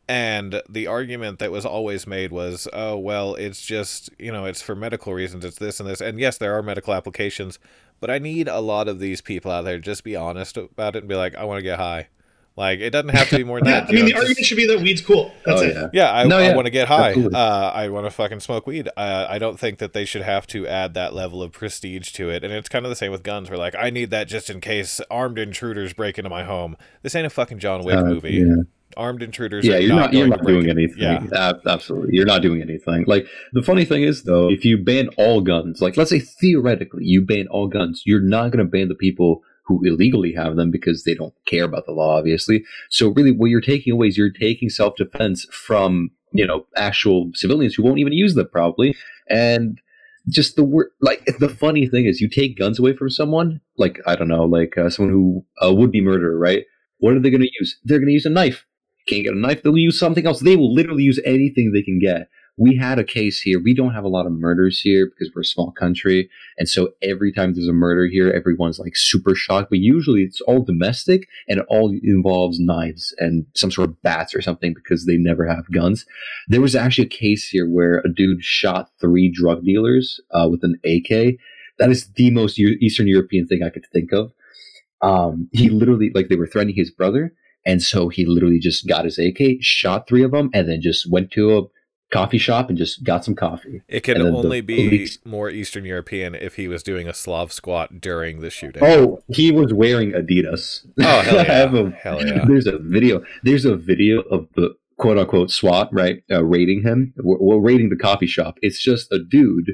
And 0.09 0.61
the 0.69 0.87
argument 0.89 1.39
that 1.39 1.53
was 1.53 1.65
always 1.65 2.07
made 2.07 2.33
was, 2.33 2.67
oh, 2.73 2.99
well, 2.99 3.35
it's 3.37 3.65
just, 3.65 4.11
you 4.19 4.33
know, 4.33 4.45
it's 4.45 4.61
for 4.61 4.75
medical 4.75 5.15
reasons, 5.15 5.45
it's 5.45 5.59
this 5.59 5.79
and 5.81 5.89
this. 5.89 6.01
And 6.01 6.19
yes, 6.19 6.39
there 6.39 6.55
are 6.59 6.63
medical 6.63 6.93
applications, 6.93 7.59
but 8.01 8.11
I 8.11 8.19
need 8.19 8.49
a 8.49 8.61
lot 8.61 8.89
of 8.89 8.99
these 8.99 9.21
people 9.21 9.51
out 9.53 9.63
there 9.65 9.77
to 9.77 9.81
just 9.81 10.03
be 10.05 10.17
honest 10.17 10.57
about 10.57 10.97
it 10.97 11.01
and 11.01 11.09
be 11.09 11.15
like, 11.15 11.37
I 11.37 11.45
want 11.45 11.59
to 11.59 11.63
get 11.63 11.79
high. 11.79 12.09
Like, 12.55 12.81
it 12.81 12.91
doesn't 12.91 13.09
have 13.11 13.31
to 13.31 13.37
be 13.39 13.45
more 13.45 13.61
than 13.61 13.69
Yeah, 13.69 13.81
that. 13.81 13.89
I 13.89 13.93
mean, 13.93 13.99
you 14.01 14.05
the 14.09 14.11
know, 14.13 14.17
argument 14.19 14.37
just- 14.39 14.49
should 14.51 14.57
be 14.57 14.67
that 14.67 14.81
weed's 14.81 15.01
cool. 15.01 15.33
That's 15.47 15.63
oh 15.63 15.65
it. 15.65 15.75
yeah. 15.75 15.89
yeah, 15.95 16.13
I, 16.13 16.25
No, 16.25 16.37
I 16.37 16.55
want 16.55 16.67
to 16.67 16.71
get 16.71 16.87
high. 16.89 17.15
Uh, 17.15 17.71
I 17.75 17.89
want 17.89 18.05
to 18.05 18.11
fucking 18.11 18.41
smoke 18.41 18.67
weed. 18.67 18.89
Uh, 18.95 19.27
I 19.31 19.39
don't 19.39 19.59
think 19.59 19.79
that 19.79 19.95
they 19.95 20.05
should 20.05 20.21
have 20.21 20.47
to 20.49 20.67
add 20.67 20.93
that 20.93 21.15
level 21.15 21.43
of 21.43 21.53
prestige 21.53 22.11
to 22.13 22.29
it. 22.29 22.45
And 22.45 22.53
it's 22.53 22.69
kind 22.69 22.85
of 22.85 22.91
the 22.91 22.97
same 22.97 23.11
with 23.11 23.23
guns. 23.23 23.49
We're 23.51 23.57
like, 23.57 23.75
I 23.77 23.89
need 23.89 24.11
that 24.11 24.29
just 24.29 24.51
in 24.51 24.61
case 24.61 25.01
armed 25.11 25.39
intruders 25.39 25.95
break 25.95 26.19
into 26.19 26.29
my 26.29 26.43
home. 26.45 26.77
This 27.01 27.15
ain't 27.15 27.27
a 27.27 27.31
fucking 27.31 27.59
John 27.61 27.85
Wick 27.85 27.97
Uh, 27.97 28.05
movie. 28.05 28.33
yeah. 28.47 28.55
Armed 28.97 29.23
intruders. 29.23 29.65
Yeah, 29.65 29.77
are 29.77 29.81
you're 29.81 29.97
not, 29.97 30.13
you're 30.13 30.27
not 30.27 30.45
doing 30.45 30.65
in. 30.65 30.71
anything. 30.71 31.03
Yeah. 31.03 31.25
Ab- 31.35 31.67
absolutely, 31.67 32.11
you're 32.13 32.27
not 32.27 32.43
doing 32.43 32.63
anything. 32.63 33.05
Like 33.07 33.27
the 33.53 33.63
funny 33.63 33.85
thing 33.85 34.03
is, 34.03 34.25
though, 34.25 34.51
if 34.51 34.65
you 34.65 34.79
ban 34.79 35.09
all 35.17 35.41
guns, 35.41 35.81
like 35.81 35.97
let's 35.97 36.11
say 36.11 36.21
theoretically 36.21 37.05
you 37.05 37.23
ban 37.23 37.47
all 37.49 37.69
guns, 37.69 38.03
you're 38.05 38.23
not 38.23 38.51
going 38.51 38.65
to 38.65 38.71
ban 38.71 38.89
the 38.89 38.95
people 38.95 39.43
who 39.67 39.81
illegally 39.85 40.33
have 40.33 40.57
them 40.57 40.71
because 40.71 41.05
they 41.05 41.15
don't 41.15 41.35
care 41.47 41.65
about 41.65 41.87
the 41.87 41.93
law, 41.93 42.19
obviously. 42.19 42.65
So 42.91 43.09
really, 43.09 43.33
what 43.33 43.47
you're 43.47 43.61
taking 43.61 43.93
away 43.93 44.09
is 44.09 44.19
you're 44.19 44.31
taking 44.31 44.69
self 44.69 44.97
defense 44.97 45.47
from 45.51 46.11
you 46.33 46.47
know 46.47 46.67
actual 46.77 47.31
civilians 47.35 47.75
who 47.75 47.83
won't 47.83 47.99
even 47.99 48.13
use 48.13 48.35
them 48.35 48.49
probably, 48.51 48.97
and 49.29 49.81
just 50.29 50.57
the 50.57 50.65
word 50.65 50.89
like 51.01 51.25
the 51.39 51.49
funny 51.49 51.87
thing 51.87 52.07
is 52.07 52.21
you 52.21 52.29
take 52.29 52.59
guns 52.59 52.79
away 52.79 52.95
from 52.95 53.11
someone 53.11 53.61
like 53.77 53.99
i 54.07 54.15
don't 54.15 54.29
know 54.29 54.45
like 54.45 54.79
uh, 54.79 54.89
someone 54.89 55.13
who 55.13 55.45
uh, 55.65 55.73
would 55.73 55.91
be 55.91 56.01
murderer 56.01 56.39
right 56.39 56.65
what 56.99 57.15
are 57.15 57.19
they 57.19 57.31
going 57.31 57.43
to 57.43 57.51
use 57.59 57.79
they're 57.85 57.99
going 57.99 58.07
to 58.07 58.13
use 58.13 58.27
a 58.27 58.31
knife 58.31 58.65
can't 59.09 59.25
get 59.25 59.35
a 59.35 59.39
knife? 59.39 59.63
They'll 59.63 59.79
use 59.79 59.99
something 59.99 60.27
else. 60.27 60.41
They 60.41 60.57
will 60.57 60.73
literally 60.73 61.03
use 61.03 61.21
anything 61.25 61.73
they 61.73 61.83
can 61.83 61.99
get. 61.99 62.29
We 62.59 62.77
had 62.77 62.99
a 62.99 63.05
case 63.05 63.41
here. 63.41 63.59
We 63.59 63.75
don't 63.75 63.95
have 63.95 64.05
a 64.05 64.09
lot 64.09 64.27
of 64.27 64.33
murders 64.33 64.81
here 64.81 65.07
because 65.07 65.33
we're 65.35 65.41
a 65.41 65.45
small 65.45 65.73
country. 65.73 66.29
And 66.59 66.69
so 66.69 66.91
every 67.03 67.33
time 67.33 67.55
there's 67.55 67.67
a 67.67 67.73
murder 67.73 68.07
here 68.07 68.31
everyone's 68.31 68.79
like 68.79 68.93
super 68.95 69.35
shocked. 69.35 69.71
But 69.71 69.79
usually 69.79 70.21
it's 70.21 70.43
all 70.43 70.63
domestic 70.63 71.27
and 71.49 71.61
it 71.61 71.67
all 71.69 71.97
involves 72.03 72.61
knives 72.61 73.15
and 73.19 73.47
some 73.55 73.71
sort 73.71 73.89
of 73.89 74.03
bats 74.03 74.35
or 74.35 74.43
something 74.43 74.75
because 74.75 75.07
they 75.07 75.17
never 75.17 75.47
have 75.47 75.73
guns. 75.73 76.05
There 76.47 76.61
was 76.61 76.77
actually 76.77 77.07
a 77.07 77.11
case 77.11 77.49
here 77.49 77.69
where 77.69 78.01
a 78.01 78.13
dude 78.13 78.45
shot 78.45 78.91
three 79.01 79.33
drug 79.33 79.65
dealers 79.65 80.21
uh, 80.31 80.49
with 80.51 80.63
an 80.63 80.79
AK. 80.85 81.39
That 81.79 81.91
is 81.91 82.11
the 82.17 82.31
most 82.31 82.59
Eastern 82.59 83.09
European 83.09 83.47
thing 83.47 83.63
I 83.63 83.71
could 83.71 83.87
think 83.93 84.13
of. 84.13 84.33
Um, 85.01 85.49
he 85.53 85.69
literally, 85.69 86.11
like, 86.15 86.29
they 86.29 86.37
were 86.37 86.47
threatening 86.47 86.77
his 86.77 86.91
brother, 86.91 87.35
and 87.65 87.83
so 87.83 88.09
he 88.09 88.27
literally 88.27 88.59
just 88.59 88.87
got 88.87 89.05
his 89.05 89.19
AK, 89.19 89.59
shot 89.61 90.09
three 90.09 90.23
of 90.23 90.31
them, 90.33 90.51
and 90.53 90.69
then 90.69 90.81
just 90.81 91.11
went 91.11 91.31
to 91.33 91.59
a 91.59 91.63
coffee 92.13 92.37
shop 92.39 92.69
and 92.69 92.77
just 92.77 93.05
got 93.05 93.25
some 93.25 93.35
coffee. 93.35 93.81
It 93.89 94.01
could 94.03 94.17
And 94.19 94.27
then 94.27 94.33
the 94.35 94.39
only 94.41 94.61
be 94.61 94.89
police- 94.89 95.19
more 95.25 95.49
Eastern 95.49 95.85
European 95.87 96.35
if 96.35 96.57
he 96.57 96.69
was 96.69 96.83
doing 96.83 97.09
a 97.09 97.15
Slav 97.15 97.53
squat 97.53 98.01
during 98.03 98.41
the 98.41 98.51
shooting. 98.51 98.83
Oh, 98.85 99.23
he 99.29 99.51
was 99.51 99.73
wearing 99.73 100.13
Adidas. 100.13 100.85
Oh, 101.01 101.21
hell 101.23 101.35
yeah. 101.37 101.63
a- 101.73 101.91
Hell 101.91 102.27
yeah. 102.27 102.45
There's 102.47 102.67
a 102.67 102.79
video. 102.79 103.23
There's 103.43 103.65
a 103.65 103.77
video 103.77 104.21
of 104.23 104.47
the 104.57 104.75
quote 104.99 105.17
unquote 105.19 105.51
SWAT, 105.51 105.89
right? 105.91 106.23
Uh, 106.31 106.45
raiding 106.45 106.83
him. 106.83 107.15
We're, 107.17 107.39
we're 107.39 107.59
raiding 107.61 107.89
the 107.89 107.97
coffee 107.97 108.27
shop. 108.27 108.59
It's 108.61 108.83
just 108.83 109.11
a 109.11 109.19
dude 109.19 109.73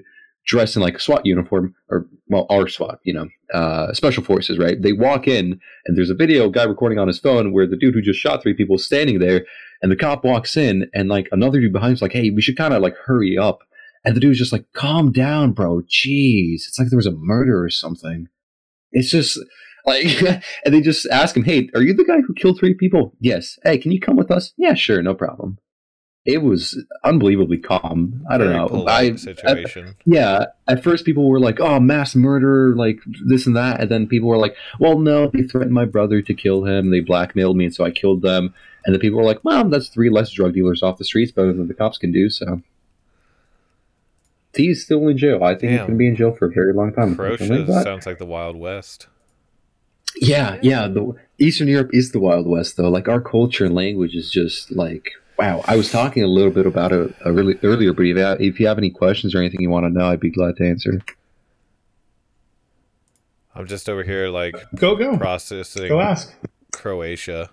dressed 0.49 0.76
in 0.76 0.82
like 0.82 0.96
a 0.96 1.01
SWAT 1.01 1.24
uniform, 1.26 1.74
or 1.90 2.07
well, 2.28 2.46
our 2.51 2.66
SWAT, 2.66 2.99
you 3.05 3.12
know, 3.12 3.28
uh, 3.55 3.92
special 3.92 4.24
forces, 4.24 4.59
right? 4.59 4.80
They 4.80 4.92
walk 4.92 5.28
in, 5.28 5.61
and 5.86 5.96
there's 5.96 6.11
a 6.11 6.14
video 6.14 6.49
guy 6.49 6.64
recording 6.64 6.99
on 6.99 7.07
his 7.07 7.20
phone 7.20 7.53
where 7.53 7.66
the 7.66 7.76
dude 7.76 7.94
who 7.94 8.03
just 8.03 8.18
shot 8.18 8.42
three 8.42 8.55
people 8.55 8.76
is 8.76 8.84
standing 8.84 9.18
there, 9.18 9.44
and 9.82 9.92
the 9.92 9.96
cop 9.96 10.24
walks 10.24 10.57
in, 10.57 10.90
and 10.94 11.09
like 11.09 11.28
another 11.30 11.61
dude 11.61 11.72
behind 11.72 11.90
him's 11.90 12.03
like, 12.03 12.12
"Hey, 12.12 12.30
we 12.30 12.42
should 12.42 12.57
kind 12.57 12.74
of 12.74 12.82
like 12.82 12.96
hurry 13.05 13.36
up." 13.36 13.61
And 14.05 14.16
the 14.16 14.20
dude's 14.20 14.38
just 14.38 14.53
like, 14.53 14.64
"Calm 14.72 15.12
down, 15.12 15.53
bro. 15.53 15.82
Jeez, 15.82 16.66
it's 16.66 16.78
like 16.78 16.88
there 16.88 16.96
was 16.96 17.07
a 17.07 17.12
murder 17.12 17.62
or 17.62 17.70
something." 17.70 18.28
It's 18.90 19.11
just 19.11 19.38
like, 19.84 20.22
and 20.64 20.74
they 20.74 20.80
just 20.80 21.07
ask 21.12 21.36
him, 21.36 21.44
"Hey, 21.44 21.68
are 21.74 21.82
you 21.82 21.92
the 21.92 22.05
guy 22.05 22.22
who 22.22 22.32
killed 22.32 22.59
three 22.59 22.74
people?" 22.74 23.12
Yes. 23.20 23.59
Hey, 23.64 23.76
can 23.76 23.92
you 23.92 24.01
come 24.01 24.16
with 24.16 24.30
us? 24.30 24.55
Yeah, 24.57 24.74
sure, 24.74 25.03
no 25.03 25.14
problem. 25.14 25.59
It 26.25 26.43
was 26.43 26.85
unbelievably 27.05 27.59
calm. 27.59 28.23
I 28.29 28.37
don't 28.37 28.49
Very 28.49 28.59
know. 28.59 28.87
I, 28.87 29.16
I 29.47 29.95
yeah, 30.05 30.47
at 30.66 30.85
first 30.85 31.07
people 31.07 31.27
were 31.27 31.41
like, 31.41 31.59
"Oh, 31.59 31.81
mass 31.81 32.14
murder, 32.14 32.75
like 32.77 32.99
this 33.27 33.47
and 33.47 33.57
that," 33.57 33.81
and 33.81 33.91
then 33.91 34.07
people 34.07 34.29
were 34.29 34.37
like, 34.37 34.55
"Well, 34.79 34.99
no, 34.99 35.29
they 35.29 35.43
threatened 35.45 35.73
my 35.73 35.87
brother 35.87 36.21
to 36.21 36.35
kill 36.35 36.64
him. 36.64 36.91
They 36.91 37.01
blackmailed 37.01 37.57
me, 37.57 37.64
and 37.66 37.75
so 37.75 37.85
I 37.85 37.91
killed 37.91 38.21
them." 38.21 38.53
And 38.85 38.95
the 38.95 38.99
people 38.99 39.19
were 39.19 39.25
like, 39.25 39.43
"Well, 39.43 39.69
that's 39.71 39.89
three 39.89 40.11
less 40.11 40.31
drug 40.31 40.53
dealers 40.53 40.83
off 40.83 40.99
the 40.99 41.05
streets, 41.05 41.33
better 41.33 41.53
than 41.53 41.66
the 41.66 41.75
cops 41.75 41.97
can 41.97 42.12
do." 42.12 42.29
So 42.29 42.61
he's 44.55 44.85
still 44.85 45.09
in 45.09 45.16
jail. 45.16 45.43
I 45.43 45.55
think 45.55 45.71
he's 45.71 45.79
Damn. 45.79 45.87
going 45.87 45.93
to 45.93 45.97
be 45.99 46.09
in 46.09 46.16
jail 46.16 46.35
for 46.35 46.47
a 46.47 46.53
very 46.53 46.75
long 46.75 46.93
time. 46.93 47.16
Croatia 47.16 47.83
sounds 47.83 48.07
like 48.07 48.19
the 48.19 48.27
Wild 48.27 48.57
West. 48.57 49.07
yeah, 50.16 50.59
yeah. 50.62 50.89
The 50.89 51.14
Eastern 51.39 51.69
Europe 51.69 51.91
is 51.93 52.12
the 52.12 52.21
Wild 52.21 52.47
West, 52.47 52.77
though. 52.77 52.91
Like 52.91 53.09
our 53.09 53.21
culture 53.21 53.64
and 53.64 53.75
language 53.75 54.14
is 54.14 54.31
just 54.31 54.73
like 54.73 55.12
wow. 55.39 55.62
I 55.66 55.76
was 55.76 55.91
talking 55.91 56.22
a 56.22 56.26
little 56.26 56.51
bit 56.51 56.66
about 56.66 56.93
it 56.93 57.14
really 57.24 57.59
earlier, 57.62 57.93
but 57.93 58.03
if 58.03 58.16
you, 58.16 58.18
have, 58.18 58.41
if 58.41 58.61
you 58.61 58.66
have 58.66 58.78
any 58.78 58.91
questions 58.91 59.34
or 59.34 59.39
anything 59.39 59.61
you 59.61 59.70
want 59.70 59.86
to 59.86 59.91
know, 59.91 60.07
I'd 60.07 60.20
be 60.20 60.30
glad 60.30 60.57
to 60.57 60.68
answer. 60.68 61.01
I'm 63.55 63.66
just 63.66 63.89
over 63.89 64.05
here 64.05 64.28
like 64.28 64.55
Go 64.74 64.95
go. 64.95 65.16
processing 65.16 65.89
Go 65.89 66.01
ask. 66.01 66.34
Croatia. 66.72 67.51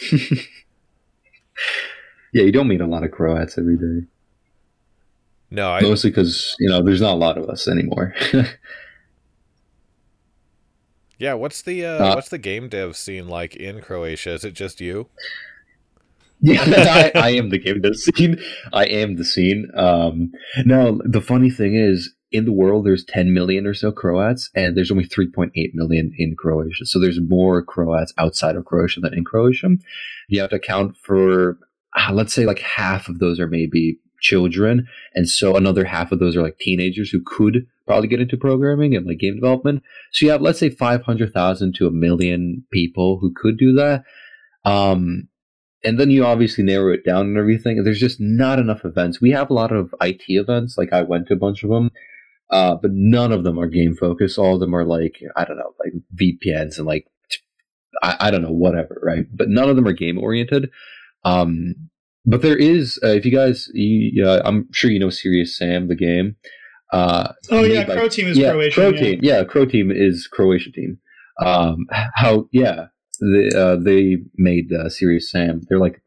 Yeah, 2.32 2.44
you 2.44 2.52
don't 2.52 2.68
meet 2.68 2.80
a 2.80 2.86
lot 2.86 3.04
of 3.04 3.10
Croats 3.10 3.58
every 3.58 3.76
day. 3.76 4.06
No, 5.50 5.70
I 5.70 5.80
Mostly 5.80 6.10
because 6.10 6.54
you 6.58 6.68
know 6.68 6.82
there's 6.82 7.00
not 7.00 7.14
a 7.14 7.16
lot 7.16 7.38
of 7.38 7.48
us 7.48 7.66
anymore. 7.66 8.14
yeah. 11.18 11.34
What's 11.34 11.62
the 11.62 11.86
uh, 11.86 12.04
Uh, 12.04 12.14
what's 12.14 12.28
the 12.28 12.38
game 12.38 12.68
dev 12.68 12.96
scene 12.96 13.28
like 13.28 13.56
in 13.56 13.80
Croatia? 13.80 14.32
Is 14.32 14.44
it 14.44 14.52
just 14.52 14.80
you? 14.80 15.08
Yeah, 16.40 16.62
I, 17.14 17.18
I 17.18 17.30
am 17.30 17.50
the 17.50 17.58
game 17.58 17.80
dev 17.80 17.96
scene. 17.96 18.38
I 18.72 18.86
am 18.86 19.16
the 19.16 19.24
scene. 19.24 19.68
Um, 19.74 20.32
now 20.64 20.98
the 21.04 21.20
funny 21.20 21.50
thing 21.50 21.74
is, 21.74 22.14
in 22.30 22.44
the 22.44 22.52
world, 22.52 22.84
there's 22.84 23.04
10 23.04 23.32
million 23.32 23.66
or 23.66 23.72
so 23.72 23.90
Croats, 23.90 24.50
and 24.54 24.76
there's 24.76 24.90
only 24.90 25.06
3.8 25.06 25.50
million 25.72 26.12
in 26.18 26.36
Croatia. 26.36 26.84
So 26.84 27.00
there's 27.00 27.20
more 27.20 27.62
Croats 27.62 28.12
outside 28.18 28.54
of 28.56 28.66
Croatia 28.66 29.00
than 29.00 29.14
in 29.14 29.24
Croatia. 29.24 29.68
You 30.28 30.42
have 30.42 30.50
to 30.50 30.56
account 30.56 30.96
for, 31.02 31.58
ah, 31.96 32.10
let's 32.12 32.34
say, 32.34 32.44
like 32.44 32.58
half 32.58 33.08
of 33.08 33.18
those 33.18 33.40
are 33.40 33.48
maybe 33.48 33.98
children, 34.20 34.86
and 35.14 35.28
so 35.28 35.56
another 35.56 35.84
half 35.84 36.12
of 36.12 36.18
those 36.18 36.36
are 36.36 36.42
like 36.42 36.58
teenagers 36.58 37.10
who 37.10 37.22
could 37.24 37.66
probably 37.86 38.08
get 38.08 38.20
into 38.20 38.36
programming 38.36 38.94
and 38.94 39.06
like 39.06 39.18
game 39.18 39.36
development. 39.36 39.82
So 40.12 40.26
you 40.26 40.32
have, 40.32 40.42
let's 40.42 40.58
say, 40.58 40.68
500,000 40.68 41.74
to 41.76 41.86
a 41.86 41.90
million 41.90 42.64
people 42.70 43.18
who 43.20 43.32
could 43.34 43.56
do 43.56 43.72
that. 43.74 44.04
Um, 44.64 45.28
and 45.84 45.98
then 45.98 46.10
you 46.10 46.24
obviously 46.24 46.64
narrow 46.64 46.92
it 46.92 47.04
down 47.04 47.26
and 47.26 47.38
everything. 47.38 47.82
There's 47.82 48.00
just 48.00 48.20
not 48.20 48.58
enough 48.58 48.84
events. 48.84 49.20
We 49.20 49.30
have 49.30 49.50
a 49.50 49.54
lot 49.54 49.72
of 49.72 49.94
IT 50.00 50.22
events, 50.26 50.76
like 50.76 50.92
I 50.92 51.02
went 51.02 51.28
to 51.28 51.34
a 51.34 51.38
bunch 51.38 51.62
of 51.62 51.70
them, 51.70 51.90
uh, 52.50 52.76
but 52.80 52.90
none 52.92 53.32
of 53.32 53.44
them 53.44 53.58
are 53.58 53.68
game 53.68 53.94
focused. 53.94 54.38
All 54.38 54.54
of 54.54 54.60
them 54.60 54.74
are 54.74 54.84
like 54.84 55.20
I 55.36 55.44
don't 55.44 55.56
know, 55.58 55.74
like 55.84 55.92
VPNs 56.20 56.78
and 56.78 56.86
like 56.86 57.06
I, 58.02 58.16
I 58.20 58.30
don't 58.30 58.42
know, 58.42 58.52
whatever, 58.52 59.00
right? 59.02 59.26
But 59.32 59.48
none 59.48 59.68
of 59.68 59.76
them 59.76 59.86
are 59.86 59.92
game 59.92 60.18
oriented. 60.18 60.70
Um, 61.24 61.74
but 62.24 62.42
there 62.42 62.56
is, 62.56 62.98
uh, 63.02 63.08
if 63.08 63.24
you 63.24 63.32
guys, 63.32 63.68
you, 63.72 64.26
uh, 64.26 64.42
I'm 64.44 64.68
sure 64.72 64.90
you 64.90 64.98
know 64.98 65.10
Serious 65.10 65.56
Sam, 65.56 65.88
the 65.88 65.96
game. 65.96 66.36
Uh, 66.92 67.32
Oh 67.50 67.64
yeah, 67.64 67.84
by- 67.84 67.96
Croteam 67.96 68.24
is 68.24 68.38
yeah, 68.38 68.52
Croatian. 68.52 68.72
Crow 68.72 68.90
yeah. 68.90 69.00
team. 69.00 69.20
Yeah, 69.22 69.44
Croteam 69.44 69.90
is 69.94 70.26
Croatia 70.30 70.70
team. 70.70 70.98
Um, 71.40 71.86
how? 72.14 72.48
Yeah, 72.52 72.86
they 73.20 73.50
uh, 73.56 73.76
they 73.76 74.18
made 74.36 74.72
uh, 74.72 74.88
Serious 74.88 75.30
Sam. 75.30 75.62
They're 75.68 75.78
like 75.78 76.02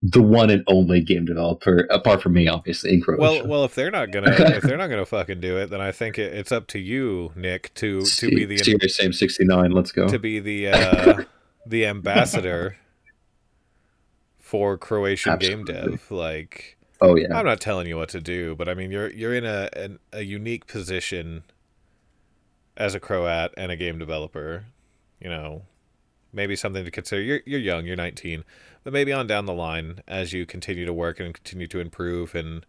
the 0.00 0.22
one 0.22 0.48
and 0.50 0.62
only 0.68 1.00
game 1.00 1.24
developer, 1.24 1.86
apart 1.90 2.22
from 2.22 2.34
me, 2.34 2.46
obviously 2.46 2.94
in 2.94 3.00
Croatia. 3.00 3.20
Well, 3.20 3.46
well, 3.46 3.64
if 3.64 3.74
they're 3.74 3.90
not 3.90 4.10
gonna 4.10 4.30
if 4.38 4.62
they're 4.62 4.76
not 4.76 4.88
gonna 4.88 5.06
fucking 5.06 5.40
do 5.40 5.56
it, 5.56 5.70
then 5.70 5.80
I 5.80 5.92
think 5.92 6.18
it, 6.18 6.32
it's 6.32 6.52
up 6.52 6.66
to 6.68 6.78
you, 6.78 7.32
Nikk, 7.36 7.74
to 7.74 8.02
to 8.02 8.28
be 8.28 8.44
the 8.44 8.58
Serious 8.58 8.96
Sam 8.96 9.12
sixty 9.12 9.44
nine. 9.44 9.72
Let's 9.72 9.92
go. 9.92 10.08
to 10.08 10.18
be 10.18 10.38
the 10.40 10.68
uh, 10.68 11.24
the 11.66 11.86
ambassador 11.86 12.76
for 14.38 14.78
Croatian 14.78 15.38
game 15.38 15.64
dev. 15.64 16.10
Like, 16.10 16.78
oh 17.00 17.16
yeah, 17.16 17.36
I'm 17.36 17.44
not 17.44 17.60
telling 17.60 17.86
you 17.86 17.96
what 17.96 18.08
to 18.10 18.20
do, 18.20 18.54
but 18.54 18.68
I 18.68 18.74
mean, 18.74 18.90
you're 18.90 19.10
you're 19.10 19.34
in 19.34 19.44
a 19.44 19.68
an, 19.74 19.98
a 20.12 20.22
unique 20.22 20.66
position 20.66 21.42
as 22.76 22.94
a 22.94 23.00
Croat 23.00 23.52
and 23.56 23.72
a 23.72 23.76
game 23.76 23.98
developer. 23.98 24.66
You 25.20 25.28
know, 25.28 25.62
maybe 26.32 26.56
something 26.56 26.84
to 26.84 26.90
consider. 26.90 27.22
You're 27.22 27.40
you're 27.46 27.60
young, 27.60 27.86
you're 27.86 27.96
19, 27.96 28.44
but 28.84 28.92
maybe 28.92 29.12
on 29.12 29.26
down 29.26 29.46
the 29.46 29.54
line 29.54 30.00
as 30.06 30.32
you 30.32 30.46
continue 30.46 30.84
to 30.84 30.92
work 30.92 31.20
and 31.20 31.34
continue 31.34 31.66
to 31.68 31.80
improve 31.80 32.34
and 32.34 32.64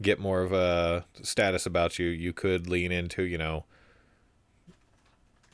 get 0.00 0.18
more 0.18 0.42
of 0.42 0.52
a 0.52 1.04
status 1.22 1.66
about 1.66 1.98
you, 1.98 2.06
you 2.06 2.32
could 2.32 2.68
lean 2.68 2.92
into 2.92 3.22
you 3.22 3.38
know 3.38 3.64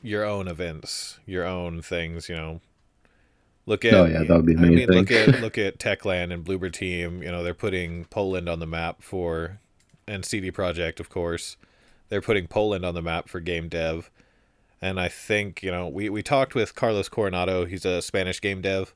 your 0.01 0.23
own 0.23 0.47
events, 0.47 1.19
your 1.25 1.45
own 1.45 1.81
things. 1.81 2.29
You 2.29 2.35
know, 2.35 2.61
Look 3.69 3.85
at 3.85 3.93
Oh, 3.93 4.05
yeah, 4.05 4.23
that 4.23 4.35
would 4.35 4.47
be 4.47 4.57
I 4.57 4.61
mean, 4.61 4.89
look 4.89 5.11
at 5.11 5.27
look 5.41 5.59
at 5.59 5.77
Techland 5.77 6.33
and 6.33 6.43
Bloober 6.43 6.73
Team. 6.73 7.21
You 7.21 7.31
know, 7.31 7.43
they're 7.43 7.53
putting 7.53 8.05
Poland 8.05 8.49
on 8.49 8.57
the 8.57 8.65
map 8.65 9.03
for, 9.03 9.59
and 10.07 10.25
CD 10.25 10.51
Projekt, 10.51 10.99
of 10.99 11.09
course, 11.09 11.55
they're 12.09 12.19
putting 12.19 12.47
Poland 12.47 12.83
on 12.83 12.95
the 12.95 13.03
map 13.03 13.29
for 13.29 13.39
game 13.39 13.69
dev. 13.69 14.09
And 14.81 14.99
I 14.99 15.07
think 15.09 15.61
you 15.61 15.71
know 15.71 15.87
we 15.87 16.09
we 16.09 16.23
talked 16.23 16.55
with 16.55 16.75
Carlos 16.75 17.09
Coronado. 17.09 17.65
He's 17.65 17.85
a 17.85 18.01
Spanish 18.01 18.39
game 18.39 18.61
dev, 18.61 18.93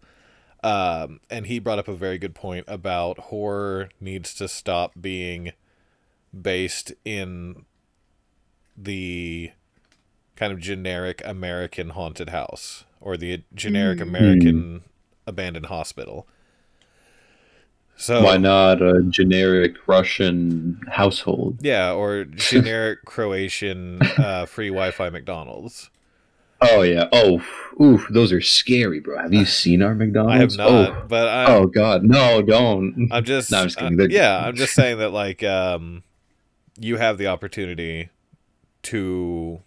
um, 0.64 1.20
and 1.30 1.48
he 1.48 1.60
brought 1.60 1.80
up 1.80 1.88
a 1.88 1.94
very 1.96 2.18
good 2.18 2.36
point 2.36 2.66
about 2.68 3.18
horror 3.20 3.90
needs 4.00 4.34
to 4.36 4.48
stop 4.48 4.94
being 5.00 5.52
based 6.40 6.94
in 7.04 7.66
the 8.78 9.52
kind 10.36 10.52
of 10.52 10.60
generic 10.60 11.22
American 11.26 11.90
haunted 11.90 12.30
house 12.30 12.86
or 13.00 13.18
the 13.18 13.44
generic 13.54 14.00
Mm. 14.00 14.04
American 14.04 14.82
abandoned 15.28 15.68
hospital. 15.68 16.28
So 17.96 18.24
Why 18.24 18.38
not 18.38 18.82
a 18.82 19.04
generic 19.04 19.76
Russian 19.88 20.82
household? 20.90 21.60
Yeah, 21.62 21.94
or 21.94 22.24
generic 22.36 23.06
Croatian 23.06 24.02
uh, 24.18 24.46
free 24.46 24.70
Wi-Fi 24.70 25.10
McDonald's. 25.10 25.90
Oh 26.62 26.82
yeah. 26.82 27.08
Oh, 27.12 27.42
oof. 27.82 28.08
Those 28.10 28.32
are 28.32 28.42
scary, 28.42 29.00
bro. 29.00 29.20
Have 29.22 29.34
you 29.34 29.46
seen 29.46 29.82
our 29.82 29.94
McDonald's? 29.94 30.34
I 30.36 30.38
have 30.38 30.58
not, 30.58 30.70
Oh, 30.70 31.06
but 31.08 31.28
I, 31.28 31.54
oh 31.54 31.68
God, 31.68 32.04
no, 32.04 32.42
don't. 32.42 33.10
I'm 33.12 33.24
just, 33.24 33.52
No, 33.52 33.60
I'm 33.60 33.66
just 33.68 33.78
kidding. 33.78 34.00
uh, 34.00 34.06
yeah, 34.10 34.38
I'm 34.46 34.56
just 34.56 34.74
saying 34.74 34.98
that 35.00 35.10
like 35.12 35.44
um, 35.44 36.04
you 36.80 36.98
have 36.98 37.18
the 37.18 37.28
opportunity 37.28 38.10
to 38.84 39.62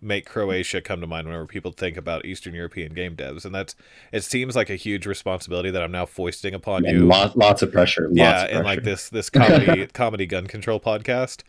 make 0.00 0.26
Croatia 0.26 0.80
come 0.80 1.00
to 1.00 1.06
mind 1.06 1.26
whenever 1.26 1.46
people 1.46 1.72
think 1.72 1.96
about 1.96 2.24
Eastern 2.26 2.54
European 2.54 2.92
game 2.94 3.16
devs, 3.16 3.44
and 3.44 3.54
that's 3.54 3.74
it 4.12 4.24
seems 4.24 4.54
like 4.54 4.68
a 4.70 4.76
huge 4.76 5.06
responsibility 5.06 5.70
that 5.70 5.82
I'm 5.82 5.92
now 5.92 6.06
foisting 6.06 6.54
upon 6.54 6.84
And 6.84 6.98
you. 6.98 7.06
lots, 7.06 7.34
lots 7.36 7.62
of 7.62 7.72
pressure. 7.72 8.02
Lots 8.08 8.16
yeah, 8.18 8.44
of 8.44 8.50
and 8.56 8.64
like 8.64 8.82
this 8.82 9.08
this 9.08 9.30
comedy 9.30 9.86
comedy 9.92 10.26
gun 10.26 10.46
control 10.46 10.78
podcast. 10.80 11.42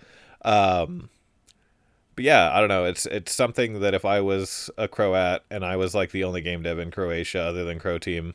Um, 0.43 1.09
but 2.15 2.23
yeah, 2.23 2.51
I 2.51 2.59
don't 2.59 2.69
know. 2.69 2.85
It's 2.85 3.05
it's 3.05 3.31
something 3.33 3.79
that 3.81 3.93
if 3.93 4.05
I 4.05 4.21
was 4.21 4.69
a 4.77 4.87
Croat 4.87 5.41
and 5.51 5.63
I 5.65 5.75
was 5.75 5.93
like 5.93 6.11
the 6.11 6.23
only 6.23 6.41
game 6.41 6.63
dev 6.63 6.79
in 6.79 6.89
Croatia 6.89 7.41
other 7.41 7.63
than 7.63 7.79
Croteam, 7.79 8.33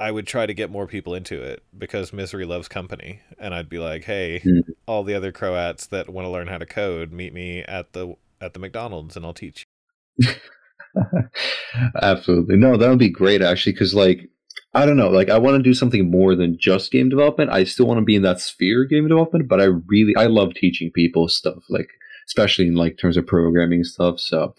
I 0.00 0.10
would 0.10 0.26
try 0.26 0.44
to 0.46 0.52
get 0.54 0.70
more 0.70 0.86
people 0.86 1.14
into 1.14 1.40
it 1.42 1.62
because 1.76 2.12
misery 2.12 2.44
loves 2.44 2.68
company, 2.68 3.20
and 3.38 3.54
I'd 3.54 3.68
be 3.68 3.78
like, 3.78 4.04
hey, 4.04 4.40
Mm. 4.44 4.62
all 4.86 5.04
the 5.04 5.14
other 5.14 5.30
Croats 5.32 5.86
that 5.86 6.08
want 6.08 6.26
to 6.26 6.30
learn 6.30 6.48
how 6.48 6.58
to 6.58 6.66
code, 6.66 7.12
meet 7.12 7.32
me 7.32 7.60
at 7.62 7.92
the 7.92 8.14
at 8.40 8.54
the 8.54 8.60
McDonald's, 8.60 9.16
and 9.16 9.24
I'll 9.24 9.34
teach 9.34 9.66
you. 10.18 10.28
Absolutely. 12.02 12.56
No, 12.56 12.76
that 12.76 12.88
would 12.88 12.98
be 12.98 13.10
great 13.10 13.42
actually, 13.42 13.72
because 13.72 13.94
like 13.94 14.30
I 14.74 14.84
don't 14.84 14.96
know, 14.96 15.08
like 15.08 15.30
I 15.30 15.38
want 15.38 15.56
to 15.56 15.62
do 15.62 15.74
something 15.74 16.10
more 16.10 16.34
than 16.34 16.58
just 16.58 16.92
game 16.92 17.08
development. 17.08 17.50
I 17.50 17.64
still 17.64 17.86
want 17.86 17.98
to 17.98 18.04
be 18.04 18.16
in 18.16 18.22
that 18.22 18.40
sphere 18.40 18.84
of 18.84 18.90
game 18.90 19.08
development, 19.08 19.48
but 19.48 19.60
I 19.60 19.64
really 19.64 20.14
I 20.16 20.26
love 20.26 20.54
teaching 20.54 20.90
people 20.90 21.28
stuff, 21.28 21.64
like 21.68 21.88
especially 22.26 22.66
in 22.66 22.74
like 22.74 22.98
terms 22.98 23.16
of 23.16 23.26
programming 23.26 23.84
stuff. 23.84 24.20
So 24.20 24.54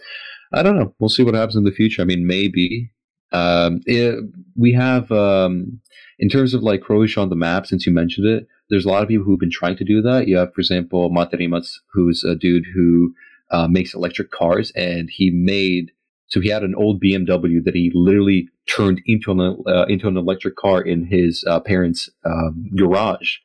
I 0.53 0.63
don't 0.63 0.77
know. 0.77 0.93
We'll 0.99 1.09
see 1.09 1.23
what 1.23 1.35
happens 1.35 1.55
in 1.55 1.65
the 1.65 1.71
future. 1.71 2.01
I 2.01 2.05
mean, 2.05 2.25
maybe 2.25 2.91
um, 3.31 3.81
it, 3.85 4.23
we 4.55 4.73
have 4.73 5.11
um, 5.11 5.81
in 6.19 6.29
terms 6.29 6.53
of 6.53 6.63
like 6.63 6.81
Croatia 6.81 7.19
on 7.19 7.29
the 7.29 7.35
map. 7.35 7.67
Since 7.67 7.85
you 7.85 7.93
mentioned 7.93 8.27
it, 8.27 8.47
there's 8.69 8.85
a 8.85 8.89
lot 8.89 9.03
of 9.03 9.09
people 9.09 9.25
who've 9.25 9.39
been 9.39 9.51
trying 9.51 9.77
to 9.77 9.85
do 9.85 10.01
that. 10.01 10.27
You 10.27 10.37
have, 10.37 10.53
for 10.53 10.61
example, 10.61 11.09
Mate 11.09 11.33
Rimac, 11.33 11.63
who's 11.93 12.23
a 12.23 12.35
dude 12.35 12.65
who 12.73 13.13
uh, 13.51 13.67
makes 13.67 13.93
electric 13.93 14.31
cars, 14.31 14.71
and 14.75 15.09
he 15.11 15.31
made 15.31 15.91
so 16.27 16.41
he 16.41 16.49
had 16.49 16.63
an 16.63 16.75
old 16.75 17.01
BMW 17.01 17.63
that 17.63 17.73
he 17.73 17.91
literally 17.93 18.49
turned 18.69 19.01
into 19.05 19.31
an 19.31 19.63
uh, 19.65 19.85
into 19.85 20.07
an 20.07 20.17
electric 20.17 20.55
car 20.55 20.81
in 20.81 21.05
his 21.05 21.43
uh, 21.47 21.59
parents' 21.59 22.09
um, 22.25 22.69
garage, 22.75 23.37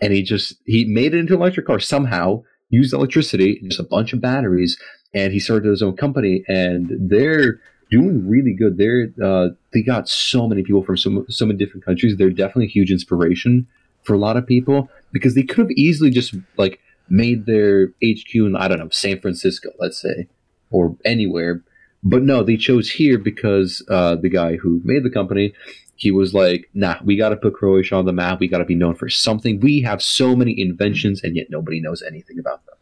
and 0.00 0.12
he 0.12 0.22
just 0.22 0.56
he 0.66 0.84
made 0.84 1.14
it 1.14 1.18
into 1.18 1.34
an 1.34 1.40
electric 1.40 1.66
car 1.66 1.80
somehow. 1.80 2.42
Used 2.70 2.92
electricity, 2.92 3.62
just 3.64 3.80
a 3.80 3.84
bunch 3.84 4.12
of 4.12 4.20
batteries, 4.20 4.78
and 5.14 5.32
he 5.32 5.40
started 5.40 5.70
his 5.70 5.80
own 5.80 5.96
company. 5.96 6.44
And 6.48 6.90
they're 7.08 7.60
doing 7.90 8.28
really 8.28 8.54
good. 8.54 8.76
They're 8.76 9.08
uh, 9.24 9.54
they 9.72 9.82
got 9.82 10.06
so 10.06 10.46
many 10.46 10.62
people 10.62 10.84
from 10.84 10.98
so 10.98 11.24
so 11.30 11.46
many 11.46 11.58
different 11.58 11.86
countries. 11.86 12.16
They're 12.18 12.28
definitely 12.28 12.66
a 12.66 12.70
huge 12.70 12.90
inspiration 12.90 13.66
for 14.02 14.12
a 14.12 14.18
lot 14.18 14.36
of 14.36 14.46
people 14.46 14.90
because 15.12 15.34
they 15.34 15.42
could 15.42 15.58
have 15.58 15.70
easily 15.70 16.10
just 16.10 16.34
like 16.58 16.78
made 17.10 17.46
their 17.46 17.88
HQ 18.02 18.34
in 18.34 18.56
I 18.56 18.68
don't 18.68 18.78
know 18.78 18.88
San 18.90 19.20
Francisco, 19.20 19.70
let's 19.78 20.00
say, 20.00 20.28
or 20.70 20.96
anywhere. 21.04 21.62
But 22.02 22.22
no, 22.22 22.42
they 22.42 22.56
chose 22.56 22.90
here 22.90 23.18
because 23.18 23.84
uh, 23.88 24.16
the 24.16 24.28
guy 24.28 24.56
who 24.56 24.80
made 24.84 25.02
the 25.02 25.10
company, 25.10 25.52
he 25.96 26.12
was 26.12 26.32
like, 26.32 26.68
"Nah, 26.74 26.98
we 27.04 27.16
got 27.16 27.30
to 27.30 27.36
put 27.36 27.54
Croatia 27.54 27.96
on 27.96 28.06
the 28.06 28.12
map. 28.12 28.38
We 28.38 28.46
got 28.46 28.58
to 28.58 28.64
be 28.64 28.76
known 28.76 28.94
for 28.94 29.08
something. 29.08 29.58
We 29.60 29.80
have 29.82 30.00
so 30.00 30.36
many 30.36 30.58
inventions, 30.60 31.22
and 31.22 31.34
yet 31.34 31.50
nobody 31.50 31.80
knows 31.80 32.02
anything 32.02 32.38
about 32.38 32.64
them. 32.66 32.76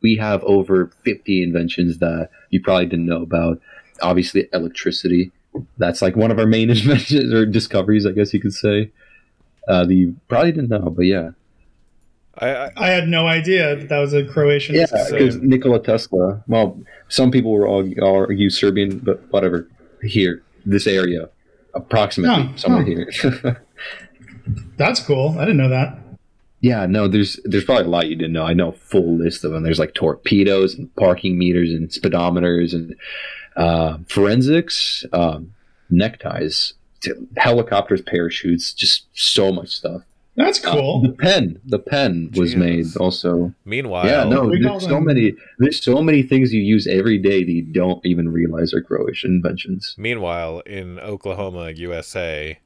We 0.00 0.16
have 0.16 0.44
over 0.44 0.92
fifty 1.04 1.42
inventions 1.42 1.98
that 1.98 2.30
you 2.50 2.62
probably 2.62 2.86
didn't 2.86 3.06
know 3.06 3.22
about. 3.22 3.60
Obviously, 4.00 4.48
electricity. 4.52 5.32
That's 5.78 6.02
like 6.02 6.14
one 6.14 6.30
of 6.30 6.38
our 6.38 6.46
main 6.46 6.70
inventions 6.76 7.32
or 7.32 7.46
discoveries, 7.46 8.06
I 8.06 8.12
guess 8.12 8.32
you 8.32 8.40
could 8.40 8.54
say. 8.54 8.92
Uh, 9.66 9.84
that 9.84 9.94
you 9.94 10.14
probably 10.28 10.52
didn't 10.52 10.70
know, 10.70 10.90
but 10.90 11.06
yeah, 11.06 11.30
I, 12.38 12.48
I 12.54 12.70
I 12.76 12.88
had 12.88 13.08
no 13.08 13.26
idea 13.26 13.76
that 13.76 13.88
that 13.88 13.98
was 13.98 14.12
a 14.12 14.24
Croatian. 14.24 14.74
yeah, 14.74 14.86
because 15.10 15.36
Nikola 15.36 15.82
Tesla. 15.82 16.42
Well, 16.48 16.78
some 17.08 17.30
people 17.30 17.52
will 17.58 17.70
argue, 17.72 18.04
argue 18.04 18.50
Serbian, 18.50 18.98
but 18.98 19.22
whatever. 19.30 19.68
Here, 20.02 20.42
this 20.66 20.86
area, 20.86 21.28
approximately 21.74 22.48
Huh, 22.48 22.56
somewhere 22.56 22.84
huh. 22.84 23.30
here. 23.42 23.62
That's 24.76 25.00
cool. 25.00 25.34
I 25.38 25.44
didn't 25.44 25.56
know 25.56 25.70
that. 25.70 25.98
yeah, 26.60 26.86
no, 26.86 27.08
there's 27.08 27.40
there's 27.44 27.64
probably 27.64 27.86
a 27.86 27.88
lot 27.88 28.08
you 28.08 28.14
didn't 28.16 28.32
know. 28.34 28.44
I 28.44 28.52
know 28.54 28.68
a 28.68 28.72
full 28.72 29.16
list 29.16 29.44
of 29.44 29.52
them. 29.52 29.62
There's 29.62 29.78
like 29.78 29.94
torpedoes 29.94 30.74
and 30.74 30.94
parking 30.96 31.38
meters 31.38 31.70
and 31.72 31.88
speedometers 31.88 32.72
and 32.74 32.94
uh, 33.56 33.98
forensics, 34.08 35.04
um, 35.12 35.54
neckties, 35.90 36.74
helicopters, 37.38 38.02
parachutes, 38.02 38.72
just 38.74 39.06
so 39.14 39.50
much 39.52 39.70
stuff. 39.70 40.02
That's 40.36 40.62
Uh, 40.64 40.72
cool. 40.74 41.00
the 41.02 41.12
pen, 41.12 41.60
the 41.64 41.78
pen 41.78 42.30
was 42.36 42.52
Jesus. 42.52 42.56
made 42.94 42.96
also. 43.02 43.54
meanwhile, 43.64 44.06
yeah, 44.06 44.24
no, 44.24 44.50
there's 44.50 44.82
so 44.82 44.88
them- 44.90 45.04
many. 45.06 45.32
There's 45.58 45.80
so 45.82 46.02
many 46.02 46.22
things 46.22 46.52
you 46.52 46.60
use 46.60 46.86
every 46.86 47.16
day 47.18 47.42
that 47.42 47.50
you 47.50 47.62
don't 47.62 48.04
even 48.04 48.28
realize 48.28 48.74
are 48.74 48.82
Croatian 48.82 49.36
inventions. 49.36 49.94
Meanwhile, 49.96 50.60
in 50.66 50.98
Oklahoma, 50.98 51.70
USA, 51.70 52.58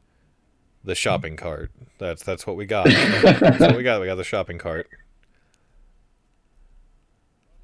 the 0.84 0.94
shopping 0.96 1.36
cart. 1.36 1.70
That's 1.98 2.24
that's 2.24 2.44
what 2.46 2.56
we 2.56 2.66
got. 2.66 2.86
that's 2.86 3.60
what 3.60 3.76
we 3.76 3.82
got. 3.84 4.00
We 4.00 4.06
got 4.06 4.16
the 4.16 4.24
shopping 4.24 4.58
cart. 4.58 4.88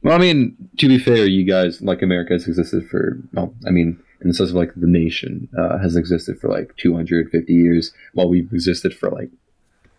Well, 0.03 0.15
I 0.15 0.19
mean, 0.19 0.57
to 0.79 0.89
be 0.89 0.99
fair, 0.99 1.27
you 1.27 1.45
guys 1.45 1.83
like 1.83 2.01
America 2.03 2.35
has 2.35 2.47
existed 2.47 2.89
for. 2.89 3.19
Well, 3.33 3.55
I 3.67 3.71
mean, 3.71 3.99
in 4.21 4.29
the 4.29 4.35
sense 4.35 4.51
of 4.51 4.57
like 4.57 4.73
the 4.77 4.87
nation 4.87 5.49
uh, 5.59 5.79
has 5.79 5.97
existed 5.97 6.39
for 6.39 6.49
like 6.49 6.77
250 6.77 7.53
years, 7.53 7.93
while 8.13 8.29
we've 8.29 8.53
existed 8.53 8.95
for 8.95 9.11
like 9.11 9.31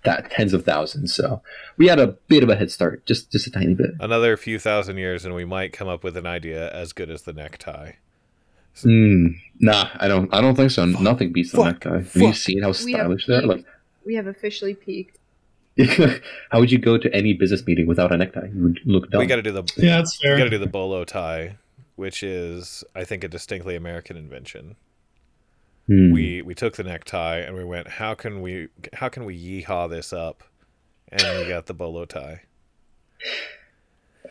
that 0.08 0.32
tens 0.32 0.54
of 0.54 0.64
thousands. 0.66 1.14
So 1.14 1.42
we 1.78 1.88
had 1.88 2.00
a 2.00 2.08
bit 2.08 2.42
of 2.44 2.50
a 2.50 2.56
head 2.56 2.72
start, 2.72 3.06
just 3.06 3.32
just 3.32 3.46
a 3.48 3.52
tiny 3.52 3.74
bit. 3.74 3.92
Another 4.00 4.38
few 4.38 4.58
thousand 4.60 4.98
years, 4.98 5.26
and 5.26 5.36
we 5.36 5.46
might 5.46 5.74
come 5.74 5.88
up 5.88 6.04
with 6.04 6.16
an 6.18 6.26
idea 6.26 6.72
as 6.72 6.94
good 6.94 7.10
as 7.10 7.24
the 7.24 7.34
necktie. 7.34 7.94
Mm, 8.84 9.36
nah, 9.60 9.90
I 9.96 10.08
don't. 10.08 10.34
I 10.34 10.40
don't 10.42 10.56
think 10.56 10.72
so. 10.72 10.86
Nothing 10.86 11.34
beats 11.34 11.52
the 11.52 11.58
Fuck. 11.58 11.66
necktie. 11.66 11.98
Have 11.98 12.16
you 12.16 12.34
seen 12.34 12.62
how 12.62 12.72
stylish 12.72 13.26
they 13.26 13.36
are? 13.36 13.42
Like, 13.42 13.66
We 14.06 14.16
have 14.16 14.28
officially 14.28 14.76
peaked. 14.76 15.18
how 16.50 16.60
would 16.60 16.72
you 16.72 16.78
go 16.80 16.98
to 16.98 17.14
any 17.14 17.34
business 17.34 17.66
meeting 17.66 17.86
without 17.88 18.12
a 18.12 18.18
necktie? 18.18 18.48
You 18.54 18.64
would 18.64 18.80
look 18.86 19.10
dumb. 19.12 19.20
We 19.20 19.26
got 19.28 19.36
to 19.38 19.42
do 19.44 19.52
the 19.52 19.64
Yeah, 19.78 19.98
that's 19.98 20.18
fair. 20.20 20.34
we 20.34 20.38
got 20.40 20.46
to 20.46 20.50
do 20.50 20.58
the 20.58 20.66
bolo 20.68 21.04
tie, 21.06 21.58
which 21.96 22.24
is 22.24 22.84
I 22.96 23.04
think 23.04 23.24
a 23.24 23.28
distinctly 23.28 23.76
American 23.76 24.16
invention. 24.18 24.76
Hmm. 25.88 26.12
We 26.12 26.42
we 26.42 26.54
took 26.54 26.76
the 26.76 26.84
necktie 26.84 27.38
and 27.38 27.56
we 27.56 27.64
went, 27.64 27.88
how 27.88 28.14
can 28.14 28.42
we 28.42 28.68
how 28.94 29.10
can 29.10 29.26
we 29.26 29.38
yeehaw 29.38 29.90
this 29.90 30.12
up? 30.12 30.44
And 31.10 31.40
we 31.40 31.48
got 31.48 31.68
the 31.68 31.74
bolo 31.74 32.06
tie. 32.06 32.42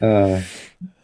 Uh, 0.00 0.42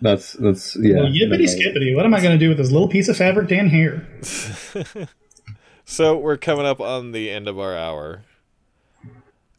that's 0.02 0.34
that's 0.34 0.76
yeah. 0.76 0.96
well, 0.96 1.06
yippity 1.06 1.48
skippity. 1.48 1.94
What 1.94 2.04
am 2.04 2.14
I 2.14 2.20
going 2.20 2.32
to 2.32 2.38
do 2.38 2.50
with 2.50 2.58
this 2.58 2.70
little 2.70 2.88
piece 2.88 3.08
of 3.08 3.16
fabric 3.16 3.48
down 3.48 3.70
here? 3.70 4.06
so 5.86 6.16
we're 6.18 6.36
coming 6.36 6.66
up 6.66 6.80
on 6.80 7.12
the 7.12 7.30
end 7.30 7.48
of 7.48 7.58
our 7.58 7.74
hour. 7.74 8.24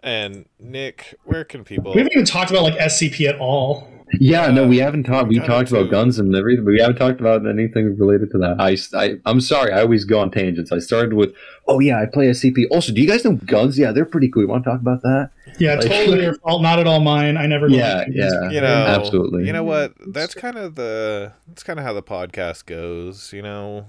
And 0.02 0.46
Nikk, 0.62 1.16
where 1.24 1.46
can 1.46 1.64
people 1.64 1.94
We 1.94 2.00
haven't 2.00 2.14
even 2.14 2.26
talked 2.26 2.52
about 2.52 2.64
like 2.64 2.76
SCP 2.76 3.28
at 3.28 3.40
all. 3.40 3.88
Yeah, 4.20 4.48
no, 4.52 4.68
we 4.68 4.78
haven't 4.78 5.04
talked. 5.04 5.30
We 5.30 5.40
talked 5.40 5.70
do- 5.70 5.78
about 5.78 5.92
guns 5.92 6.20
and 6.20 6.36
everything, 6.36 6.66
but 6.66 6.72
we 6.72 6.80
haven't 6.80 6.98
talked 6.98 7.20
about 7.20 7.46
anything 7.48 7.98
related 7.98 8.32
to 8.32 8.38
that. 8.40 8.56
I, 8.60 8.78
I, 8.98 9.16
I'm 9.26 9.42
sorry. 9.42 9.72
I 9.72 9.82
always 9.82 10.06
go 10.06 10.20
on 10.20 10.32
tangents. 10.32 10.72
I 10.72 10.80
started 10.80 11.14
with, 11.14 11.34
oh 11.68 11.80
yeah, 11.80 12.02
I 12.02 12.06
play 12.06 12.28
SCP. 12.28 12.66
Also, 12.72 12.94
do 12.94 13.02
you 13.02 13.08
guys 13.08 13.26
know 13.26 13.34
guns? 13.34 13.78
Yeah, 13.78 13.92
they're 13.92 14.06
pretty 14.06 14.30
cool. 14.30 14.44
You 14.44 14.48
want 14.50 14.64
to 14.64 14.70
talk 14.70 14.82
about 14.82 15.02
that? 15.02 15.32
Yeah, 15.60 15.76
Like- 15.76 15.88
totally 15.88 16.22
your 16.24 16.36
fault. 16.36 16.62
Not 16.62 16.80
at 16.80 16.88
all 16.88 17.00
mine. 17.00 17.38
I 17.38 17.48
never. 17.48 17.68
Yeah, 17.68 17.98
liked 17.98 18.12
yeah. 18.14 18.50
you 18.50 18.62
know 18.62 18.68
Absolutely. 18.68 19.48
you 19.48 19.54
know 19.54 19.64
what 19.64 19.94
that's 20.08 20.34
kind 20.34 20.58
of 20.58 20.76
the 20.76 21.34
that's 21.48 21.64
kind 21.64 21.80
of 21.80 21.86
how 21.86 21.94
the 21.94 22.04
podcast 22.04 22.66
goes 22.66 23.32
you 23.34 23.42
know 23.42 23.86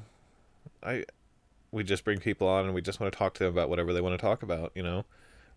i 0.83 1.05
we 1.75 1.83
just 1.83 2.05
bring 2.05 2.19
people 2.21 2.47
on 2.47 2.67
and 2.67 2.75
we 2.75 2.81
just 2.81 3.01
want 3.01 3.13
to 3.13 3.19
talk 3.19 3.35
to 3.35 3.45
them 3.45 3.53
about 3.53 3.69
whatever 3.69 3.93
they 3.93 4.01
want 4.01 4.13
to 4.19 4.23
talk 4.25 4.43
about. 4.43 4.71
You 4.75 4.83
know, 4.85 5.05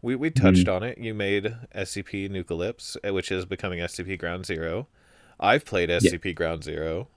we 0.01 0.15
we 0.15 0.29
touched 0.29 0.67
on 0.67 0.83
it. 0.83 0.97
You 0.97 1.13
made 1.13 1.55
SCP 1.75 2.29
Nukalypse, 2.29 2.97
uh, 3.07 3.13
which 3.13 3.31
is 3.31 3.45
becoming 3.45 3.79
SCP 3.79 4.17
Ground 4.19 4.45
Zero. 4.45 4.87
I've 5.39 5.65
played 5.65 5.89
SCP 5.89 6.35
Ground 6.35 6.63
Zero, 6.63 7.07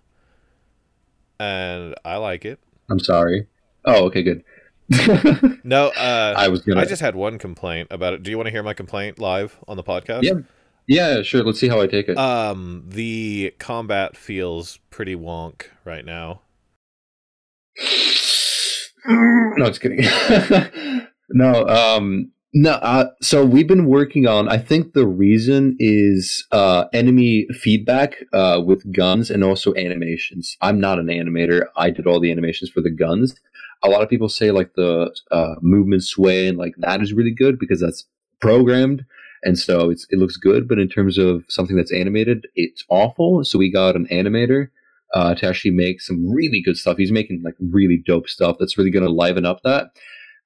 and 1.38 1.94
I 2.04 2.16
like 2.16 2.44
it. 2.44 2.60
I'm 2.90 3.00
sorry. 3.00 3.46
Oh, 3.84 4.06
okay, 4.06 4.22
good. 4.22 4.44
No, 5.62 5.88
uh, 5.88 6.34
I 6.36 6.48
was 6.48 6.62
gonna. 6.62 6.80
I 6.80 6.84
just 6.84 7.02
had 7.02 7.14
one 7.14 7.38
complaint 7.38 7.88
about 7.90 8.14
it. 8.14 8.22
Do 8.22 8.30
you 8.30 8.36
want 8.36 8.46
to 8.46 8.50
hear 8.50 8.62
my 8.62 8.74
complaint 8.74 9.18
live 9.18 9.58
on 9.68 9.76
the 9.76 9.84
podcast? 9.84 10.22
Yeah. 10.22 10.40
Yeah, 10.86 11.22
sure. 11.22 11.44
Let's 11.44 11.60
see 11.60 11.68
how 11.68 11.80
I 11.80 11.86
take 11.86 12.08
it. 12.08 12.18
Um, 12.18 12.84
the 12.88 13.54
combat 13.60 14.16
feels 14.16 14.80
pretty 14.90 15.14
wonk 15.14 15.66
right 15.84 16.04
now. 16.04 16.40
no, 19.06 19.66
just 19.66 19.80
kidding. 19.80 20.00
no, 21.30 21.64
um, 21.66 22.32
no. 22.52 22.72
Uh, 22.72 23.10
so 23.20 23.44
we've 23.44 23.68
been 23.68 23.86
working 23.86 24.26
on. 24.26 24.48
I 24.48 24.58
think 24.58 24.92
the 24.92 25.06
reason 25.06 25.76
is 25.78 26.46
uh, 26.52 26.86
enemy 26.92 27.46
feedback 27.52 28.16
uh, 28.32 28.60
with 28.64 28.92
guns 28.92 29.30
and 29.30 29.44
also 29.44 29.74
animations. 29.74 30.56
I'm 30.60 30.80
not 30.80 30.98
an 30.98 31.06
animator. 31.06 31.66
I 31.76 31.90
did 31.90 32.06
all 32.06 32.20
the 32.20 32.30
animations 32.30 32.70
for 32.70 32.80
the 32.80 32.90
guns. 32.90 33.34
A 33.82 33.88
lot 33.88 34.02
of 34.02 34.10
people 34.10 34.28
say 34.28 34.50
like 34.50 34.74
the 34.74 35.14
uh, 35.30 35.54
movement 35.62 36.04
sway 36.04 36.46
and 36.46 36.58
like 36.58 36.74
that 36.78 37.00
is 37.00 37.12
really 37.12 37.34
good 37.34 37.58
because 37.58 37.80
that's 37.80 38.04
programmed 38.40 39.04
and 39.42 39.58
so 39.58 39.90
it's 39.90 40.06
it 40.10 40.18
looks 40.18 40.36
good. 40.36 40.68
But 40.68 40.78
in 40.78 40.88
terms 40.88 41.18
of 41.18 41.44
something 41.48 41.76
that's 41.76 41.92
animated, 41.92 42.46
it's 42.54 42.84
awful. 42.88 43.44
So 43.44 43.58
we 43.58 43.72
got 43.72 43.96
an 43.96 44.06
animator 44.10 44.68
uh, 45.14 45.34
to 45.34 45.48
actually 45.48 45.72
make 45.72 46.00
some 46.00 46.30
really 46.30 46.62
good 46.62 46.76
stuff. 46.76 46.96
He's 46.96 47.12
making 47.12 47.42
like 47.44 47.54
really 47.58 48.02
dope 48.04 48.28
stuff 48.28 48.56
that's 48.58 48.76
really 48.76 48.90
going 48.90 49.04
to 49.04 49.10
liven 49.10 49.46
up 49.46 49.62
that. 49.64 49.90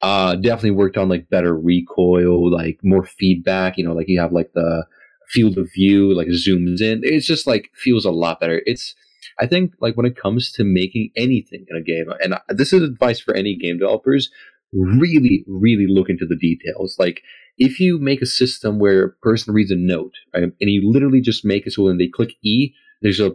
Uh, 0.05 0.35
definitely 0.35 0.71
worked 0.71 0.99
on 0.99 1.09
like 1.09 1.31
better 1.31 1.57
recoil, 1.57 2.53
like 2.53 2.79
more 2.83 3.07
feedback. 3.07 3.79
You 3.79 3.85
know, 3.85 3.95
like 3.95 4.07
you 4.07 4.21
have 4.21 4.33
like 4.33 4.53
the 4.53 4.85
field 5.31 5.57
of 5.57 5.73
view, 5.73 6.15
like 6.15 6.29
zooms 6.29 6.83
in. 6.83 7.01
It's 7.03 7.27
just 7.27 7.47
like 7.47 7.71
feels 7.75 8.05
a 8.05 8.11
lot 8.11 8.39
better. 8.39 8.61
It's 8.67 8.95
I 9.41 9.47
think 9.47 9.73
like 9.81 9.97
when 9.97 10.05
it 10.05 10.15
comes 10.15 10.53
to 10.53 10.63
making 10.63 11.09
anything 11.17 11.65
in 11.71 11.77
a 11.79 11.83
game, 11.83 12.05
and 12.23 12.35
this 12.51 12.75
is 12.75 12.83
advice 12.83 13.19
for 13.19 13.33
any 13.33 13.57
game 13.57 13.79
developers, 13.79 14.31
really, 14.75 15.43
really 15.49 15.87
look 15.89 16.11
into 16.11 16.27
the 16.27 16.37
details. 16.37 16.97
Like 16.99 17.23
if 17.57 17.81
you 17.81 17.99
make 17.99 18.21
a 18.21 18.27
system 18.27 18.79
where 18.79 19.05
a 19.05 19.13
person 19.23 19.55
reads 19.55 19.71
a 19.71 19.77
note, 19.77 20.13
right, 20.35 20.43
and 20.43 20.55
you 20.61 20.83
literally 20.85 21.23
just 21.23 21.47
make 21.47 21.67
it 21.67 21.73
so 21.73 21.85
when 21.85 21.97
they 21.97 22.09
click 22.09 22.35
E, 22.43 22.75
there's 23.01 23.21
a 23.21 23.35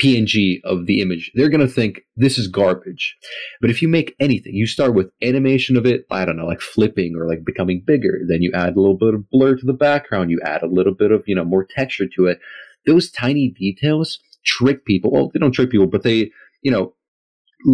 PNG 0.00 0.60
of 0.64 0.86
the 0.86 1.00
image, 1.00 1.30
they're 1.34 1.50
going 1.50 1.66
to 1.66 1.72
think 1.72 2.02
this 2.16 2.38
is 2.38 2.48
garbage. 2.48 3.16
But 3.60 3.70
if 3.70 3.82
you 3.82 3.88
make 3.88 4.14
anything, 4.18 4.54
you 4.54 4.66
start 4.66 4.94
with 4.94 5.10
animation 5.22 5.76
of 5.76 5.84
it, 5.84 6.06
I 6.10 6.24
don't 6.24 6.36
know, 6.36 6.46
like 6.46 6.60
flipping 6.60 7.14
or 7.16 7.26
like 7.28 7.44
becoming 7.44 7.82
bigger, 7.86 8.20
then 8.28 8.42
you 8.42 8.50
add 8.54 8.76
a 8.76 8.80
little 8.80 8.96
bit 8.96 9.14
of 9.14 9.28
blur 9.30 9.56
to 9.56 9.66
the 9.66 9.72
background, 9.72 10.30
you 10.30 10.40
add 10.44 10.62
a 10.62 10.66
little 10.66 10.94
bit 10.94 11.12
of, 11.12 11.24
you 11.26 11.34
know, 11.34 11.44
more 11.44 11.66
texture 11.68 12.06
to 12.16 12.26
it. 12.26 12.40
Those 12.86 13.10
tiny 13.10 13.48
details 13.48 14.18
trick 14.44 14.84
people. 14.84 15.12
Well, 15.12 15.30
they 15.32 15.38
don't 15.38 15.52
trick 15.52 15.70
people, 15.70 15.86
but 15.86 16.02
they, 16.02 16.30
you 16.62 16.70
know, 16.70 16.94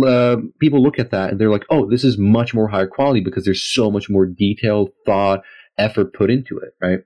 uh, 0.07 0.37
people 0.61 0.83
look 0.83 0.99
at 0.99 1.11
that 1.11 1.31
and 1.31 1.41
they're 1.41 1.51
like, 1.51 1.65
oh, 1.71 1.89
this 1.89 2.05
is 2.05 2.19
much 2.19 2.53
more 2.53 2.69
higher 2.69 2.87
quality 2.87 3.21
because 3.21 3.45
there's 3.45 3.63
so 3.63 3.91
much 3.91 4.11
more 4.11 4.27
detail, 4.27 4.89
thought, 5.07 5.41
effort 5.79 6.13
put 6.13 6.31
into 6.31 6.59
it, 6.59 6.75
right? 6.81 7.01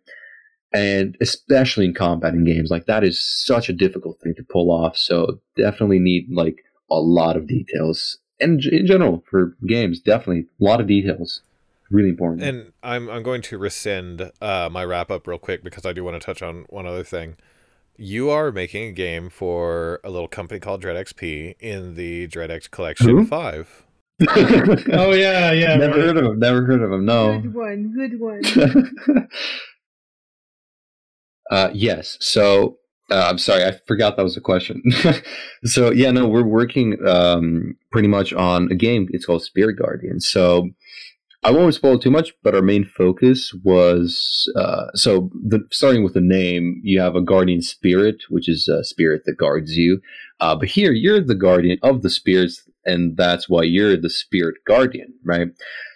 And 0.75 1.17
especially 1.21 1.85
in 1.85 1.95
combat 1.95 2.35
in 2.35 2.45
games, 2.45 2.71
like 2.71 2.87
that 2.87 3.05
is 3.05 3.21
such 3.21 3.69
a 3.69 3.73
difficult 3.73 4.21
thing 4.21 4.35
to 4.37 4.43
pull 4.43 4.71
off. 4.71 4.97
So 4.97 5.41
definitely 5.57 5.99
need 5.99 6.29
like 6.31 6.65
a 6.91 7.01
lot 7.01 7.37
of 7.37 7.47
details. 7.47 8.19
And 8.41 8.65
in 8.65 8.87
general, 8.87 9.23
for 9.31 9.57
games, 9.67 10.01
definitely 10.01 10.47
a 10.61 10.65
lot 10.65 10.81
of 10.81 10.87
details. 10.87 11.43
Really 11.91 12.09
important. 12.09 12.43
And 12.43 12.73
I'm 12.83 13.11
I'm 13.11 13.23
going 13.23 13.43
to 13.43 13.59
rescind 13.59 14.33
uh, 14.41 14.71
my 14.73 14.83
wrap 14.85 15.11
up 15.11 15.27
real 15.27 15.39
quick 15.39 15.63
because 15.63 15.85
I 15.85 15.93
do 15.93 16.03
want 16.03 16.21
to 16.21 16.25
touch 16.25 16.43
on 16.43 16.65
one 16.71 16.87
other 16.87 17.05
thing. 17.05 17.37
You 17.99 18.31
are 18.31 18.51
making 18.51 18.89
a 18.89 18.93
game 18.93 19.29
for 19.29 20.01
a 20.03 20.11
little 20.11 20.27
company 20.27 20.59
called 20.59 20.81
Dread 20.81 20.97
XP 20.97 21.57
in 21.61 21.95
the 21.95 22.27
Dread 22.29 22.51
X 22.51 22.67
Collection 22.67 23.09
Who? 23.09 23.27
Five. 23.27 23.85
Oh 24.93 25.13
yeah, 25.13 25.53
yeah. 25.53 25.75
never 25.77 25.99
right. 25.99 26.07
heard 26.07 26.17
of 26.17 26.25
him. 26.25 26.39
Never 26.39 26.65
heard 26.65 26.83
of 26.83 26.93
him. 26.93 27.05
No. 27.05 27.41
Good 27.41 27.55
one. 27.55 27.93
Good 27.95 28.21
one. 28.21 29.29
uh, 31.53 31.71
yes. 31.73 32.17
So 32.21 32.79
uh, 33.11 33.27
I'm 33.29 33.39
sorry, 33.39 33.65
I 33.65 33.79
forgot 33.87 34.17
that 34.17 34.23
was 34.23 34.37
a 34.37 34.41
question. 34.41 34.83
so 35.65 35.93
yeah, 35.93 36.11
no, 36.11 36.27
we're 36.27 36.43
working 36.43 36.97
um, 37.07 37.77
pretty 37.91 38.09
much 38.09 38.33
on 38.33 38.73
a 38.73 38.75
game. 38.75 39.09
It's 39.11 39.27
called 39.27 39.43
Spirit 39.43 39.75
Guardian. 39.75 40.19
So 40.21 40.71
I 41.45 41.51
won't 41.51 41.75
spoil 41.75 41.99
too 41.99 42.11
much, 42.11 42.33
but 42.43 42.55
our 42.55 42.63
main 42.63 42.85
focus 42.85 43.53
was 43.65 44.51
uh, 44.57 44.87
so 44.95 45.31
the, 45.35 45.61
starting 45.71 46.05
with 46.05 46.15
the 46.15 46.21
name, 46.23 46.81
you 46.85 47.01
have 47.01 47.17
a 47.17 47.21
guardian 47.21 47.61
spirit, 47.61 48.23
which 48.31 48.49
is 48.49 48.69
a 48.69 48.83
spirit 48.83 49.23
that 49.27 49.37
guards 49.39 49.77
you. 49.77 50.01
Uh, 50.41 50.55
but 50.55 50.69
here, 50.69 50.93
you're 50.93 51.21
the 51.21 51.35
guardian 51.35 51.79
of 51.83 52.03
the 52.03 52.11
spirits, 52.11 52.63
and 52.87 53.17
that's 53.17 53.49
why 53.49 53.63
you're 53.63 53.97
the 53.97 54.11
spirit 54.11 54.55
guardian, 54.67 55.13
right? 55.25 55.49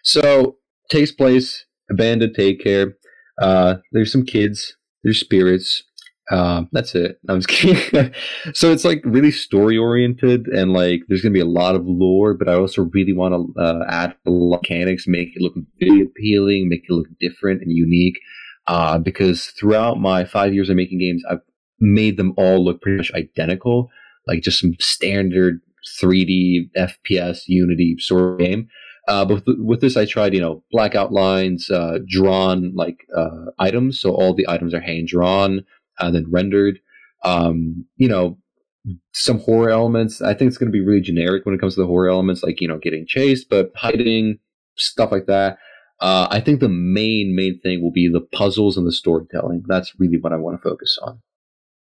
So 0.02 0.57
takes 0.90 1.12
place 1.12 1.64
abandoned 1.90 2.36
daycare. 2.36 2.92
Uh, 3.40 3.76
there's 3.92 4.12
some 4.12 4.26
kids. 4.26 4.76
There's 5.07 5.20
spirits. 5.20 5.84
Uh, 6.32 6.62
that's 6.72 6.96
it. 6.96 7.20
I'm 7.28 7.40
just 7.40 7.48
kidding. 7.48 8.12
so 8.54 8.72
it's 8.72 8.84
like 8.84 9.00
really 9.04 9.30
story 9.30 9.78
oriented 9.78 10.48
and 10.48 10.72
like 10.72 11.02
there's 11.07 11.22
gonna 11.22 11.32
be 11.32 11.38
a 11.38 11.44
lot 11.44 11.76
of 11.76 11.86
lore, 11.86 12.34
but 12.34 12.48
I 12.48 12.54
also 12.54 12.90
really 12.92 13.12
want 13.12 13.32
to 13.32 13.62
uh, 13.62 13.84
add 13.88 14.16
mechanics, 14.26 15.04
make 15.07 15.28
it 15.36 15.42
look 15.42 15.54
appealing, 15.80 16.68
make 16.68 16.82
it 16.88 16.92
look 16.92 17.07
different 17.20 17.62
and 17.62 17.70
unique. 17.70 18.18
Uh, 18.66 18.98
because 18.98 19.46
throughout 19.61 20.00
my 20.00 20.24
five 20.24 20.52
years 20.52 20.68
of 20.68 20.74
making 20.74 20.98
games, 20.98 21.22
I've 21.30 21.38
made 21.78 22.16
them 22.16 22.34
all 22.36 22.64
look 22.64 22.82
pretty 22.82 22.96
much 22.96 23.12
identical, 23.14 23.88
like 24.26 24.42
just 24.42 24.59
some 24.59 24.74
standard 24.80 25.61
3D 26.02 26.70
FPS 26.76 27.42
Unity 27.46 27.94
sort 28.00 28.32
of 28.32 28.38
game. 28.40 28.66
Uh, 29.09 29.24
but 29.24 29.46
with, 29.46 29.57
with 29.59 29.80
this, 29.80 29.96
I 29.96 30.04
tried, 30.04 30.34
you 30.34 30.40
know, 30.40 30.64
black 30.72 30.94
outlines, 30.94 31.70
uh, 31.70 31.98
drawn 32.09 32.72
like 32.74 33.07
uh, 33.16 33.46
items, 33.59 34.00
so 34.00 34.11
all 34.11 34.34
the 34.34 34.48
items 34.48 34.74
are 34.74 34.80
hand 34.80 35.09
drawn 35.09 35.64
and 36.00 36.14
then 36.14 36.26
rendered. 36.30 36.80
Um, 37.24 37.86
you 37.96 38.09
know, 38.09 38.38
some 39.12 39.38
horror 39.38 39.70
elements. 39.70 40.20
I 40.22 40.34
think 40.34 40.48
it's 40.48 40.59
going 40.59 40.70
to 40.70 40.76
be 40.76 40.84
really 40.84 41.00
generic 41.00 41.44
when 41.46 41.54
it 41.54 41.61
comes 41.61 41.74
to 41.74 41.80
the 41.80 41.86
horror 41.86 42.09
elements, 42.09 42.42
like 42.42 42.61
you 42.61 42.68
know, 42.68 42.78
getting 42.78 43.07
chased, 43.07 43.48
but 43.48 43.72
hiding 43.76 44.38
stuff 44.76 45.12
like 45.12 45.26
that. 45.26 45.59
Uh, 46.00 46.28
I 46.30 46.40
think 46.40 46.61
the 46.61 46.68
main 46.68 47.34
main 47.34 47.59
thing 47.61 47.82
will 47.82 47.92
be 47.92 48.09
the 48.09 48.20
puzzles 48.20 48.76
and 48.76 48.86
the 48.86 48.92
storytelling. 48.92 49.62
That's 49.66 49.92
really 49.98 50.18
what 50.20 50.32
I 50.32 50.36
want 50.36 50.61
to 50.61 50.68
focus 50.68 50.98
on. 51.02 51.20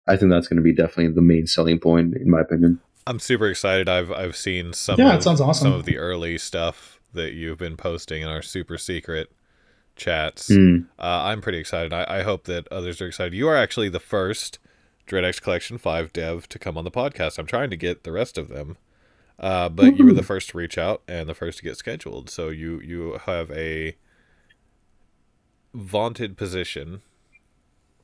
I 0.06 0.16
think 0.16 0.30
that's 0.30 0.48
going 0.48 0.56
to 0.58 0.62
be 0.62 0.74
definitely 0.74 1.12
the 1.14 1.22
main 1.22 1.46
selling 1.46 1.78
point, 1.78 2.14
in 2.16 2.28
my 2.30 2.40
opinion. 2.40 2.80
I'm 3.06 3.18
super 3.18 3.48
excited. 3.48 3.88
I've 3.88 4.12
I've 4.12 4.36
seen 4.36 4.72
some 4.72 4.98
Yeah, 4.98 5.14
of, 5.14 5.20
it 5.20 5.22
sounds 5.22 5.40
awesome. 5.40 5.66
some 5.70 5.72
of 5.72 5.86
the 5.86 5.98
early 5.98 6.38
stuff 6.38 6.91
that 7.12 7.32
you've 7.32 7.58
been 7.58 7.76
posting 7.76 8.22
in 8.22 8.28
our 8.28 8.42
super 8.42 8.78
secret 8.78 9.30
chats. 9.96 10.50
Mm. 10.50 10.86
Uh, 10.98 11.22
I'm 11.24 11.40
pretty 11.40 11.58
excited. 11.58 11.92
I, 11.92 12.06
I 12.08 12.22
hope 12.22 12.44
that 12.44 12.68
others 12.68 13.00
are 13.00 13.08
excited. 13.08 13.34
You 13.34 13.48
are 13.48 13.56
actually 13.56 13.88
the 13.88 14.00
first 14.00 14.58
DreadX 15.06 15.40
Collection 15.40 15.78
5 15.78 16.12
dev 16.12 16.48
to 16.48 16.58
come 16.58 16.78
on 16.78 16.84
the 16.84 16.90
podcast. 16.90 17.38
I'm 17.38 17.46
trying 17.46 17.70
to 17.70 17.76
get 17.76 18.04
the 18.04 18.12
rest 18.12 18.38
of 18.38 18.48
them. 18.48 18.76
Uh, 19.38 19.68
but 19.68 19.96
you 19.96 20.04
were 20.04 20.12
the 20.12 20.22
first 20.22 20.50
to 20.50 20.58
reach 20.58 20.78
out 20.78 21.02
and 21.08 21.28
the 21.28 21.34
first 21.34 21.58
to 21.58 21.64
get 21.64 21.76
scheduled. 21.76 22.30
So 22.30 22.48
you, 22.48 22.80
you 22.80 23.18
have 23.26 23.50
a 23.50 23.96
vaunted 25.74 26.36
position. 26.36 27.02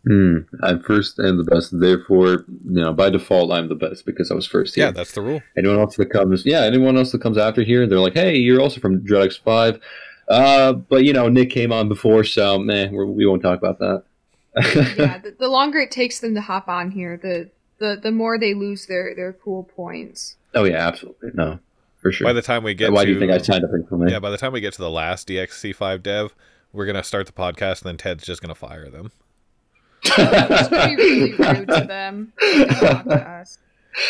Mm. 0.06 0.46
I'm 0.62 0.80
first 0.82 1.18
and 1.18 1.38
the 1.38 1.44
best. 1.44 1.78
Therefore, 1.78 2.44
you 2.64 2.80
know, 2.82 2.92
by 2.92 3.10
default, 3.10 3.50
I'm 3.52 3.68
the 3.68 3.74
best 3.74 4.06
because 4.06 4.30
I 4.30 4.34
was 4.34 4.46
first 4.46 4.74
here. 4.74 4.86
Yeah, 4.86 4.90
that's 4.92 5.12
the 5.12 5.20
rule. 5.22 5.42
anyone 5.56 5.78
else 5.78 5.96
that 5.96 6.06
comes 6.10 6.46
yeah 6.46 6.62
anyone 6.62 6.96
else 6.96 7.12
that 7.12 7.20
comes 7.20 7.36
after 7.36 7.62
here 7.62 7.86
they're 7.86 7.98
like 8.00 8.14
hey 8.14 8.36
you're 8.36 8.60
also 8.60 8.80
from 8.80 9.00
dreadx 9.04 9.38
5 9.40 9.80
uh 10.28 10.72
but 10.72 11.04
you 11.04 11.12
know 11.12 11.28
nick 11.28 11.50
came 11.50 11.72
on 11.72 11.88
before 11.88 12.22
so 12.24 12.58
man 12.58 12.92
we're, 12.92 13.06
we 13.06 13.26
won't 13.26 13.42
talk 13.42 13.58
about 13.58 13.78
that 13.80 14.04
yeah, 14.96 15.18
the, 15.22 15.34
the 15.38 15.48
longer 15.48 15.78
it 15.80 15.90
takes 15.90 16.20
them 16.20 16.34
to 16.34 16.40
hop 16.40 16.68
on 16.68 16.90
here, 16.90 17.16
the 17.16 17.50
the, 17.78 17.98
the 18.02 18.10
more 18.10 18.38
they 18.38 18.54
lose 18.54 18.86
their, 18.86 19.14
their 19.14 19.32
cool 19.32 19.64
points. 19.64 20.36
oh 20.54 20.64
yeah 20.64 20.86
absolutely 20.86 21.30
no 21.34 21.58
for 21.98 22.12
sure 22.12 22.26
By 22.26 22.32
the 22.32 22.42
time 22.42 22.62
we 22.62 22.74
get 22.74 22.92
why 22.92 23.04
to 23.04 23.06
do 23.06 23.12
you 23.14 23.18
think 23.20 23.32
i 23.32 23.38
signed 23.38 23.64
up 23.64 23.70
for 23.88 23.96
me 23.98 24.10
yeah, 24.12 24.18
by 24.20 24.30
the 24.30 24.38
time 24.38 24.52
we 24.52 24.60
get 24.60 24.72
to 24.74 24.82
the 24.82 24.90
last 24.90 25.28
DXC5 25.28 26.02
dev, 26.02 26.34
we're 26.72 26.86
gonna 26.86 27.02
start 27.04 27.26
the 27.26 27.32
podcast 27.32 27.82
and 27.82 27.88
then 27.90 27.96
Ted's 27.96 28.24
just 28.24 28.40
gonna 28.42 28.54
fire 28.54 28.88
them. 28.88 29.10
It's 30.16 30.68
gonna 30.68 30.96
be 30.96 30.96
really 30.96 31.32
rude 31.58 31.68
to 31.68 31.84
them. 31.86 32.32
Oh, 32.40 33.02
Not. 33.06 33.48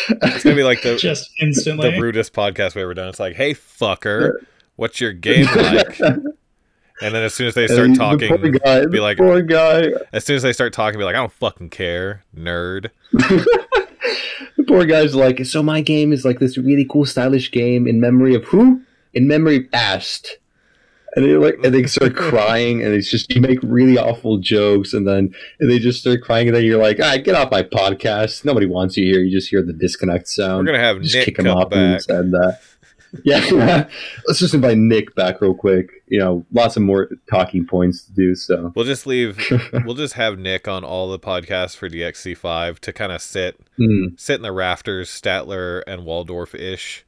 It's 0.09 0.43
gonna 0.43 0.55
be 0.55 0.63
like 0.63 0.81
the 0.83 0.97
Just 0.97 1.29
instantly. 1.41 1.91
the 1.91 1.99
rudest 2.01 2.33
podcast 2.33 2.75
we 2.75 2.81
ever 2.81 2.93
done. 2.93 3.07
It's 3.09 3.19
like, 3.19 3.35
hey 3.35 3.53
fucker, 3.53 4.33
what's 4.75 5.01
your 5.01 5.13
game 5.13 5.45
like? 5.55 5.99
And 5.99 7.15
then 7.15 7.23
as 7.23 7.33
soon 7.33 7.47
as 7.47 7.55
they 7.55 7.65
start 7.67 7.87
And 7.87 7.95
talking, 7.95 8.29
the 8.41 8.51
guy, 8.59 8.85
be 8.85 8.99
like- 8.99 9.17
poor 9.17 9.41
guy 9.41 9.87
as 10.13 10.25
soon 10.25 10.35
as 10.35 10.43
they 10.43 10.51
start 10.53 10.73
talking, 10.73 10.99
be 10.99 11.05
like, 11.05 11.15
I 11.15 11.19
don't 11.19 11.31
fucking 11.31 11.69
care, 11.69 12.23
nerd. 12.37 12.89
the 13.13 14.63
poor 14.67 14.85
guy's 14.85 15.15
like 15.15 15.45
so 15.45 15.63
my 15.63 15.81
game 15.81 16.11
is 16.13 16.25
like 16.25 16.39
this 16.39 16.57
really 16.57 16.85
cool 16.89 17.05
stylish 17.05 17.51
game 17.51 17.87
in 17.87 17.99
memory 17.99 18.35
of 18.35 18.43
who 18.45 18.81
in 19.13 19.27
memory 19.27 19.55
of 19.57 19.63
asked. 19.73 20.37
And 21.15 21.25
they 21.25 21.33
like, 21.37 21.55
and 21.63 21.73
they 21.73 21.83
start 21.87 22.15
crying, 22.15 22.83
and 22.83 22.93
it's 22.93 23.09
just 23.09 23.33
you 23.33 23.41
make 23.41 23.59
really 23.63 23.97
awful 23.97 24.37
jokes, 24.37 24.93
and 24.93 25.07
then 25.07 25.33
and 25.59 25.71
they 25.71 25.79
just 25.79 25.99
start 26.01 26.21
crying, 26.21 26.47
and 26.47 26.55
then 26.55 26.63
you're 26.63 26.81
like, 26.81 26.99
"Ah, 27.01 27.17
get 27.17 27.35
off 27.35 27.49
my 27.51 27.63
podcast! 27.63 28.45
Nobody 28.45 28.65
wants 28.67 28.95
you 28.97 29.05
here." 29.05 29.21
You 29.21 29.31
just 29.31 29.49
hear 29.49 29.63
the 29.63 29.73
disconnect 29.73 30.27
sound. 30.27 30.59
We're 30.67 30.73
gonna 30.73 30.83
have 30.83 31.01
just 31.01 31.15
Nikk 31.15 31.23
kick 31.25 31.39
him 31.39 31.45
come 31.45 31.57
off 31.57 31.69
back. 31.71 32.01
and 32.09 32.33
that. 32.33 32.59
Yeah, 33.23 33.87
let's 34.27 34.37
just 34.37 34.53
invite 34.53 34.77
Nikk 34.77 35.15
back 35.15 35.41
real 35.41 35.55
quick. 35.55 35.89
You 36.09 36.19
know, 36.19 36.45
lots 36.53 36.77
of 36.77 36.83
more 36.83 37.09
talking 37.27 37.65
points 37.65 38.03
to 38.03 38.11
do. 38.13 38.35
So 38.35 38.71
We'll 38.75 38.85
just 38.85 39.07
leave. 39.07 39.43
we'll 39.83 39.95
just 39.95 40.13
have 40.13 40.35
Nikk 40.35 40.67
on 40.71 40.83
all 40.83 41.09
the 41.09 41.17
podcasts 41.17 41.75
for 41.75 41.89
DXC5 41.89 42.77
to 42.77 42.93
kind 42.93 43.11
of 43.11 43.19
sit 43.23 43.59
Hmm. 43.77 44.09
sit 44.15 44.35
in 44.35 44.41
the 44.43 44.51
rafters, 44.51 45.09
Statler 45.09 45.81
and 45.87 46.05
Waldorf 46.05 46.53
ish, 46.53 47.03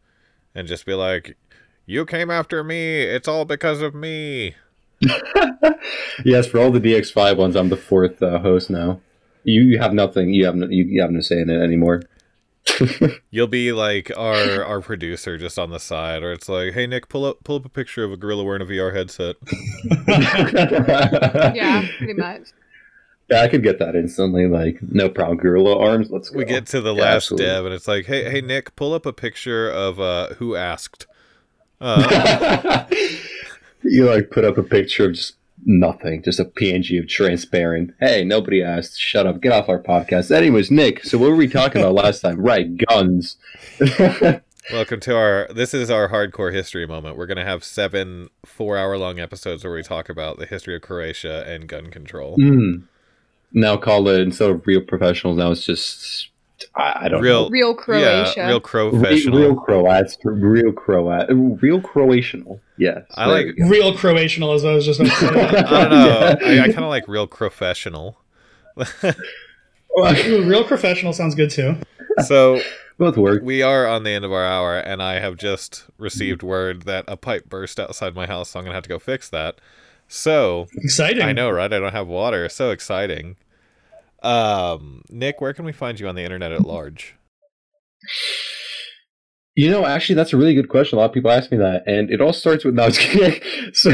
and 0.56 0.68
just 0.68 0.88
be 0.88 0.95
like, 0.95 1.38
"You 1.86 2.06
came 2.06 2.30
after 2.32 2.64
me. 2.64 3.02
It's 3.02 3.28
all 3.28 3.46
because 3.46 3.82
of 3.82 3.94
me." 3.96 4.56
yes, 6.26 6.48
for 6.48 6.60
all 6.60 6.72
the 6.72 6.80
DX5 6.80 7.38
ones, 7.38 7.56
I'm 7.56 7.70
the 7.70 7.78
fourth 7.78 8.22
uh, 8.22 8.40
host 8.40 8.70
now. 8.70 9.02
You, 9.44 9.64
you 9.64 9.80
have 9.80 9.94
nothing. 9.94 10.34
You 10.34 10.46
have 10.46 10.56
no, 10.56 10.68
you, 10.70 10.84
you 10.84 11.02
have 11.02 11.12
no 11.12 11.22
say 11.22 11.40
in 11.40 11.50
it 11.50 11.62
anymore. 11.62 12.04
You'll 13.32 13.48
be 13.48 13.72
like 13.72 14.12
our 14.16 14.64
our 14.64 14.82
producer 14.82 15.38
just 15.40 15.58
on 15.58 15.72
the 15.72 15.80
side, 15.80 16.22
or 16.22 16.32
it's 16.32 16.48
like, 16.48 16.74
"Hey 16.74 16.86
Nikk, 16.86 17.10
pull 17.10 17.26
up 17.26 17.44
pull 17.44 17.56
up 17.56 17.66
a 17.66 17.70
picture 17.70 18.04
of 18.04 18.12
a 18.12 18.18
gorilla 18.18 18.44
wearing 18.44 18.62
a 18.62 18.66
VR 18.66 18.94
headset." 18.94 19.36
Yeah, 21.56 21.86
pretty 21.98 22.14
much. 22.14 22.50
Yeah, 23.30 23.42
I 23.42 23.48
could 23.48 23.64
get 23.64 23.80
that 23.80 23.96
instantly. 23.96 24.48
Like, 24.48 24.78
no 24.82 25.10
problem. 25.10 25.38
Gorilla 25.38 25.78
arms. 25.80 26.12
Let's 26.12 26.30
go. 26.30 26.38
We 26.38 26.46
get 26.46 26.66
to 26.68 26.82
the 26.82 26.94
Yeah, 26.94 27.02
last 27.02 27.16
absolutely. 27.32 27.46
dev, 27.48 27.66
and 27.66 27.74
it's 27.74 27.88
like, 27.88 28.06
"Hey 28.06 28.30
hey 28.30 28.42
Nikk, 28.42 28.76
pull 28.76 28.94
up 28.94 29.06
a 29.06 29.14
picture 29.14 29.70
of 29.70 30.00
uh 30.00 30.30
who 30.36 30.56
asked." 30.56 31.08
Uh, 31.82 32.86
you 33.84 34.06
like 34.06 34.30
put 34.30 34.46
up 34.46 34.58
a 34.58 34.64
picture 34.64 35.06
of 35.06 35.14
just 35.14 35.36
nothing, 35.66 36.24
just 36.24 36.40
a 36.40 36.46
PNG 36.46 37.00
of 37.00 37.08
transparent. 37.08 37.92
Hey, 38.00 38.24
nobody 38.24 38.64
asked. 38.64 39.00
Shut 39.00 39.28
up. 39.28 39.42
Get 39.42 39.52
off 39.52 39.70
our 39.70 39.82
podcast. 39.82 40.32
Anyways, 40.32 40.70
Nikk. 40.70 41.04
So 41.04 41.18
what 41.18 41.32
were 41.32 41.36
we 41.36 41.48
talking 41.48 41.82
about 41.82 41.96
last 41.96 42.22
time? 42.22 42.40
Right, 42.40 42.78
guns. 42.78 43.38
Welcome 44.72 45.00
to 45.02 45.16
our. 45.16 45.48
This 45.54 45.74
is 45.74 45.90
our 45.90 46.10
hardcore 46.10 46.54
history 46.54 46.86
moment. 46.86 47.18
We're 47.18 47.26
gonna 47.26 47.44
have 47.44 47.64
seven 47.64 48.30
four-hour-long 48.46 49.20
episodes 49.20 49.64
where 49.64 49.74
we 49.74 49.84
talk 49.84 50.08
about 50.08 50.38
the 50.38 50.46
history 50.46 50.76
of 50.76 50.82
Croatia 50.84 51.44
and 51.48 51.68
gun 51.68 51.90
control. 51.90 52.38
Mm. 52.38 52.84
Now 53.54 53.76
call 53.78 54.08
it 54.08 54.22
instead 54.22 54.50
of 54.50 54.66
real 54.66 54.82
professionals. 54.82 55.38
Now 55.38 55.52
it's 55.52 55.66
just 55.66 56.31
I, 56.76 56.93
I 57.01 57.07
don't 57.09 57.22
Real- 57.22 57.43
know. 57.43 57.49
Real 57.49 57.74
Croatia. 57.76 58.34
Yeah, 58.38 58.47
real 58.47 58.59
Re- 58.59 58.89
professional. 58.89 59.39
Real 59.39 59.55
Croats, 59.55 60.18
real 60.24 60.72
Croat, 60.72 61.28
real 61.62 61.82
Croatianal. 61.82 62.59
Yes, 62.78 63.03
I 63.16 63.28
like- 63.28 63.55
Real 63.57 63.93
Croatianal, 63.93 64.55
as 64.55 64.66
I 64.66 64.74
was 64.74 64.86
just 64.86 64.99
about 64.99 65.12
to 65.14 65.20
say. 65.20 65.28
I 65.57 65.82
don't 65.82 65.89
know. 65.91 66.07
Yeah. 66.07 66.38
I, 66.62 66.64
I 66.64 66.68
kind 66.68 66.84
of 66.84 66.89
like 66.89 67.07
real 67.07 67.28
professional. 67.28 68.18
Real 69.97 70.64
professional 70.64 71.14
sounds 71.14 71.36
good 71.36 71.49
too. 71.49 71.76
so 72.26 72.62
Both 72.97 73.18
work. 73.18 73.41
we 73.43 73.62
are 73.64 73.88
on 73.88 74.03
the 74.03 74.12
end 74.12 74.24
of 74.26 74.32
our 74.32 74.45
hour, 74.45 74.78
and 74.78 75.01
I 75.01 75.20
have 75.20 75.36
just 75.38 75.86
received 75.97 76.43
word 76.43 76.84
that 76.84 77.03
a 77.07 77.18
pipe 77.18 77.49
burst 77.49 77.80
outside 77.80 78.14
my 78.14 78.28
house, 78.28 78.51
so 78.51 78.59
I'm 78.59 78.66
gonna 78.66 78.76
have 78.76 78.84
to 78.84 78.89
go 78.89 78.99
fix 78.99 79.28
that. 79.30 79.59
So 80.07 80.68
Exciting. 80.76 81.24
I 81.24 81.32
know, 81.34 81.49
right? 81.49 81.72
I 81.72 81.80
don't 81.80 81.93
have 81.93 82.07
water. 82.07 82.47
So 82.49 82.70
exciting. 82.70 83.38
Um, 84.22 85.02
Nikk, 85.12 85.36
where 85.40 85.54
can 85.54 85.66
we 85.66 85.72
find 85.72 86.00
you 86.00 86.08
on 86.08 86.16
the 86.16 86.24
internet 86.24 86.52
at 86.52 86.62
large? 86.62 87.16
You 89.54 89.70
know, 89.70 89.86
actually, 89.86 90.16
that's 90.16 90.32
a 90.32 90.38
really 90.38 90.54
good 90.54 90.70
question. 90.70 90.98
A 90.98 91.02
lot 91.02 91.10
of 91.10 91.14
people 91.14 91.30
ask 91.30 91.52
me 91.52 91.58
that, 91.58 91.84
and 91.86 92.10
it 92.10 92.22
all 92.22 92.32
starts 92.32 92.64
with. 92.64 92.74
No, 92.74 92.90
so, 93.74 93.92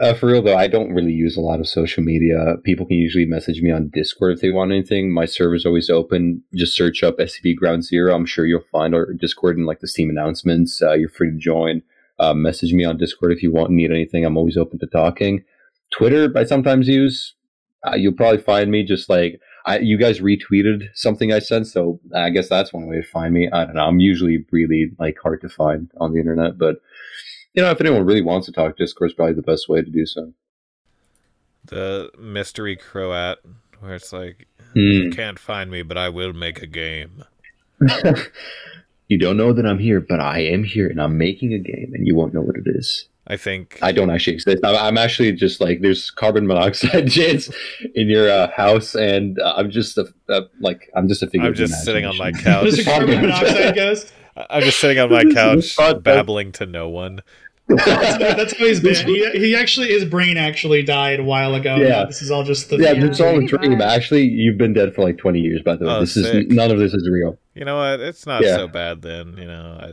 uh, 0.00 0.14
for 0.14 0.26
real 0.26 0.40
though, 0.40 0.56
I 0.56 0.68
don't 0.68 0.94
really 0.94 1.12
use 1.12 1.36
a 1.36 1.42
lot 1.42 1.60
of 1.60 1.68
social 1.68 2.02
media. 2.02 2.56
People 2.64 2.86
can 2.86 2.96
usually 2.96 3.26
message 3.26 3.60
me 3.60 3.70
on 3.70 3.90
Discord 3.92 4.32
if 4.32 4.40
they 4.40 4.50
want 4.50 4.72
anything. 4.72 5.12
My 5.12 5.26
server's 5.26 5.66
always 5.66 5.90
open. 5.90 6.42
Just 6.54 6.74
search 6.74 7.02
up 7.02 7.18
SCP 7.18 7.56
Ground 7.56 7.84
Zero. 7.84 8.14
I'm 8.14 8.24
sure 8.24 8.46
you'll 8.46 8.62
find 8.72 8.94
our 8.94 9.12
Discord 9.12 9.58
in 9.58 9.66
like 9.66 9.80
the 9.80 9.88
Steam 9.88 10.08
announcements. 10.08 10.80
Uh, 10.80 10.94
you're 10.94 11.10
free 11.10 11.30
to 11.30 11.36
join. 11.36 11.82
Uh, 12.18 12.32
message 12.32 12.72
me 12.72 12.84
on 12.84 12.96
Discord 12.96 13.32
if 13.32 13.42
you 13.42 13.52
want 13.52 13.70
need 13.70 13.90
anything. 13.90 14.24
I'm 14.24 14.38
always 14.38 14.56
open 14.56 14.78
to 14.78 14.86
talking. 14.86 15.44
Twitter, 15.92 16.32
I 16.34 16.44
sometimes 16.44 16.88
use. 16.88 17.34
Uh, 17.86 17.94
you'll 17.96 18.12
probably 18.12 18.42
find 18.42 18.70
me 18.70 18.84
just 18.84 19.08
like 19.08 19.40
I, 19.66 19.78
you 19.78 19.98
guys 19.98 20.20
retweeted 20.20 20.84
something 20.94 21.32
I 21.32 21.38
said, 21.38 21.66
so 21.66 22.00
I 22.14 22.30
guess 22.30 22.48
that's 22.48 22.72
one 22.72 22.86
way 22.86 22.96
to 22.96 23.06
find 23.06 23.32
me. 23.34 23.48
I 23.52 23.64
don't 23.64 23.74
know. 23.74 23.84
I'm 23.84 24.00
usually 24.00 24.44
really 24.50 24.90
like 24.98 25.16
hard 25.22 25.40
to 25.42 25.48
find 25.48 25.90
on 25.98 26.12
the 26.12 26.18
internet, 26.18 26.58
but 26.58 26.76
you 27.54 27.62
know, 27.62 27.70
if 27.70 27.80
anyone 27.80 28.04
really 28.06 28.22
wants 28.22 28.46
to 28.46 28.52
talk, 28.52 28.76
Discord's 28.76 29.14
probably 29.14 29.34
the 29.34 29.42
best 29.42 29.68
way 29.68 29.82
to 29.82 29.90
do 29.90 30.06
so. 30.06 30.32
The 31.64 32.10
mystery 32.18 32.76
Croat, 32.76 33.38
where 33.80 33.94
it's 33.94 34.12
like, 34.12 34.46
Hmm. 34.72 34.78
you 34.78 35.10
can't 35.10 35.38
find 35.38 35.70
me, 35.70 35.82
but 35.82 35.98
I 35.98 36.08
will 36.10 36.32
make 36.32 36.62
a 36.62 36.66
game. 36.66 37.24
you 39.08 39.18
don't 39.18 39.36
know 39.36 39.52
that 39.52 39.66
I'm 39.66 39.78
here, 39.80 40.00
but 40.00 40.20
I 40.20 40.40
am 40.40 40.62
here, 40.64 40.86
and 40.88 41.00
I'm 41.02 41.18
making 41.18 41.52
a 41.52 41.58
game, 41.58 41.90
and 41.92 42.06
you 42.06 42.14
won't 42.14 42.32
know 42.32 42.40
what 42.40 42.56
it 42.56 42.64
is. 42.66 43.08
I 43.30 43.36
think 43.36 43.78
I 43.80 43.92
don't 43.92 44.10
actually 44.10 44.34
exist. 44.34 44.58
I'm, 44.64 44.74
I'm 44.76 44.98
actually 44.98 45.32
just 45.32 45.60
like 45.60 45.80
there's 45.80 46.10
carbon 46.10 46.46
monoxide 46.46 47.06
jets 47.16 47.50
in 47.94 48.08
your 48.08 48.30
uh, 48.30 48.50
house, 48.50 48.94
and 48.94 49.38
uh, 49.40 49.54
I'm 49.56 49.70
just 49.70 49.96
a, 49.98 50.06
uh, 50.28 50.42
like 50.60 50.90
I'm 50.96 51.08
just 51.08 51.22
a 51.22 51.26
figure. 51.28 51.46
I'm 51.46 51.54
just 51.54 51.84
sitting 51.84 52.04
on 52.04 52.16
my 52.18 52.32
couch. 52.32 52.62
There's 52.64 52.78
a 52.80 52.84
carbon 52.84 53.20
monoxide 53.20 53.74
ghost. 53.74 54.12
I'm 54.36 54.62
just 54.62 54.80
sitting 54.80 54.98
on 54.98 55.10
my 55.10 55.24
couch, 55.34 55.76
babbling 56.02 56.52
to 56.52 56.66
no 56.66 56.88
one. 56.88 57.20
That's, 57.68 58.18
that's 58.18 58.58
how 58.58 58.64
he's 58.64 58.80
been. 58.80 59.06
He, 59.06 59.30
he 59.30 59.54
actually, 59.54 59.88
his 59.88 60.04
brain 60.04 60.36
actually 60.36 60.82
died 60.82 61.20
a 61.20 61.22
while 61.24 61.54
ago. 61.54 61.76
Yeah. 61.76 62.04
This 62.04 62.20
is 62.20 62.30
all 62.30 62.42
just 62.42 62.68
the. 62.68 62.78
Yeah, 62.78 62.92
Yeah, 62.92 63.04
it's 63.04 63.20
all 63.20 63.38
a 63.38 63.46
dream. 63.46 63.78
much. 63.78 63.82
Actually, 63.86 64.24
you've 64.24 64.58
been 64.58 64.72
dead 64.72 64.92
for 64.94 65.02
like 65.04 65.18
20 65.18 65.38
years, 65.38 65.62
by 65.62 65.76
the 65.76 65.84
way. 65.86 65.92
Oh, 65.92 66.00
this 66.00 66.14
sick. 66.14 66.46
is 66.48 66.52
none 66.52 66.72
of 66.72 66.78
this 66.78 66.92
is 66.94 67.08
real. 67.08 67.38
You 67.54 67.64
know 67.64 67.76
what? 67.76 68.00
It's 68.00 68.26
not 68.26 68.42
Yeah. 68.42 68.56
so 68.56 68.66
bad 68.66 69.02
then. 69.02 69.36
You 69.36 69.46
know, 69.46 69.78
I, 69.80 69.92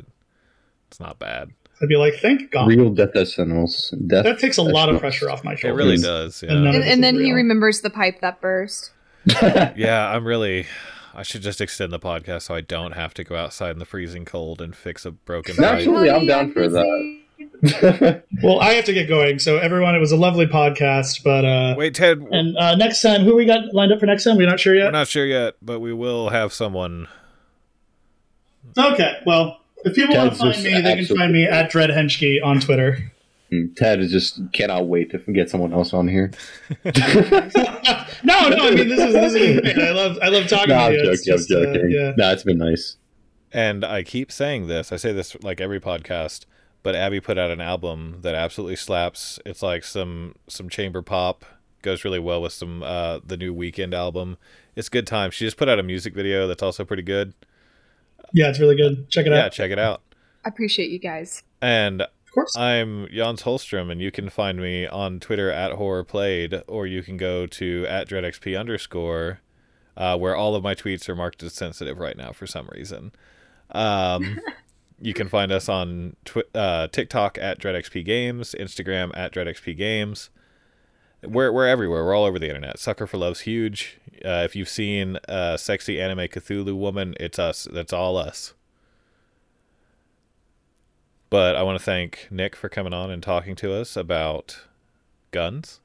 it's 0.87 0.99
not 0.99 1.19
bad. 1.19 1.51
I'd 1.81 1.87
be 1.89 1.95
like, 1.95 2.15
thank 2.15 2.49
God. 2.51 2.67
Real 2.67 2.89
death 2.89 3.13
SNLs. 3.13 4.07
Death 4.07 4.23
that 4.23 4.39
takes 4.39 4.57
a 4.57 4.63
lot 4.63 4.89
of 4.89 4.99
pressure 4.99 5.29
off 5.29 5.43
my 5.43 5.55
shoulders. 5.55 5.79
It 5.79 5.83
really 5.83 5.97
does. 5.97 6.41
And 6.41 6.51
Yeah. 6.51 6.59
none 6.59 6.75
And, 6.75 6.83
and 6.83 7.03
then 7.03 7.15
is 7.17 7.21
he 7.21 7.33
remembers 7.33 7.81
the 7.81 7.89
pipe 7.89 8.21
that 8.21 8.41
burst. 8.41 8.91
yeah, 9.75 10.09
I'm 10.13 10.25
really. 10.25 10.65
I 11.13 11.23
should 11.23 11.41
just 11.41 11.61
extend 11.61 11.91
the 11.91 11.99
podcast 11.99 12.43
so 12.43 12.53
I 12.55 12.61
don't 12.61 12.91
have 12.93 13.13
to 13.15 13.23
go 13.23 13.35
outside 13.35 13.71
in 13.71 13.79
the 13.79 13.85
freezing 13.85 14.23
cold 14.23 14.61
and 14.61 14.75
fix 14.75 15.03
a 15.05 15.11
broken 15.11 15.55
pipe. 15.55 15.65
Absolutely, 15.65 16.11
I'm 16.11 16.25
down 16.27 16.51
for 16.53 16.67
that. 16.69 17.17
Well, 18.43 18.59
I 18.59 18.73
have 18.73 18.85
to 18.85 18.93
get 18.93 19.07
going. 19.07 19.39
So, 19.39 19.57
everyone, 19.57 19.95
it 19.95 19.99
was 19.99 20.11
a 20.11 20.15
lovely 20.15 20.45
podcast. 20.45 21.23
But 21.23 21.43
uh, 21.43 21.73
Wait, 21.75 21.95
Ted, 21.95 22.19
and 22.31 22.55
uh, 22.55 22.75
next 22.75 23.01
time, 23.01 23.21
who 23.21 23.35
we 23.35 23.45
got 23.45 23.73
lined 23.73 23.91
up 23.91 23.99
for 23.99 24.05
next 24.05 24.23
time? 24.25 24.37
We're 24.37 24.47
not 24.47 24.59
sure 24.59 24.75
yet. 24.75 24.81
we're 24.81 24.85
yet. 24.85 24.91
not 24.91 25.07
sure 25.07 25.25
yet, 25.25 25.55
but 25.61 25.79
we 25.79 25.91
will 25.91 26.29
have 26.29 26.53
someone. 26.53 27.07
Okay, 28.77 29.17
well, 29.25 29.59
if 29.87 29.95
people 29.95 30.15
want 30.15 30.33
to 30.33 30.37
find 30.37 30.63
me, 30.63 30.81
they 30.81 31.05
can 31.05 31.17
find 31.17 31.33
me 31.33 31.45
at 31.45 31.69
Dread 31.69 31.89
Henschke 31.89 32.43
on 32.43 32.59
Twitter. 32.59 33.11
Mm, 33.51 33.75
Ted 33.75 33.99
is 34.01 34.11
just 34.11 34.41
cannot 34.53 34.87
wait 34.87 35.09
to 35.11 35.19
get 35.31 35.49
someone 35.49 35.71
else 35.71 35.93
on 35.93 36.07
here. 36.07 36.31
no, 36.85 36.91
no, 38.49 38.67
I 38.67 38.71
mean 38.75 38.89
this 38.89 38.99
is 38.99 39.13
this 39.13 39.33
is 39.33 39.61
great. 39.61 39.79
I 39.79 39.91
love 39.91 40.17
I 40.21 40.27
love 40.27 40.47
talking 40.49 40.69
no, 40.69 40.75
I'm 40.75 40.91
to 40.91 40.97
you. 40.97 41.03
joking. 41.03 41.13
It's 41.13 41.25
just, 41.25 41.51
I'm 41.51 41.61
uh, 41.61 41.73
joking. 41.73 41.91
yeah. 41.91 42.13
No, 42.17 42.31
it's 42.31 42.43
been 42.43 42.57
nice. 42.57 42.97
And 43.53 43.85
I 43.85 44.03
keep 44.03 44.31
saying 44.31 44.67
this. 44.67 44.91
I 44.91 44.97
say 44.97 45.13
this 45.13 45.41
like 45.43 45.61
every 45.61 45.79
podcast. 45.79 46.45
But 46.83 46.95
Abbey 46.95 47.19
put 47.19 47.37
out 47.37 47.51
an 47.51 47.59
album 47.59 48.19
that 48.21 48.35
absolutely 48.35 48.75
slaps. 48.75 49.39
It's 49.45 49.61
like 49.61 49.83
some 49.83 50.35
some 50.47 50.69
chamber 50.69 51.01
pop. 51.01 51.45
Goes 51.81 52.03
really 52.03 52.19
well 52.19 52.41
with 52.41 52.53
some 52.53 52.83
uh 52.83 53.19
the 53.25 53.37
new 53.37 53.53
Weeknd 53.55 53.93
album. 53.93 54.37
It's 54.75 54.89
good 54.89 55.07
time. 55.07 55.31
She 55.31 55.45
just 55.45 55.57
put 55.57 55.69
out 55.69 55.79
a 55.79 55.83
music 55.83 56.13
video 56.13 56.47
that's 56.47 56.63
also 56.63 56.85
pretty 56.85 57.03
good. 57.03 57.33
Yeah, 58.33 58.49
it's 58.49 58.59
really 58.59 58.75
good. 58.75 59.09
Check 59.09 59.25
it 59.25 59.31
Yeah, 59.31 59.37
out. 59.39 59.43
Yeah, 59.43 59.49
check 59.49 59.71
it 59.71 59.79
out. 59.79 60.01
I 60.45 60.49
appreciate 60.49 60.89
you 60.89 60.99
guys. 60.99 61.43
And 61.61 62.01
Of 62.01 62.31
course. 62.33 62.55
I'm 62.55 63.07
Jans 63.11 63.43
Holstrom, 63.43 63.91
and 63.91 63.99
you 64.01 64.11
can 64.11 64.29
find 64.29 64.59
me 64.59 64.85
on 64.87 65.19
Twitter 65.19 65.51
at 65.51 65.73
Horror 65.73 66.03
Played, 66.03 66.61
or 66.67 66.85
you 66.87 67.01
can 67.03 67.17
go 67.17 67.45
to 67.47 67.85
at 67.89 68.07
DreadXP 68.07 68.57
underscore, 68.59 69.39
uh, 69.97 70.17
where 70.17 70.35
all 70.35 70.55
of 70.55 70.63
my 70.63 70.75
tweets 70.75 71.09
are 71.09 71.15
marked 71.15 71.41
as 71.43 71.53
sensitive 71.53 71.97
right 71.99 72.15
now 72.17 72.31
for 72.31 72.45
some 72.47 72.69
reason. 72.71 73.11
Um, 73.71 74.39
you 75.01 75.13
can 75.13 75.27
find 75.27 75.51
us 75.51 75.67
on 75.67 76.15
twi- 76.25 76.43
uh, 76.55 76.87
TikTok 76.87 77.37
at 77.39 77.59
DreadXP 77.59 78.05
Games, 78.05 78.55
Instagram 78.59 79.11
at 79.15 79.33
DreadXP 79.33 79.75
Games. 79.77 80.29
We're, 81.23 81.51
we're 81.51 81.67
everywhere. 81.67 82.05
We're 82.05 82.15
all 82.15 82.25
over 82.25 82.39
the 82.39 82.47
internet. 82.47 82.79
Sucker 82.79 83.07
for 83.07 83.17
Love's 83.17 83.41
huge. 83.41 83.99
Uh, 84.23 84.43
if 84.45 84.55
you've 84.55 84.69
seen 84.69 85.17
uh, 85.27 85.57
sexy 85.57 85.99
anime 85.99 86.19
Cthulhu 86.19 86.75
woman, 86.75 87.15
it's 87.19 87.39
us. 87.39 87.67
That's 87.71 87.93
all 87.93 88.17
us. 88.17 88.53
But 91.29 91.55
I 91.55 91.63
want 91.63 91.77
to 91.77 91.83
thank 91.83 92.29
Nikk 92.31 92.55
for 92.55 92.69
coming 92.69 92.93
on 92.93 93.11
and 93.11 93.21
talking 93.21 93.55
to 93.57 93.73
us 93.73 93.97
about 93.97 94.61
guns. 95.31 95.81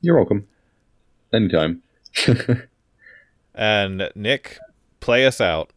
You're 0.00 0.16
welcome. 0.16 0.46
Anytime. 1.32 1.82
And 3.54 4.00
Nikk, 4.16 4.58
play 5.00 5.26
us 5.26 5.40
out. 5.40 5.72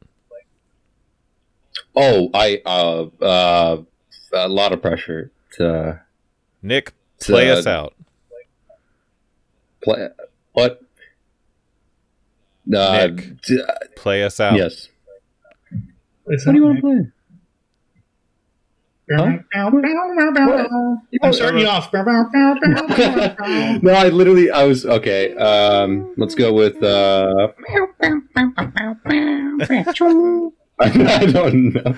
oh, 1.96 2.30
I 2.34 2.62
uh 2.66 3.08
uh 3.22 3.82
a 4.34 4.48
lot 4.48 4.72
of 4.72 4.82
pressure 4.82 5.32
to, 5.54 6.02
Nikk, 6.64 6.92
to 7.26 7.32
play 7.34 7.52
us 7.52 7.68
out. 7.68 7.94
Play 9.84 10.10
what? 10.54 10.82
Uh, 12.68 13.08
Nikk. 13.08 13.42
d- 13.42 13.64
Play 13.96 14.24
us 14.24 14.40
out. 14.40 14.56
yes. 14.58 14.88
What 16.24 16.40
What 16.46 16.52
do 16.54 16.58
you 16.58 16.64
want 16.66 16.78
to 16.78 16.82
play? 16.82 17.12
I'm 21.22 21.32
starting 21.34 21.60
you 21.62 21.68
off. 21.68 21.94
no, 23.84 23.92
I 23.94 24.10
literally, 24.10 24.50
I 24.50 24.64
was 24.64 24.84
okay. 24.84 25.36
Um, 25.36 26.12
let's 26.18 26.34
go 26.34 26.54
with. 26.54 26.82
Uh, 26.82 27.50
I 30.80 31.26
don't 31.32 31.74
know. 31.76 31.96